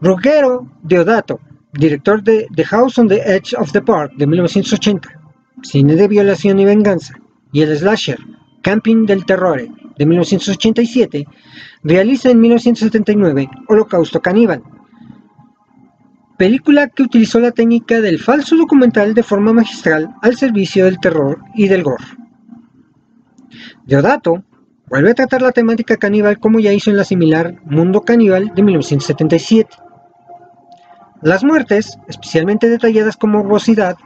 Ruggero 0.00 0.66
Deodato, 0.82 1.38
director 1.72 2.20
de 2.20 2.48
The 2.52 2.64
House 2.64 2.98
on 2.98 3.06
the 3.06 3.22
Edge 3.24 3.54
of 3.56 3.70
the 3.70 3.80
Park 3.80 4.14
de 4.16 4.26
1980, 4.26 5.08
Cine 5.62 5.94
de 5.94 6.08
violación 6.08 6.58
y 6.58 6.64
venganza, 6.64 7.14
y 7.52 7.62
el 7.62 7.78
slasher 7.78 8.18
Camping 8.62 9.06
del 9.06 9.24
Terror 9.24 9.68
de 9.96 10.04
1987, 10.04 11.28
realiza 11.84 12.28
en 12.28 12.40
1979 12.40 13.48
Holocausto 13.68 14.20
Caníbal, 14.20 14.64
película 16.40 16.88
que 16.88 17.02
utilizó 17.02 17.38
la 17.38 17.50
técnica 17.50 18.00
del 18.00 18.18
falso 18.18 18.56
documental 18.56 19.12
de 19.12 19.22
forma 19.22 19.52
magistral 19.52 20.14
al 20.22 20.38
servicio 20.38 20.86
del 20.86 20.98
terror 20.98 21.42
y 21.54 21.68
del 21.68 21.82
gore. 21.82 22.02
Deodato 23.84 24.42
vuelve 24.86 25.10
a 25.10 25.14
tratar 25.14 25.42
la 25.42 25.52
temática 25.52 25.98
caníbal 25.98 26.40
como 26.40 26.58
ya 26.58 26.72
hizo 26.72 26.88
en 26.88 26.96
la 26.96 27.04
similar 27.04 27.60
Mundo 27.66 28.00
Caníbal 28.00 28.52
de 28.54 28.62
1977 28.62 29.68
las 31.20 31.44
muertes, 31.44 31.98
especialmente 32.08 32.70
detalladas 32.70 33.18
con 33.18 33.32
morbosidad, 33.32 33.98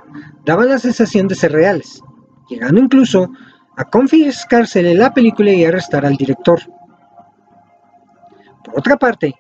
daban 0.45 0.70
la 0.70 0.80
sensación 0.80 1.28
de 1.28 1.37
ser 1.37 1.53
reales, 1.53 2.03
llegando 2.51 2.80
incluso 2.80 3.30
a 3.76 3.85
confiscársele 3.85 4.97
la 4.97 5.14
película 5.14 5.53
y 5.53 5.64
arrestar 5.64 6.05
al 6.05 6.16
director. 6.16 6.59
Por 8.64 8.76
otra 8.76 8.97
parte, 8.97 9.37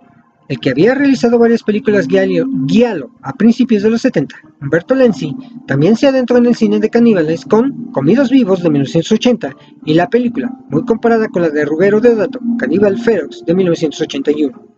el 0.48 0.60
que 0.60 0.70
había 0.70 0.94
realizado 0.94 1.38
varias 1.38 1.62
películas 1.62 2.06
guialo, 2.06 3.10
a 3.22 3.32
principios 3.32 3.82
de 3.82 3.90
los 3.90 4.02
70, 4.02 4.36
Humberto 4.60 4.94
Lenzi, 4.94 5.34
también 5.66 5.96
se 5.96 6.06
adentró 6.06 6.36
en 6.36 6.46
el 6.46 6.54
cine 6.54 6.80
de 6.80 6.90
caníbales 6.90 7.44
con 7.44 7.90
Comidos 7.92 8.30
Vivos 8.30 8.62
de 8.62 8.70
1980 8.70 9.56
y 9.84 9.94
la 9.94 10.08
película, 10.08 10.54
muy 10.68 10.84
comparada 10.84 11.28
con 11.28 11.42
la 11.42 11.50
de 11.50 11.64
Ruggero 11.64 12.00
Dato, 12.00 12.40
Caníbal 12.58 12.98
Ferox 12.98 13.44
de 13.44 13.54
1981. 13.54 14.74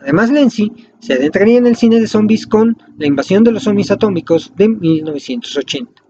Además, 0.00 0.30
Lenzi 0.30 0.72
se 0.98 1.14
adentraría 1.14 1.58
en 1.58 1.66
el 1.66 1.76
cine 1.76 2.00
de 2.00 2.08
zombies 2.08 2.46
con 2.46 2.76
La 2.98 3.06
invasión 3.06 3.44
de 3.44 3.52
los 3.52 3.62
zombies 3.62 3.90
atómicos 3.90 4.52
de 4.56 4.68
1980. 4.68 6.02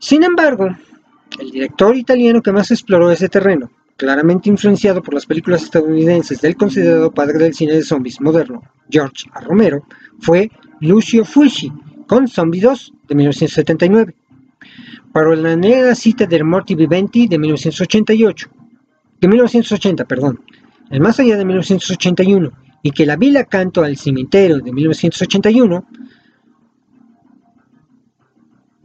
Sin 0.00 0.22
embargo, 0.22 0.68
el 1.40 1.50
director 1.50 1.96
italiano 1.96 2.42
que 2.42 2.52
más 2.52 2.70
exploró 2.70 3.10
ese 3.10 3.28
terreno, 3.28 3.70
claramente 3.98 4.48
influenciado 4.48 5.02
por 5.02 5.12
las 5.12 5.26
películas 5.26 5.64
estadounidenses 5.64 6.40
del 6.40 6.56
considerado 6.56 7.10
padre 7.10 7.38
del 7.38 7.52
cine 7.52 7.74
de 7.74 7.82
zombies 7.82 8.20
moderno, 8.20 8.62
George 8.88 9.28
A. 9.32 9.40
Romero, 9.40 9.84
fue 10.20 10.50
Lucio 10.80 11.24
Fulci, 11.24 11.70
con 12.06 12.28
Zombie 12.28 12.60
2 12.60 12.92
de 13.08 13.14
1979, 13.16 14.14
para 15.12 15.34
la 15.34 15.56
negra 15.56 15.96
cita 15.96 16.26
del 16.26 16.44
Morti 16.44 16.76
Viventi 16.76 17.26
de 17.26 17.38
1988, 17.38 18.48
de 19.20 19.28
1980, 19.28 20.04
perdón, 20.04 20.40
el 20.90 21.00
Más 21.00 21.18
allá 21.18 21.36
de 21.36 21.44
1981 21.44 22.52
y 22.82 22.92
que 22.92 23.04
la 23.04 23.16
Vila 23.16 23.44
Canto 23.44 23.82
al 23.82 23.96
Cementerio 23.96 24.60
de 24.60 24.72
1981 24.72 25.84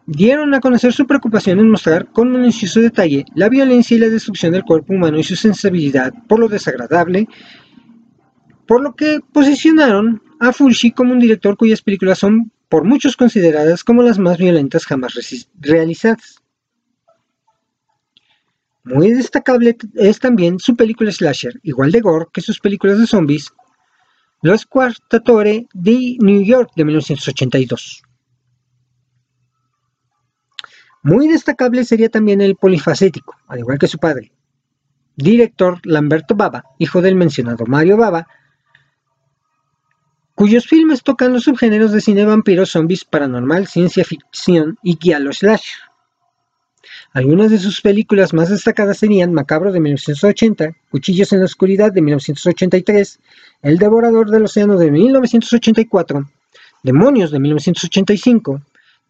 dieron 0.06 0.54
a 0.54 0.60
conocer 0.60 0.94
su 0.94 1.08
preocupación 1.08 1.60
en 1.60 1.70
mostrar 1.70 2.08
con 2.12 2.32
minucioso 2.32 2.82
detalle 2.82 3.26
la 3.36 3.50
violencia 3.50 3.96
y 3.96 4.00
la 4.00 4.10
destrucción 4.10 4.52
del 4.52 4.64
cuerpo 4.64 4.94
humano 4.94 5.18
y 5.18 5.24
su 5.24 5.36
sensibilidad 5.36 6.14
por 6.28 6.40
lo 6.40 6.48
desagradable, 6.48 7.28
por 8.68 8.82
lo 8.82 8.96
que 8.96 9.20
posicionaron 9.32 10.22
a 10.40 10.52
Fulci 10.52 10.92
como 10.92 11.14
un 11.14 11.20
director 11.20 11.58
cuyas 11.58 11.82
películas 11.82 12.20
son 12.20 12.52
por 12.70 12.84
muchos 12.84 13.16
consideradas 13.16 13.84
como 13.84 14.04
las 14.04 14.20
más 14.20 14.38
violentas 14.38 14.86
jamás 14.86 15.14
realizadas. 15.60 16.42
Muy 18.84 19.14
destacable 19.14 19.78
es 19.96 20.20
también 20.20 20.60
su 20.60 20.76
película 20.76 21.12
slasher, 21.12 21.60
igual 21.64 21.92
de 21.92 22.02
gore 22.02 22.26
que 22.34 22.42
sus 22.42 22.60
películas 22.60 23.00
de 23.00 23.08
zombies, 23.08 23.54
Los 24.42 24.66
Quartatore 24.66 25.68
de 25.74 26.18
New 26.20 26.44
York 26.44 26.72
de 26.76 26.84
1982. 26.84 28.04
Muy 31.04 31.28
destacable 31.28 31.84
sería 31.84 32.10
también 32.10 32.40
el 32.40 32.56
polifacético, 32.56 33.36
al 33.48 33.60
igual 33.60 33.78
que 33.78 33.90
su 33.90 33.98
padre, 33.98 34.32
director 35.18 35.80
Lamberto 35.84 36.34
Baba, 36.34 36.64
hijo 36.80 37.02
del 37.02 37.16
mencionado 37.16 37.66
Mario 37.66 37.98
Baba, 37.98 38.28
cuyos 40.34 40.66
filmes 40.66 41.04
tocan 41.04 41.34
los 41.34 41.44
subgéneros 41.44 41.92
de 41.92 42.00
cine 42.00 42.26
vampiro, 42.26 42.66
zombies, 42.66 43.04
paranormal, 43.04 43.68
ciencia 43.68 44.06
ficción 44.06 44.78
y 44.82 44.98
giallo 44.98 45.34
slasher. 45.34 45.78
Algunas 47.12 47.52
de 47.52 47.60
sus 47.60 47.82
películas 47.82 48.34
más 48.34 48.50
destacadas 48.50 48.98
serían 48.98 49.34
Macabro 49.34 49.72
de 49.72 49.80
1980, 49.80 50.76
Cuchillos 50.90 51.32
en 51.34 51.40
la 51.40 51.46
Oscuridad 51.46 51.92
de 51.92 52.02
1983, 52.02 53.20
El 53.62 53.78
Devorador 53.78 54.32
del 54.32 54.46
Océano 54.46 54.78
de 54.78 54.90
1984, 54.90 56.30
Demonios 56.82 57.32
de 57.32 57.40
1985, 57.40 58.62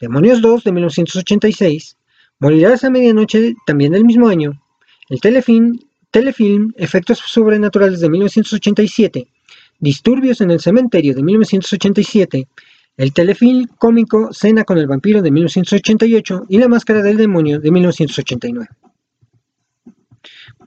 Demonios 0.03 0.41
2 0.41 0.65
de 0.65 0.73
1986, 0.73 1.95
Morirás 2.39 2.83
a 2.83 2.89
Medianoche 2.89 3.55
también 3.65 3.93
del 3.93 4.03
mismo 4.03 4.27
año, 4.27 4.61
el 5.07 5.21
telefilm, 5.21 5.79
telefilm 6.11 6.73
Efectos 6.75 7.19
Sobrenaturales 7.19 8.01
de 8.01 8.09
1987, 8.09 9.25
Disturbios 9.79 10.41
en 10.41 10.51
el 10.51 10.59
Cementerio 10.59 11.15
de 11.15 11.23
1987, 11.23 12.49
el 12.97 13.13
telefilm 13.13 13.67
cómico 13.77 14.33
Cena 14.33 14.65
con 14.65 14.77
el 14.77 14.87
vampiro 14.87 15.21
de 15.21 15.31
1988 15.31 16.47
y 16.49 16.57
La 16.57 16.67
máscara 16.67 17.01
del 17.01 17.15
demonio 17.15 17.61
de 17.61 17.71
1989. 17.71 18.67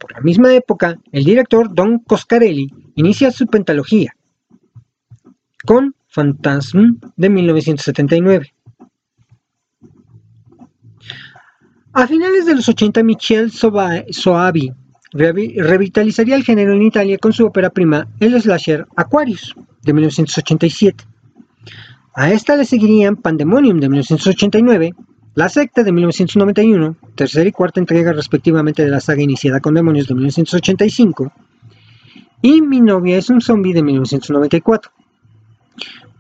Por 0.00 0.12
la 0.12 0.22
misma 0.22 0.54
época, 0.54 0.98
el 1.12 1.24
director 1.24 1.74
Don 1.74 1.98
Coscarelli 1.98 2.72
inicia 2.94 3.30
su 3.30 3.46
pentalogía 3.48 4.16
con 5.66 5.94
Phantasm 6.08 7.00
de 7.16 7.28
1979. 7.28 8.55
A 11.98 12.06
finales 12.06 12.44
de 12.44 12.54
los 12.54 12.68
80, 12.68 13.02
Michel 13.04 13.50
Soavi 13.50 14.70
revitalizaría 15.14 16.36
el 16.36 16.44
género 16.44 16.74
en 16.74 16.82
Italia 16.82 17.16
con 17.16 17.32
su 17.32 17.46
ópera 17.46 17.70
prima, 17.70 18.06
el 18.20 18.38
slasher 18.38 18.86
Aquarius, 18.96 19.54
de 19.82 19.94
1987. 19.94 21.04
A 22.14 22.32
esta 22.32 22.54
le 22.54 22.66
seguirían 22.66 23.16
Pandemonium 23.16 23.80
de 23.80 23.88
1989, 23.88 24.94
La 25.36 25.48
Secta 25.48 25.82
de 25.82 25.90
1991, 25.90 26.96
tercera 27.14 27.48
y 27.48 27.52
cuarta 27.52 27.80
entrega 27.80 28.12
respectivamente 28.12 28.84
de 28.84 28.90
la 28.90 29.00
saga 29.00 29.22
iniciada 29.22 29.60
con 29.60 29.72
Demonios 29.72 30.06
de 30.06 30.16
1985, 30.16 31.32
y 32.42 32.60
Mi 32.60 32.82
novia 32.82 33.16
es 33.16 33.30
un 33.30 33.40
zombie 33.40 33.72
de 33.72 33.82
1994. 33.82 34.92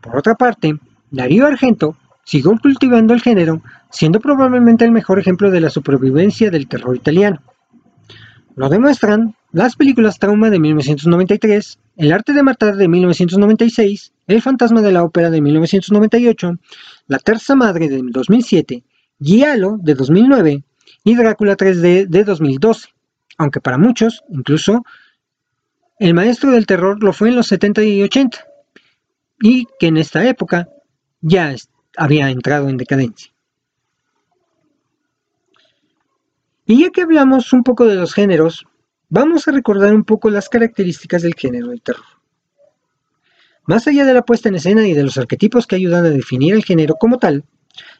Por 0.00 0.16
otra 0.16 0.36
parte, 0.36 0.74
Darío 1.10 1.46
Argento 1.46 1.98
siguió 2.24 2.58
cultivando 2.60 3.12
el 3.12 3.20
género, 3.20 3.60
siendo 3.96 4.20
probablemente 4.20 4.84
el 4.84 4.90
mejor 4.90 5.18
ejemplo 5.18 5.50
de 5.50 5.58
la 5.58 5.70
supervivencia 5.70 6.50
del 6.50 6.68
terror 6.68 6.94
italiano. 6.94 7.40
Lo 8.54 8.68
demuestran 8.68 9.34
las 9.52 9.74
películas 9.74 10.18
Trauma 10.18 10.50
de 10.50 10.58
1993, 10.58 11.78
El 11.96 12.12
arte 12.12 12.34
de 12.34 12.42
matar 12.42 12.76
de 12.76 12.88
1996, 12.88 14.12
El 14.26 14.42
fantasma 14.42 14.82
de 14.82 14.92
la 14.92 15.02
ópera 15.02 15.30
de 15.30 15.40
1998, 15.40 16.58
La 17.06 17.18
terza 17.18 17.54
madre 17.54 17.88
de 17.88 18.02
2007, 18.02 18.84
Giallo 19.18 19.78
de 19.80 19.94
2009 19.94 20.62
y 21.02 21.14
Drácula 21.14 21.56
3D 21.56 22.06
de 22.06 22.24
2012, 22.24 22.88
aunque 23.38 23.62
para 23.62 23.78
muchos, 23.78 24.24
incluso, 24.28 24.84
el 25.98 26.12
maestro 26.12 26.50
del 26.50 26.66
terror 26.66 27.02
lo 27.02 27.14
fue 27.14 27.30
en 27.30 27.36
los 27.36 27.46
70 27.46 27.82
y 27.82 28.02
80, 28.02 28.44
y 29.40 29.66
que 29.78 29.86
en 29.86 29.96
esta 29.96 30.28
época 30.28 30.68
ya 31.22 31.54
había 31.96 32.28
entrado 32.28 32.68
en 32.68 32.76
decadencia. 32.76 33.32
Y 36.66 36.82
ya 36.82 36.90
que 36.90 37.02
hablamos 37.02 37.52
un 37.52 37.62
poco 37.62 37.86
de 37.86 37.94
los 37.94 38.12
géneros, 38.12 38.66
vamos 39.08 39.46
a 39.46 39.52
recordar 39.52 39.94
un 39.94 40.04
poco 40.04 40.30
las 40.30 40.48
características 40.48 41.22
del 41.22 41.34
género 41.34 41.68
del 41.68 41.80
terror. 41.80 42.04
Más 43.66 43.86
allá 43.86 44.04
de 44.04 44.14
la 44.14 44.22
puesta 44.22 44.48
en 44.48 44.56
escena 44.56 44.86
y 44.86 44.92
de 44.92 45.04
los 45.04 45.16
arquetipos 45.16 45.66
que 45.66 45.76
ayudan 45.76 46.04
a 46.04 46.10
definir 46.10 46.54
el 46.54 46.64
género 46.64 46.96
como 46.96 47.18
tal, 47.18 47.44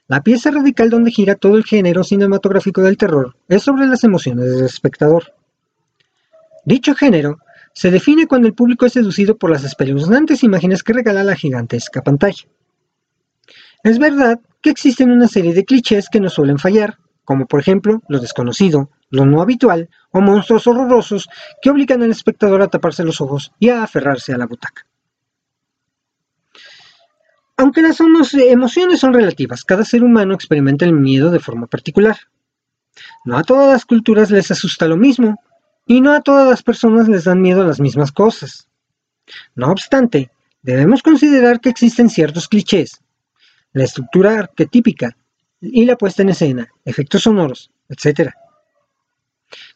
la 0.09 0.23
pieza 0.23 0.51
radical 0.51 0.91
donde 0.91 1.11
gira 1.11 1.37
todo 1.37 1.57
el 1.57 1.65
género 1.65 2.03
cinematográfico 2.03 2.83
del 2.83 2.97
terror 2.97 3.37
es 3.49 3.63
sobre 3.63 3.87
las 3.87 4.03
emociones 4.03 4.51
del 4.51 4.65
espectador. 4.65 5.35
Dicho 6.65 6.95
género 6.95 7.39
se 7.73 7.91
define 7.91 8.27
cuando 8.27 8.49
el 8.49 8.55
público 8.55 8.87
es 8.87 8.95
seducido 8.95 9.37
por 9.37 9.51
las 9.51 9.63
espeluznantes 9.63 10.43
imágenes 10.43 10.83
que 10.83 10.93
regala 10.93 11.23
la 11.23 11.37
gigantesca 11.37 12.03
pantalla. 12.03 12.45
Es 13.85 13.99
verdad 13.99 14.41
que 14.61 14.71
existen 14.71 15.11
una 15.11 15.29
serie 15.29 15.53
de 15.53 15.65
clichés 15.65 16.09
que 16.09 16.21
no 16.21 16.31
suelen 16.31 16.59
fallar, 16.59 16.99
como 17.27 17.45
por 17.47 17.61
ejemplo 17.61 18.03
lo 18.09 18.21
desconocido, 18.21 18.91
lo 19.11 19.27
no 19.27 19.43
habitual 19.43 19.91
o 20.13 20.23
monstruos 20.23 20.67
horrorosos 20.67 21.29
que 21.61 21.69
obligan 21.69 22.03
al 22.03 22.13
espectador 22.13 22.63
a 22.63 22.69
taparse 22.69 23.05
los 23.05 23.21
ojos 23.21 23.53
y 23.59 23.69
a 23.69 23.83
aferrarse 23.83 24.33
a 24.33 24.39
la 24.39 24.47
butaca. 24.47 24.87
Aunque 27.59 27.83
las 27.83 28.01
emociones 28.01 29.01
son 29.01 29.13
relativas, 29.13 29.65
cada 29.65 29.85
ser 29.85 30.05
humano 30.05 30.35
experimenta 30.35 30.85
el 30.85 30.93
miedo 30.93 31.31
de 31.31 31.41
forma 31.41 31.67
particular. 31.67 32.17
No 33.25 33.37
a 33.37 33.43
todas 33.43 33.69
las 33.69 33.85
culturas 33.85 34.31
les 34.31 34.51
asusta 34.51 34.87
lo 34.87 34.97
mismo, 34.97 35.43
y 35.87 36.01
no 36.01 36.13
a 36.13 36.21
todas 36.21 36.49
las 36.49 36.63
personas 36.63 37.09
les 37.09 37.25
dan 37.25 37.41
miedo 37.41 37.65
las 37.65 37.81
mismas 37.81 38.13
cosas. 38.13 38.69
No 39.55 39.71
obstante, 39.71 40.31
debemos 40.63 41.03
considerar 41.03 41.61
que 41.61 41.71
existen 41.71 42.11
ciertos 42.11 42.47
clichés, 42.47 43.01
la 43.73 43.85
estructura 43.85 44.39
arquetípica 44.39 45.17
y 45.61 45.85
la 45.85 45.97
puesta 45.97 46.23
en 46.23 46.31
escena, 46.31 46.69
efectos 46.85 47.23
sonoros, 47.23 47.71
etc., 47.89 48.31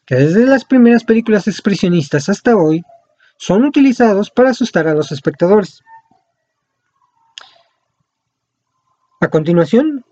que 0.05 0.15
desde 0.15 0.45
las 0.45 0.65
primeras 0.65 1.03
películas 1.03 1.47
expresionistas 1.47 2.27
hasta 2.29 2.55
hoy 2.55 2.83
son 3.37 3.63
utilizados 3.65 4.29
para 4.29 4.51
asustar 4.51 4.87
a 4.87 4.93
los 4.93 5.11
espectadores. 5.11 5.81
A 9.21 9.29
continuación, 9.29 10.05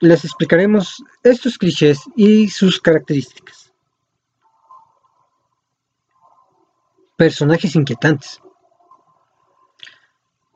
les 0.00 0.24
explicaremos 0.24 1.02
estos 1.22 1.58
clichés 1.58 2.00
y 2.16 2.48
sus 2.48 2.80
características. 2.80 3.72
Personajes 7.16 7.74
inquietantes. 7.74 8.40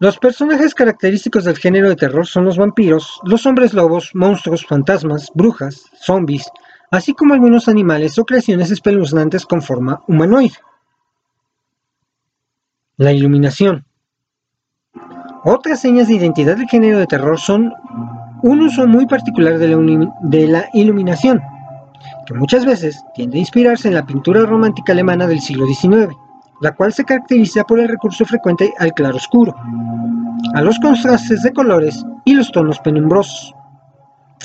Los 0.02 0.18
personajes 0.18 0.74
característicos 0.74 1.44
del 1.44 1.58
género 1.58 1.88
de 1.88 1.94
terror 1.94 2.26
son 2.26 2.44
los 2.44 2.56
vampiros, 2.56 3.20
los 3.22 3.46
hombres 3.46 3.72
lobos, 3.72 4.10
monstruos, 4.14 4.66
fantasmas, 4.66 5.30
brujas, 5.32 5.84
zombies, 5.94 6.50
así 6.90 7.14
como 7.14 7.34
algunos 7.34 7.68
animales 7.68 8.18
o 8.18 8.24
creaciones 8.24 8.72
espeluznantes 8.72 9.46
con 9.46 9.62
forma 9.62 10.02
humanoide. 10.08 10.56
La 12.96 13.12
iluminación. 13.12 13.86
Otras 15.44 15.80
señas 15.80 16.08
de 16.08 16.14
identidad 16.14 16.56
del 16.56 16.68
género 16.68 16.98
de 16.98 17.06
terror 17.06 17.38
son 17.38 17.72
un 18.42 18.60
uso 18.60 18.88
muy 18.88 19.06
particular 19.06 19.56
de 19.56 20.48
la, 20.48 20.68
iluminación, 20.72 21.40
que 22.26 22.34
muchas 22.34 22.66
veces 22.66 23.00
tiende 23.14 23.36
a 23.36 23.42
inspirarse 23.42 23.86
en 23.86 23.94
la 23.94 24.04
pintura 24.04 24.40
romántica 24.46 24.94
alemana 24.94 25.28
del 25.28 25.40
siglo 25.40 25.64
XIX, 25.64 26.12
la 26.62 26.72
cual 26.72 26.92
se 26.92 27.04
caracteriza 27.04 27.64
por 27.64 27.80
el 27.80 27.88
recurso 27.88 28.24
frecuente 28.24 28.72
al 28.78 28.94
claroscuro, 28.94 29.54
a 30.54 30.62
los 30.62 30.78
contrastes 30.78 31.42
de 31.42 31.52
colores 31.52 32.04
y 32.24 32.34
los 32.34 32.50
tonos 32.52 32.78
penumbrosos. 32.80 33.54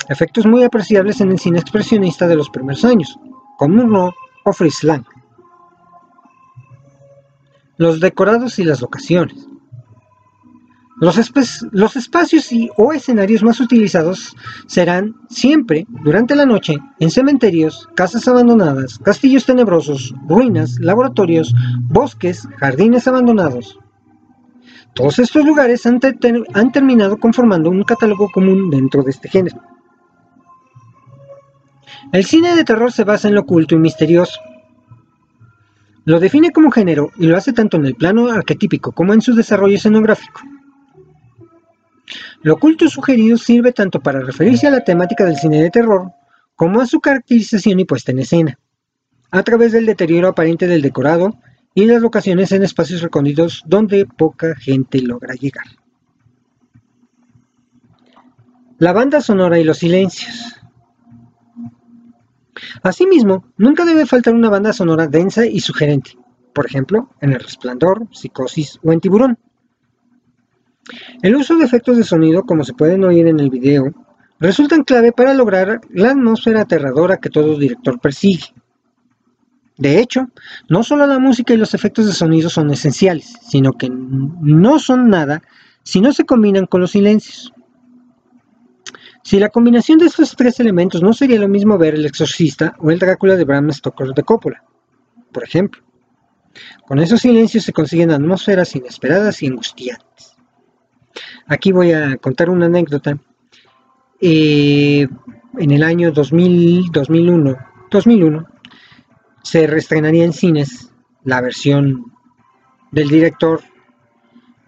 Efectos 0.10 0.46
muy 0.46 0.64
apreciables 0.64 1.22
en 1.22 1.32
el 1.32 1.40
cine 1.40 1.60
expresionista 1.60 2.28
de 2.28 2.36
los 2.36 2.50
primeros 2.50 2.86
años, 2.86 3.20
como 3.58 3.76
Murnau 3.76 4.12
o 4.46 4.54
Fritz 4.54 4.84
Lang. 4.84 5.06
Los 7.78 8.00
decorados 8.00 8.58
y 8.60 8.64
las 8.64 8.82
locaciones. 8.82 9.48
Los, 11.00 11.96
espacios 11.96 12.52
y, 12.52 12.72
o 12.76 12.92
escenarios 12.92 13.44
más 13.44 13.60
utilizados 13.60 14.36
serán 14.66 15.14
siempre, 15.30 15.86
durante 16.04 16.36
la 16.36 16.48
noche, 16.48 16.78
en 17.00 17.12
cementerios, 17.12 17.88
casas 17.96 18.28
abandonadas, 18.28 18.98
castillos 18.98 19.46
tenebrosos, 19.46 20.16
ruinas, 20.28 20.80
laboratorios, 20.80 21.54
bosques, 21.84 22.48
jardines 22.58 23.08
abandonados. 23.08 23.78
Todos 24.98 25.20
estos 25.20 25.46
lugares 25.46 25.86
han, 25.86 26.00
terminado 26.72 27.18
conformando 27.18 27.70
un 27.70 27.84
catálogo 27.84 28.30
común 28.30 28.72
dentro 28.72 29.04
de 29.04 29.12
este 29.12 29.30
género. 29.30 29.62
El 32.12 32.26
cine 32.26 32.56
de 32.56 32.64
terror 32.64 32.92
se 32.92 33.04
basa 33.04 33.28
en 33.28 33.36
lo 33.36 33.42
oculto 33.42 33.76
y 33.76 33.78
misterioso. 33.78 34.40
Lo 36.06 36.20
define 36.20 36.52
como 36.52 36.72
género 36.72 37.12
y 37.18 37.28
lo 37.28 37.38
hace 37.38 37.54
tanto 37.54 37.78
en 37.78 37.86
el 37.86 37.94
plano 37.94 38.30
arquetípico 38.30 38.92
como 38.92 39.14
en 39.14 39.22
su 39.22 39.36
desarrollo 39.36 39.76
escenográfico. 39.76 40.42
Lo 42.42 42.56
oculto 42.56 42.90
sugerido 42.90 43.38
sirve 43.38 43.74
tanto 43.74 44.00
para 44.00 44.22
referirse 44.22 44.66
a 44.66 44.72
la 44.72 44.84
temática 44.84 45.26
del 45.26 45.38
cine 45.38 45.62
de 45.62 45.70
terror 45.70 46.12
como 46.56 46.82
a 46.82 46.88
su 46.88 47.00
caracterización 47.02 47.80
y 47.80 47.86
puesta 47.86 48.12
en 48.12 48.20
escena, 48.20 48.58
a 49.30 49.44
través 49.44 49.74
del 49.74 49.86
deterioro 49.86 50.30
aparente 50.30 50.66
del 50.66 50.82
decorado 50.82 51.36
y 51.78 51.86
las 51.86 52.02
locaciones 52.02 52.52
en 52.54 52.64
espacios 52.64 53.04
recónditos 53.04 53.62
donde 53.68 54.08
poca 54.08 54.56
gente 54.56 55.00
logra 55.00 55.36
llegar. 55.36 55.68
La 58.80 58.94
banda 58.94 59.22
sonora 59.22 59.60
y 59.60 59.64
los 59.64 59.78
silencios. 59.78 60.56
Asimismo, 62.82 63.46
nunca 63.58 63.86
debe 63.86 64.08
faltar 64.08 64.34
una 64.34 64.50
banda 64.50 64.74
sonora 64.74 65.06
densa 65.06 65.46
y 65.46 65.60
sugerente, 65.60 66.18
por 66.52 66.66
ejemplo, 66.66 67.12
en 67.22 67.34
El 67.34 67.42
Resplandor, 67.42 68.08
Psicosis 68.12 68.80
o 68.82 68.92
en 68.92 69.00
Tiburón. 69.00 69.38
El 71.22 71.36
uso 71.36 71.58
de 71.58 71.66
efectos 71.66 71.98
de 71.98 72.04
sonido, 72.04 72.42
como 72.42 72.64
se 72.64 72.74
pueden 72.74 73.04
oír 73.04 73.28
en 73.28 73.40
el 73.40 73.52
video, 73.52 73.94
resultan 74.40 74.84
clave 74.84 75.12
para 75.12 75.36
lograr 75.36 75.82
la 75.92 76.10
atmósfera 76.10 76.62
aterradora 76.62 77.18
que 77.18 77.30
todo 77.30 77.56
director 77.56 78.00
persigue. 78.00 78.46
De 79.78 80.00
hecho, 80.00 80.30
no 80.70 80.84
solo 80.84 81.06
la 81.06 81.20
música 81.20 81.54
y 81.54 81.58
los 81.58 81.74
efectos 81.74 82.08
de 82.08 82.14
sonido 82.14 82.50
son 82.50 82.72
esenciales, 82.72 83.34
sino 83.48 83.74
que 83.74 83.90
no 83.90 84.80
son 84.80 85.10
nada 85.10 85.44
si 85.84 86.02
no 86.02 86.12
se 86.12 86.26
combinan 86.26 86.66
con 86.66 86.82
los 86.82 86.92
silencios. 86.92 87.54
Si 89.24 89.40
la 89.40 89.50
combinación 89.50 90.00
de 90.00 90.08
estos 90.08 90.36
tres 90.36 90.60
elementos 90.60 91.02
no 91.02 91.14
sería 91.14 91.40
lo 91.40 91.48
mismo 91.48 91.78
ver 91.78 91.96
El 91.96 92.06
Exorcista 92.06 92.76
o 92.80 92.92
El 92.92 93.00
Drácula 93.00 93.36
de 93.36 93.44
Bram 93.44 93.72
Stoker 93.72 94.08
de 94.10 94.24
Coppola, 94.24 94.64
por 95.32 95.44
ejemplo. 95.44 95.84
Con 96.88 97.00
esos 97.00 97.22
silencios 97.22 97.64
se 97.64 97.74
consiguen 97.74 98.12
atmósferas 98.12 98.76
inesperadas 98.76 99.44
y 99.44 99.48
angustiantes. 99.48 100.36
Aquí 101.46 101.72
voy 101.72 101.92
a 101.92 102.18
contar 102.18 102.50
una 102.50 102.66
anécdota. 102.66 103.18
Eh, 104.20 105.08
en 105.60 105.72
el 105.72 105.84
año 105.84 106.12
2000, 106.12 106.92
2001, 106.92 107.58
2001 107.92 108.48
se 109.48 109.66
reestrenaría 109.66 110.26
en 110.26 110.34
cines 110.34 110.92
la 111.24 111.40
versión 111.40 112.12
del 112.92 113.08
director 113.08 113.62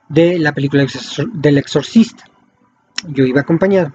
de 0.07 0.39
la 0.39 0.53
película 0.53 0.85
del 1.33 1.57
exorcista. 1.57 2.23
Yo 3.09 3.25
iba 3.25 3.41
acompañado. 3.41 3.93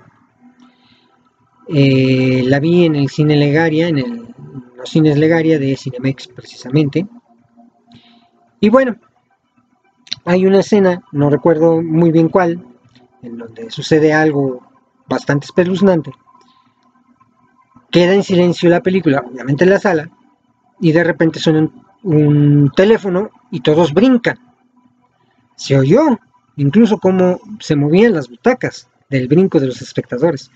Eh, 1.68 2.42
la 2.46 2.60
vi 2.60 2.84
en 2.84 2.96
el 2.96 3.08
cine 3.08 3.34
Legaria, 3.34 3.88
en, 3.88 3.98
en 3.98 4.34
los 4.76 4.90
cines 4.90 5.16
Legaria 5.16 5.58
de 5.58 5.74
Cinemex 5.74 6.28
precisamente. 6.28 7.06
Y 8.60 8.68
bueno, 8.68 8.96
hay 10.26 10.44
una 10.44 10.60
escena, 10.60 11.02
no 11.12 11.30
recuerdo 11.30 11.80
muy 11.80 12.12
bien 12.12 12.28
cuál, 12.28 12.62
en 13.22 13.38
donde 13.38 13.70
sucede 13.70 14.12
algo 14.12 14.60
bastante 15.06 15.46
espeluznante. 15.46 16.12
Queda 17.90 18.12
en 18.12 18.22
silencio 18.22 18.68
la 18.68 18.82
película, 18.82 19.24
obviamente 19.26 19.64
en 19.64 19.70
la 19.70 19.80
sala, 19.80 20.10
y 20.84 20.92
de 20.92 21.02
repente 21.02 21.40
suenan 21.40 21.72
un 22.02 22.70
teléfono 22.76 23.30
y 23.50 23.60
todos 23.60 23.94
brincan. 23.94 24.38
Se 25.56 25.78
oyó 25.78 26.20
incluso 26.56 26.98
cómo 26.98 27.40
se 27.58 27.74
movían 27.74 28.12
las 28.12 28.28
butacas 28.28 28.90
del 29.08 29.26
brinco 29.26 29.58
de 29.58 29.68
los 29.68 29.80
espectadores. 29.80 30.50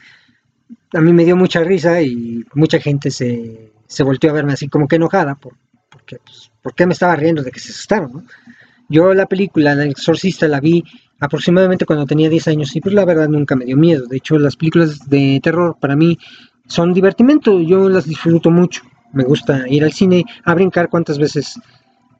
A 0.93 1.01
mí 1.01 1.15
me 1.15 1.25
dio 1.25 1.35
mucha 1.35 1.65
risa 1.65 2.03
y 2.03 2.45
mucha 2.53 2.79
gente 2.79 3.11
se, 3.11 3.73
se 3.87 4.03
volteó 4.03 4.29
a 4.29 4.35
verme 4.35 4.53
así 4.53 4.69
como 4.69 4.87
que 4.87 4.97
enojada 4.97 5.35
por, 5.35 5.55
porque, 5.89 6.19
pues, 6.23 6.51
¿por 6.61 6.75
qué 6.75 6.85
me 6.85 6.93
estaba 6.93 7.17
riendo 7.17 7.43
de 7.43 7.51
que 7.51 7.61
se 7.61 7.73
asustaron? 7.73 8.27
Yo 8.91 9.15
la 9.15 9.25
película, 9.25 9.73
El 9.73 9.93
Exorcista, 9.93 10.47
la 10.47 10.61
vi 10.61 10.85
aproximadamente 11.21 11.87
cuando 11.87 12.05
tenía 12.05 12.29
10 12.29 12.49
años 12.49 12.77
y 12.77 12.83
pues 12.83 12.95
la 12.95 13.07
verdad 13.07 13.31
nunca 13.31 13.57
me 13.57 13.65
dio 13.65 13.79
miedo. 13.79 14.05
De 14.07 14.19
hecho, 14.19 14.39
las 14.39 14.57
películas 14.57 15.09
de 15.09 15.41
terror 15.43 15.79
para 15.81 15.97
mí 15.97 16.19
son 16.67 16.93
divertimento, 16.93 17.63
yo 17.63 17.89
las 17.89 18.05
disfruto 18.05 18.51
mucho. 18.51 18.83
Me 19.13 19.25
gusta 19.25 19.69
ir 19.69 19.85
al 19.85 19.93
cine 19.93 20.25
a 20.45 20.55
brincar 20.55 20.89
cuántas 20.89 21.19
veces, 21.19 21.59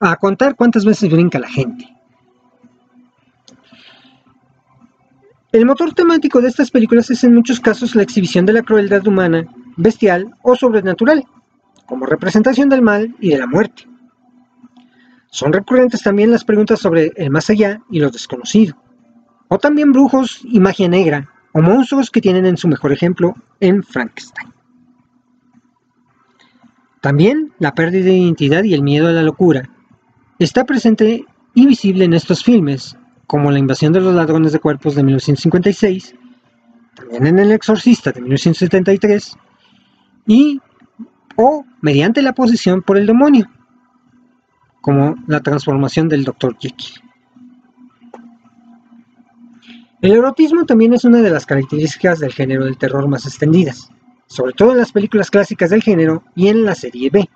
a 0.01 0.17
contar 0.17 0.57
cuántas 0.57 0.85
veces 0.85 1.11
brinca 1.11 1.39
la 1.39 1.49
gente. 1.49 1.87
El 5.51 5.65
motor 5.65 5.95
temático 5.95 6.41
de 6.41 6.49
estas 6.49 6.71
películas 6.71 7.11
es 7.11 7.25
en 7.25 7.35
muchos 7.35 7.59
casos 7.59 7.95
la 7.95 8.03
exhibición 8.03 8.45
de 8.45 8.53
la 8.53 8.63
crueldad 8.63 9.07
humana, 9.07 9.47
bestial 9.77 10.31
o 10.43 10.55
sobrenatural, 10.55 11.25
como 11.87 12.05
representación 12.05 12.69
del 12.69 12.83
mal 12.83 13.17
y 13.19 13.31
de 13.31 13.39
la 13.39 13.47
muerte. 13.47 13.89
Son 15.31 15.53
recurrentes 15.53 16.03
también 16.03 16.31
las 16.31 16.45
preguntas 16.45 16.81
sobre 16.81 17.13
el 17.17 17.31
más 17.31 17.49
allá 17.49 17.81
y 17.91 17.99
lo 17.99 18.11
desconocido, 18.11 18.77
o 19.49 19.59
también 19.59 19.93
brujos 19.93 20.41
y 20.45 20.61
magia 20.61 20.89
negra, 20.89 21.31
o 21.53 21.63
monstruos 21.63 22.11
que 22.11 22.21
tienen 22.21 22.45
en 22.45 22.57
su 22.57 22.69
mejor 22.69 22.93
ejemplo 22.93 23.35
en 23.61 23.83
Frankenstein. 23.83 24.58
También 27.01 27.53
la 27.59 27.75
pérdida 27.75 28.07
de 28.07 28.17
identidad 28.17 28.65
y 28.65 28.75
el 28.75 28.83
miedo 28.83 29.09
a 29.09 29.13
la 29.13 29.23
locura 29.23 29.69
está 30.39 30.65
presente 30.65 31.25
y 31.55 31.67
visible 31.67 32.05
en 32.05 32.13
estos 32.13 32.43
filmes, 32.43 32.97
como 33.27 33.51
La 33.51 33.59
invasión 33.59 33.93
de 33.93 34.01
los 34.01 34.15
ladrones 34.15 34.53
de 34.53 34.59
cuerpos 34.59 34.95
de 34.95 35.03
1956, 35.03 36.15
también 36.97 37.27
en 37.27 37.39
El 37.39 37.53
exorcista 37.53 38.11
de 38.11 38.21
1973, 38.21 39.37
y 40.27 40.61
o 41.37 41.65
mediante 41.81 42.23
la 42.23 42.33
posesión 42.33 42.83
por 42.83 42.99
el 42.99 43.07
demonio, 43.07 43.49
como 44.81 45.15
la 45.27 45.41
transformación 45.41 46.09
del 46.09 46.25
Dr. 46.25 46.57
Jekyll. 46.59 47.01
El 50.01 50.13
erotismo 50.13 50.65
también 50.65 50.95
es 50.95 51.05
una 51.05 51.19
de 51.19 51.31
las 51.31 51.47
características 51.47 52.21
del 52.21 52.33
género 52.33 52.65
del 52.65 52.79
terror 52.79 53.09
más 53.09 53.27
extendidas, 53.27 53.91
sobre 54.29 54.53
todo 54.53 54.73
en 54.73 54.79
las 54.79 54.93
películas 54.93 55.31
clásicas 55.31 55.71
del 55.71 55.83
género 55.83 56.23
y 56.37 56.49
en 56.49 56.65
la 56.65 56.77
serie 56.77 57.11
B. 57.11 57.29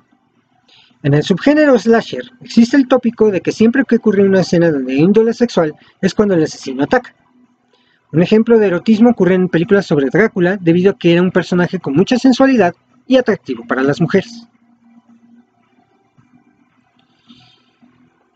En 1.02 1.14
el 1.14 1.24
subgénero 1.24 1.76
slasher 1.76 2.30
existe 2.42 2.76
el 2.76 2.86
tópico 2.86 3.32
de 3.32 3.40
que 3.40 3.50
siempre 3.50 3.84
que 3.84 3.96
ocurre 3.96 4.22
una 4.22 4.42
escena 4.42 4.70
hay 4.88 4.98
índole 4.98 5.34
sexual 5.34 5.74
es 6.00 6.14
cuando 6.14 6.34
el 6.34 6.44
asesino 6.44 6.84
ataca. 6.84 7.14
Un 8.12 8.22
ejemplo 8.22 8.58
de 8.58 8.66
erotismo 8.68 9.10
ocurre 9.10 9.34
en 9.34 9.48
películas 9.48 9.86
sobre 9.86 10.10
Drácula 10.10 10.58
debido 10.60 10.92
a 10.92 10.98
que 10.98 11.12
era 11.12 11.22
un 11.22 11.32
personaje 11.32 11.80
con 11.80 11.94
mucha 11.94 12.18
sensualidad 12.18 12.74
y 13.06 13.16
atractivo 13.16 13.66
para 13.66 13.82
las 13.82 14.00
mujeres. 14.00 14.46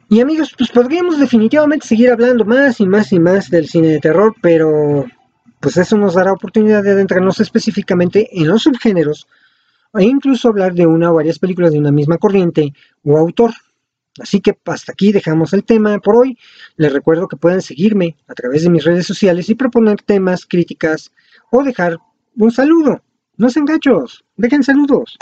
Y 0.08 0.20
amigos, 0.20 0.54
pues 0.56 0.70
podríamos 0.70 1.18
definitivamente 1.18 1.86
seguir 1.86 2.10
hablando 2.10 2.44
más 2.44 2.80
y 2.80 2.86
más 2.86 3.12
y 3.12 3.18
más 3.18 3.50
del 3.50 3.68
cine 3.68 3.88
de 3.88 3.98
terror, 4.00 4.34
pero 4.40 5.04
pues 5.66 5.78
eso 5.78 5.98
nos 5.98 6.14
dará 6.14 6.32
oportunidad 6.32 6.84
de 6.84 6.92
adentrarnos 6.92 7.40
específicamente 7.40 8.28
en 8.40 8.46
los 8.46 8.62
subgéneros 8.62 9.26
e 9.94 10.04
incluso 10.04 10.46
hablar 10.46 10.74
de 10.74 10.86
una 10.86 11.10
o 11.10 11.14
varias 11.14 11.40
películas 11.40 11.72
de 11.72 11.80
una 11.80 11.90
misma 11.90 12.18
corriente 12.18 12.72
o 13.02 13.18
autor. 13.18 13.50
Así 14.20 14.40
que 14.40 14.56
hasta 14.64 14.92
aquí 14.92 15.10
dejamos 15.10 15.52
el 15.54 15.64
tema 15.64 15.98
por 15.98 16.18
hoy. 16.18 16.38
Les 16.76 16.92
recuerdo 16.92 17.26
que 17.26 17.36
pueden 17.36 17.62
seguirme 17.62 18.16
a 18.28 18.34
través 18.34 18.62
de 18.62 18.70
mis 18.70 18.84
redes 18.84 19.08
sociales 19.08 19.50
y 19.50 19.56
proponer 19.56 20.00
temas, 20.02 20.46
críticas 20.46 21.10
o 21.50 21.64
dejar 21.64 21.98
un 22.36 22.52
saludo. 22.52 23.02
No 23.36 23.50
sean 23.50 23.64
gachos, 23.64 24.24
dejen 24.36 24.62
saludos. 24.62 25.18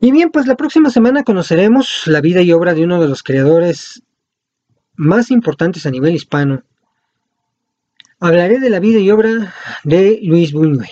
Y 0.00 0.10
bien, 0.10 0.30
pues 0.32 0.48
la 0.48 0.56
próxima 0.56 0.90
semana 0.90 1.22
conoceremos 1.22 2.02
la 2.06 2.20
vida 2.20 2.42
y 2.42 2.50
obra 2.50 2.74
de 2.74 2.82
uno 2.82 3.00
de 3.00 3.06
los 3.06 3.22
creadores 3.22 4.02
más 4.96 5.30
importantes 5.30 5.86
a 5.86 5.92
nivel 5.92 6.16
hispano. 6.16 6.64
Hablaré 8.20 8.58
de 8.58 8.68
la 8.68 8.80
vida 8.80 8.98
y 8.98 9.10
obra 9.12 9.54
de 9.84 10.18
Luis 10.24 10.52
Buñuel. 10.52 10.90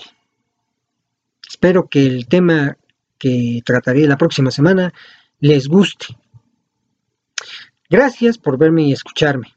Espero 1.49 1.89
que 1.89 2.07
el 2.07 2.29
tema 2.29 2.77
que 3.19 3.63
trataré 3.65 4.07
la 4.07 4.17
próxima 4.17 4.53
semana 4.53 4.93
les 5.41 5.67
guste. 5.67 6.07
Gracias 7.91 8.39
por 8.39 8.59
verme 8.59 8.85
y 8.85 8.93
escucharme. 8.93 9.49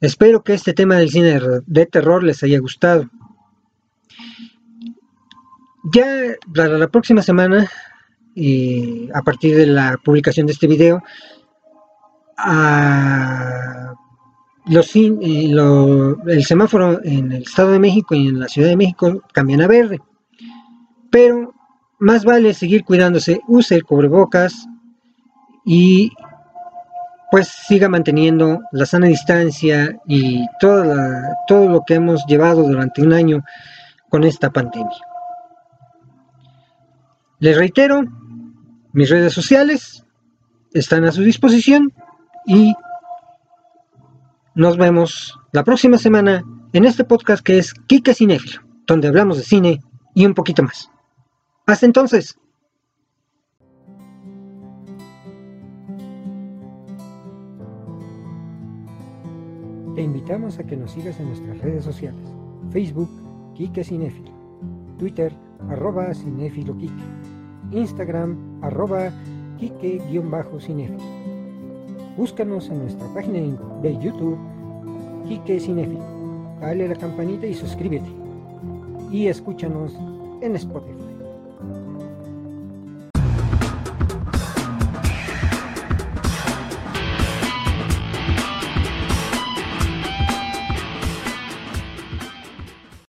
Espero 0.00 0.42
que 0.42 0.54
este 0.54 0.74
tema 0.74 0.96
del 0.96 1.10
cine 1.10 1.40
de 1.64 1.86
terror 1.86 2.24
les 2.24 2.42
haya 2.42 2.58
gustado. 2.58 3.08
Ya 5.92 6.34
para 6.52 6.76
la 6.76 6.88
próxima 6.88 7.22
semana 7.22 7.70
a 9.14 9.22
partir 9.22 9.56
de 9.56 9.66
la 9.66 9.96
publicación 10.04 10.46
de 10.46 10.54
este 10.54 10.66
video, 10.66 11.02
los, 14.68 14.94
eh, 14.96 15.50
el 16.26 16.44
semáforo 16.44 17.00
en 17.04 17.32
el 17.32 17.42
Estado 17.42 17.72
de 17.72 17.78
México 17.78 18.14
y 18.14 18.28
en 18.28 18.40
la 18.40 18.48
Ciudad 18.48 18.68
de 18.68 18.76
México 18.76 19.22
cambian 19.32 19.62
a 19.62 19.66
verde. 19.66 19.98
Pero 21.10 21.54
más 21.98 22.24
vale 22.24 22.54
seguir 22.54 22.84
cuidándose, 22.84 23.40
use 23.48 23.74
el 23.74 23.84
cubrebocas 23.84 24.66
y 25.64 26.12
pues 27.30 27.48
siga 27.48 27.88
manteniendo 27.88 28.60
la 28.72 28.86
sana 28.86 29.06
distancia 29.06 29.98
y 30.06 30.46
toda 30.60 31.36
todo 31.46 31.68
lo 31.68 31.82
que 31.86 31.94
hemos 31.94 32.24
llevado 32.26 32.62
durante 32.62 33.02
un 33.02 33.12
año 33.12 33.44
con 34.08 34.24
esta 34.24 34.50
pandemia. 34.50 34.96
Les 37.40 37.56
reitero, 37.56 38.02
mis 38.92 39.10
redes 39.10 39.32
sociales 39.32 40.04
están 40.72 41.04
a 41.04 41.12
su 41.12 41.22
disposición 41.22 41.92
y 42.46 42.74
nos 44.58 44.76
vemos 44.76 45.38
la 45.52 45.62
próxima 45.62 45.98
semana 45.98 46.44
en 46.72 46.84
este 46.84 47.04
podcast 47.04 47.44
que 47.44 47.58
es 47.58 47.72
Kike 47.72 48.12
Cinéfilo, 48.12 48.60
donde 48.88 49.06
hablamos 49.06 49.36
de 49.36 49.44
cine 49.44 49.80
y 50.16 50.26
un 50.26 50.34
poquito 50.34 50.64
más. 50.64 50.90
Hasta 51.64 51.86
entonces. 51.86 52.36
Te 59.94 60.02
invitamos 60.02 60.58
a 60.58 60.64
que 60.64 60.76
nos 60.76 60.90
sigas 60.90 61.20
en 61.20 61.26
nuestras 61.28 61.58
redes 61.58 61.84
sociales. 61.84 62.20
Facebook, 62.72 63.10
Kike 63.54 63.84
Cinéfilo. 63.84 64.32
Twitter, 64.98 65.32
arroba 65.70 66.12
Cinéfilo 66.12 66.76
Kike. 66.76 67.04
Instagram, 67.70 68.60
arroba 68.62 69.12
Kike-Cinefil. 69.60 71.27
Búscanos 72.18 72.68
en 72.68 72.80
nuestra 72.80 73.06
página 73.14 73.38
de 73.80 73.96
YouTube, 73.98 74.36
Kike 75.28 75.60
Cinefil. 75.60 76.00
Dale 76.60 76.88
la 76.88 76.96
campanita 76.96 77.46
y 77.46 77.54
suscríbete. 77.54 78.08
Y 79.12 79.28
escúchanos 79.28 79.96
en 80.40 80.56
Spotify. 80.56 80.97